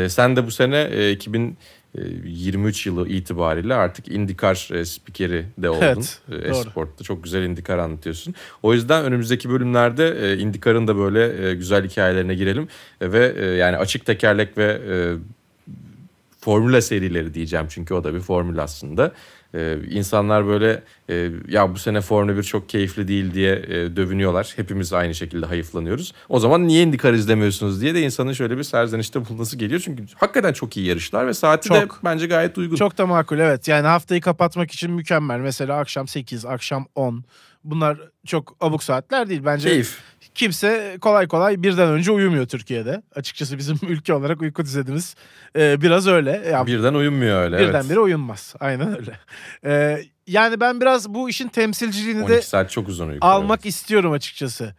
Sen 0.08 0.36
de 0.36 0.46
bu 0.46 0.52
sene 0.52 1.12
2000 1.12 1.58
ee, 1.98 2.02
23 2.26 2.86
yılı 2.86 3.10
itibariyle 3.10 3.74
artık 3.74 4.08
IndyCar 4.08 4.70
e, 4.74 4.86
spikeri 4.86 5.46
de 5.58 5.70
oldun. 5.70 5.82
Evet, 5.82 6.20
e, 6.32 6.36
Esport'ta 6.36 7.04
çok 7.04 7.24
güzel 7.24 7.44
IndyCar 7.44 7.78
anlatıyorsun. 7.78 8.36
O 8.64 8.74
yüzden 8.74 9.06
önümüzdeki 9.06 9.50
bölümlerde 9.50 10.32
e, 10.32 10.38
IndyCar'ın 10.38 10.88
da 10.88 10.98
böyle 10.98 11.56
güzel 11.56 11.90
hikayelerine 11.90 12.36
girelim 12.36 12.68
ve 13.02 13.56
yani 13.56 13.78
açık 13.78 14.06
tekerlek 14.06 14.58
ve 14.58 14.82
formula 16.40 16.82
serileri 16.82 17.34
diyeceğim 17.34 17.66
çünkü 17.70 17.94
o 17.94 18.04
da 18.04 18.14
bir 18.14 18.20
formül 18.20 18.64
aslında. 18.64 19.12
Ee, 19.56 19.78
insanlar 19.90 20.48
böyle 20.48 20.84
e, 21.10 21.32
ya 21.48 21.74
bu 21.74 21.80
sene 21.80 22.02
Formula 22.02 22.38
1 22.38 22.44
çok 22.44 22.70
keyifli 22.70 23.08
değil 23.08 23.34
diye 23.34 23.56
e, 23.56 23.96
dövünüyorlar. 23.96 24.54
Hepimiz 24.56 24.94
aynı 24.94 25.16
şekilde 25.16 25.46
hayıflanıyoruz. 25.46 26.14
O 26.30 26.40
zaman 26.40 26.68
niye 26.68 26.84
IndyCar 26.84 27.14
izlemiyorsunuz 27.14 27.82
diye 27.82 27.96
de 27.96 28.02
insanın 28.02 28.34
şöyle 28.34 28.58
bir 28.58 28.64
serzenişte 28.64 29.26
bulunması 29.26 29.58
geliyor. 29.58 29.82
Çünkü 29.86 30.04
hakikaten 30.16 30.54
çok 30.54 30.78
iyi 30.78 30.86
yarışlar 30.86 31.28
ve 31.28 31.34
saati 31.34 31.70
de 31.70 31.82
Çok. 31.82 32.00
bence 32.04 32.28
gayet 32.28 32.58
uygun. 32.58 32.76
Çok 32.76 32.98
da 32.98 33.06
makul 33.06 33.40
evet. 33.40 33.68
Yani 33.68 33.88
haftayı 33.88 34.22
kapatmak 34.22 34.72
için 34.72 34.92
mükemmel. 34.92 35.40
Mesela 35.40 35.78
akşam 35.78 36.08
8, 36.08 36.46
akşam 36.46 36.86
10. 36.96 37.24
Bunlar 37.64 37.98
çok 38.26 38.56
abuk 38.62 38.84
saatler 38.84 39.30
değil. 39.30 39.42
Bence 39.46 39.70
Keyif. 39.70 40.00
Kimse 40.40 40.98
kolay 41.02 41.28
kolay 41.28 41.64
birden 41.64 41.90
önce 41.90 42.12
uyumuyor 42.12 42.48
Türkiye'de. 42.48 43.02
Açıkçası 43.16 43.58
bizim 43.58 43.78
ülke 43.88 44.14
olarak 44.14 44.42
uyku 44.42 44.64
düzenimiz 44.64 45.16
e, 45.56 45.82
biraz 45.82 46.08
öyle. 46.08 46.32
Ya, 46.52 46.68
Birden 46.68 46.94
uyumuyor 46.94 47.42
öyle. 47.42 47.56
evet. 47.58 47.68
birdenbire 47.70 48.00
uyunmaz. 48.00 48.56
Aynen 48.60 48.98
öyle. 48.98 49.20
E, 49.66 50.02
yani 50.28 50.60
ben 50.60 50.82
biraz 50.82 51.10
bu 51.10 51.30
işin 51.30 51.48
temsilciliğini 51.48 52.20
12 52.24 52.32
de 52.34 52.42
saat 52.42 52.72
çok 52.72 52.88
uzun 52.88 53.08
uyku. 53.10 53.28
almak 53.28 53.66
istiyorum 53.66 54.12
açıkçası. 54.12 54.76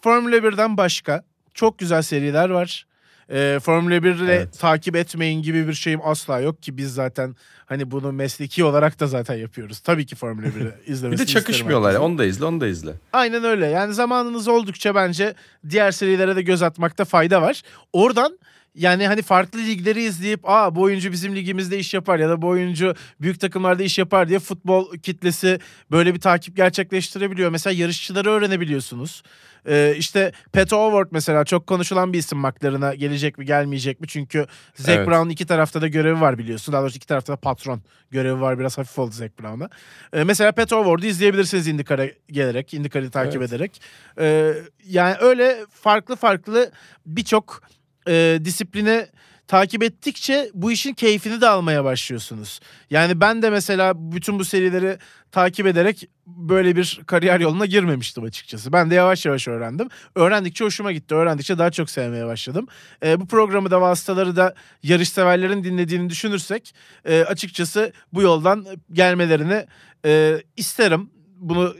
Formula 0.00 0.36
1'den 0.36 0.76
başka 0.76 1.24
çok 1.54 1.78
güzel 1.78 2.02
seriler 2.02 2.48
var. 2.48 2.86
Ee, 3.30 3.58
Formula 3.62 4.02
1 4.02 4.14
ile 4.14 4.34
Evet. 4.34 4.58
takip 4.58 4.96
etmeyin 4.96 5.42
gibi 5.42 5.68
bir 5.68 5.72
şeyim 5.72 6.00
asla 6.04 6.40
yok 6.40 6.62
ki 6.62 6.76
biz 6.76 6.94
zaten 6.94 7.36
hani 7.66 7.90
bunu 7.90 8.12
mesleki 8.12 8.64
olarak 8.64 9.00
da 9.00 9.06
zaten 9.06 9.34
yapıyoruz. 9.34 9.78
Tabii 9.80 10.06
ki 10.06 10.16
Formula 10.16 10.46
1'i 10.46 10.54
Bir 10.86 10.92
izlemesini 10.92 11.26
de 11.26 11.30
çakışmıyorlar. 11.32 11.94
Onu 11.94 12.18
da 12.18 12.24
izle, 12.24 12.44
onu 12.44 12.60
da 12.60 12.66
izle. 12.66 12.92
Aynen 13.12 13.44
öyle. 13.44 13.66
Yani 13.66 13.94
zamanınız 13.94 14.48
oldukça 14.48 14.94
bence 14.94 15.34
diğer 15.70 15.90
serilere 15.92 16.36
de 16.36 16.42
göz 16.42 16.62
atmakta 16.62 17.04
fayda 17.04 17.42
var. 17.42 17.62
Oradan 17.92 18.38
yani 18.74 19.06
hani 19.06 19.22
farklı 19.22 19.58
ligleri 19.58 20.02
izleyip 20.02 20.40
aa 20.44 20.74
bu 20.74 20.80
oyuncu 20.82 21.12
bizim 21.12 21.36
ligimizde 21.36 21.78
iş 21.78 21.94
yapar 21.94 22.18
ya 22.18 22.28
da 22.28 22.42
bu 22.42 22.48
oyuncu 22.48 22.94
büyük 23.20 23.40
takımlarda 23.40 23.82
iş 23.82 23.98
yapar 23.98 24.28
diye 24.28 24.38
futbol 24.38 24.96
kitlesi 24.96 25.58
böyle 25.90 26.14
bir 26.14 26.20
takip 26.20 26.56
gerçekleştirebiliyor. 26.56 27.50
Mesela 27.50 27.74
yarışçıları 27.74 28.30
öğrenebiliyorsunuz. 28.30 29.22
Ee, 29.68 29.94
işte 29.98 30.32
Pat 30.52 30.72
O'Ward 30.72 31.08
mesela 31.10 31.44
çok 31.44 31.66
konuşulan 31.66 32.12
bir 32.12 32.18
isim 32.18 32.38
McLaren'a 32.38 32.94
gelecek 32.94 33.38
mi 33.38 33.44
gelmeyecek 33.44 34.00
mi? 34.00 34.06
Çünkü 34.08 34.46
Zac 34.74 34.96
Evet. 34.96 35.08
Brown'un 35.08 35.30
iki 35.30 35.46
tarafta 35.46 35.82
da 35.82 35.88
görevi 35.88 36.20
var 36.20 36.38
biliyorsun. 36.38 36.72
Daha 36.72 36.82
doğrusu 36.82 36.96
iki 36.96 37.06
tarafta 37.06 37.32
da 37.32 37.36
patron 37.36 37.82
görevi 38.10 38.40
var. 38.40 38.58
Biraz 38.58 38.78
hafif 38.78 38.98
oldu 38.98 39.12
Zac 39.12 39.30
Brown'a. 39.40 39.68
Ee, 40.12 40.24
mesela 40.24 40.52
Pat 40.52 40.72
O'Ward'u 40.72 41.06
izleyebilirsiniz 41.06 41.68
IndyCar'a 41.68 42.06
gelerek, 42.30 42.74
IndyCar'ı 42.74 43.10
takip 43.10 43.36
Evet. 43.36 43.48
ederek. 43.52 43.80
Ee, 44.18 44.54
yani 44.86 45.16
öyle 45.20 45.56
farklı 45.70 46.16
farklı 46.16 46.70
birçok 47.06 47.62
e, 48.08 48.38
disipline 48.44 49.08
takip 49.48 49.82
ettikçe 49.82 50.50
bu 50.54 50.72
işin 50.72 50.94
keyfini 50.94 51.40
de 51.40 51.48
almaya 51.48 51.84
başlıyorsunuz. 51.84 52.60
Yani 52.90 53.20
ben 53.20 53.42
de 53.42 53.50
mesela 53.50 53.92
bütün 53.96 54.38
bu 54.38 54.44
serileri 54.44 54.98
takip 55.32 55.66
ederek 55.66 56.08
böyle 56.26 56.76
bir 56.76 57.00
kariyer 57.06 57.40
yoluna 57.40 57.66
girmemiştim 57.66 58.24
açıkçası. 58.24 58.72
Ben 58.72 58.90
de 58.90 58.94
yavaş 58.94 59.26
yavaş 59.26 59.48
öğrendim. 59.48 59.88
Öğrendikçe 60.14 60.64
hoşuma 60.64 60.92
gitti. 60.92 61.14
Öğrendikçe 61.14 61.58
daha 61.58 61.70
çok 61.70 61.90
sevmeye 61.90 62.26
başladım. 62.26 62.66
Ee, 63.04 63.20
bu 63.20 63.26
programı 63.26 63.70
da 63.70 63.80
vasıtaları 63.80 64.36
da 64.36 64.54
yarış 64.82 65.08
severlerin 65.08 65.64
dinlediğini 65.64 66.10
düşünürsek 66.10 66.74
e, 67.04 67.22
açıkçası 67.22 67.92
bu 68.12 68.22
yoldan 68.22 68.66
gelmelerini 68.92 69.66
e, 70.04 70.42
isterim. 70.56 71.10
Bunu 71.36 71.74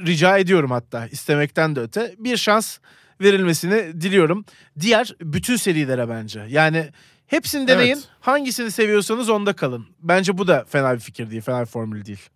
rica 0.00 0.38
ediyorum 0.38 0.70
hatta 0.70 1.06
istemekten 1.06 1.76
de 1.76 1.80
öte. 1.80 2.14
Bir 2.18 2.36
şans 2.36 2.78
verilmesini 3.20 4.00
diliyorum. 4.00 4.44
Diğer 4.80 5.14
bütün 5.20 5.56
serilere 5.56 6.08
bence. 6.08 6.44
Yani 6.48 6.90
Hepsini 7.26 7.68
deneyin. 7.68 7.94
Evet. 7.94 8.08
Hangisini 8.20 8.70
seviyorsanız 8.70 9.28
onda 9.28 9.52
kalın. 9.52 9.86
Bence 10.02 10.38
bu 10.38 10.46
da 10.46 10.64
fena 10.68 10.94
bir 10.94 11.00
fikir 11.00 11.30
değil. 11.30 11.42
Fena 11.42 11.60
bir 11.60 11.66
formül 11.66 12.04
değil. 12.04 12.28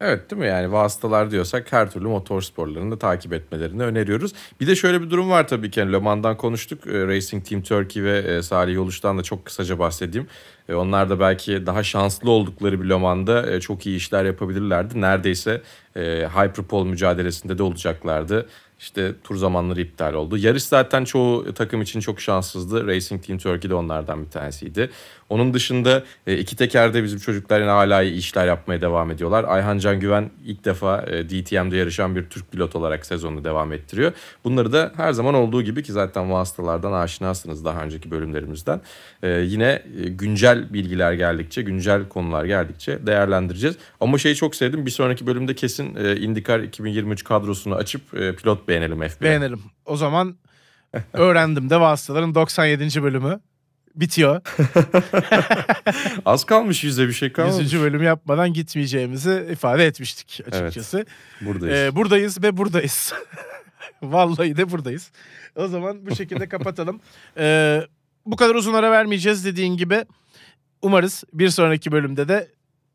Evet 0.00 0.30
değil 0.30 0.42
mi 0.42 0.48
yani 0.48 0.72
vasıtalar 0.72 1.30
diyorsak 1.30 1.72
her 1.72 1.90
türlü 1.90 2.06
motor 2.08 2.42
sporlarını 2.42 2.90
da 2.90 2.98
takip 2.98 3.32
etmelerini 3.32 3.82
öneriyoruz. 3.82 4.32
Bir 4.60 4.66
de 4.66 4.76
şöyle 4.76 5.02
bir 5.02 5.10
durum 5.10 5.30
var 5.30 5.48
tabii 5.48 5.70
ki. 5.70 5.80
Yani 5.80 5.92
Le 5.92 5.98
Mans'dan 5.98 6.36
konuştuk. 6.36 6.86
E, 6.86 7.06
Racing 7.06 7.46
Team 7.46 7.62
Turkey 7.62 8.04
ve 8.04 8.18
e, 8.18 8.42
Salih 8.42 8.74
Yoluş'tan 8.74 9.18
da 9.18 9.22
çok 9.22 9.44
kısaca 9.44 9.78
bahsedeyim. 9.78 10.26
E, 10.68 10.74
Onlar 10.74 11.10
da 11.10 11.20
belki 11.20 11.66
daha 11.66 11.82
şanslı 11.82 12.30
oldukları 12.30 12.82
bir 12.82 12.88
Le 12.88 12.94
Mans'da 12.94 13.60
çok 13.60 13.86
iyi 13.86 13.96
işler 13.96 14.24
yapabilirlerdi. 14.24 15.00
Neredeyse 15.00 15.62
Hyperpole 16.34 16.90
mücadelesinde 16.90 17.58
de 17.58 17.62
olacaklardı. 17.62 18.46
İşte 18.82 19.12
tur 19.24 19.36
zamanları 19.36 19.80
iptal 19.80 20.14
oldu. 20.14 20.36
Yarış 20.36 20.62
zaten 20.62 21.04
çoğu 21.04 21.54
takım 21.54 21.82
için 21.82 22.00
çok 22.00 22.20
şanssızdı. 22.20 22.86
Racing 22.86 23.26
Team 23.26 23.38
Turkey 23.38 23.70
de 23.70 23.74
onlardan 23.74 24.24
bir 24.24 24.30
tanesiydi. 24.30 24.90
Onun 25.32 25.54
dışında 25.54 26.04
e, 26.26 26.38
iki 26.38 26.56
tekerde 26.56 27.04
bizim 27.04 27.18
çocuklar 27.18 27.60
yine 27.60 27.70
hala 27.70 28.02
iyi 28.02 28.14
işler 28.14 28.46
yapmaya 28.46 28.80
devam 28.80 29.10
ediyorlar. 29.10 29.44
Ayhan 29.48 29.78
Can 29.78 30.00
Güven 30.00 30.30
ilk 30.44 30.64
defa 30.64 31.04
e, 31.06 31.28
DTM'de 31.28 31.76
yarışan 31.76 32.16
bir 32.16 32.24
Türk 32.24 32.52
pilot 32.52 32.76
olarak 32.76 33.06
sezonunu 33.06 33.44
devam 33.44 33.72
ettiriyor. 33.72 34.12
Bunları 34.44 34.72
da 34.72 34.92
her 34.96 35.12
zaman 35.12 35.34
olduğu 35.34 35.62
gibi 35.62 35.82
ki 35.82 35.92
zaten 35.92 36.30
vasıtalardan 36.32 36.92
aşinasınız 36.92 37.64
daha 37.64 37.82
önceki 37.82 38.10
bölümlerimizden. 38.10 38.80
E, 39.22 39.28
yine 39.28 39.82
güncel 40.06 40.72
bilgiler 40.72 41.12
geldikçe, 41.12 41.62
güncel 41.62 42.08
konular 42.08 42.44
geldikçe 42.44 43.06
değerlendireceğiz. 43.06 43.76
Ama 44.00 44.18
şeyi 44.18 44.34
çok 44.34 44.56
sevdim. 44.56 44.86
Bir 44.86 44.90
sonraki 44.90 45.26
bölümde 45.26 45.54
kesin 45.54 45.94
IndyCar 45.96 46.60
2023 46.60 47.24
kadrosunu 47.24 47.74
açıp 47.74 48.10
pilot 48.10 48.68
beğenelim 48.72 49.02
F1'e. 49.02 49.20
Beğenelim. 49.20 49.62
O 49.86 49.96
zaman 49.96 50.36
öğrendim 51.12 51.70
de 51.70 51.80
vasıtaların 51.80 52.34
97. 52.34 53.02
bölümü 53.02 53.40
bitiyor. 53.94 54.40
Az 56.24 56.44
kalmış 56.44 56.84
yüzde 56.84 57.08
bir 57.08 57.12
şey 57.12 57.32
kalmamış. 57.32 57.72
100. 57.72 57.80
bölümü 57.80 58.04
yapmadan 58.04 58.52
gitmeyeceğimizi 58.52 59.46
ifade 59.52 59.86
etmiştik 59.86 60.40
açıkçası. 60.46 61.06
Buradayız. 61.40 61.78
Ee, 61.78 61.96
buradayız 61.96 62.42
ve 62.42 62.56
buradayız. 62.56 63.12
Vallahi 64.02 64.56
de 64.56 64.70
buradayız. 64.70 65.12
O 65.56 65.68
zaman 65.68 66.06
bu 66.06 66.16
şekilde 66.16 66.48
kapatalım. 66.48 67.00
Ee, 67.36 67.80
bu 68.26 68.36
kadar 68.36 68.54
uzun 68.54 68.74
ara 68.74 68.90
vermeyeceğiz 68.90 69.44
dediğin 69.44 69.76
gibi. 69.76 70.04
Umarız 70.82 71.24
bir 71.32 71.48
sonraki 71.48 71.92
bölümde 71.92 72.28
de 72.28 72.48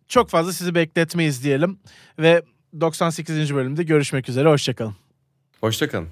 çok 0.07 0.29
fazla 0.29 0.53
sizi 0.53 0.75
bekletmeyiz 0.75 1.43
diyelim. 1.43 1.79
Ve 2.19 2.41
98. 2.81 3.55
bölümde 3.55 3.83
görüşmek 3.83 4.29
üzere. 4.29 4.49
Hoşçakalın. 4.49 4.95
Hoşçakalın. 5.61 6.09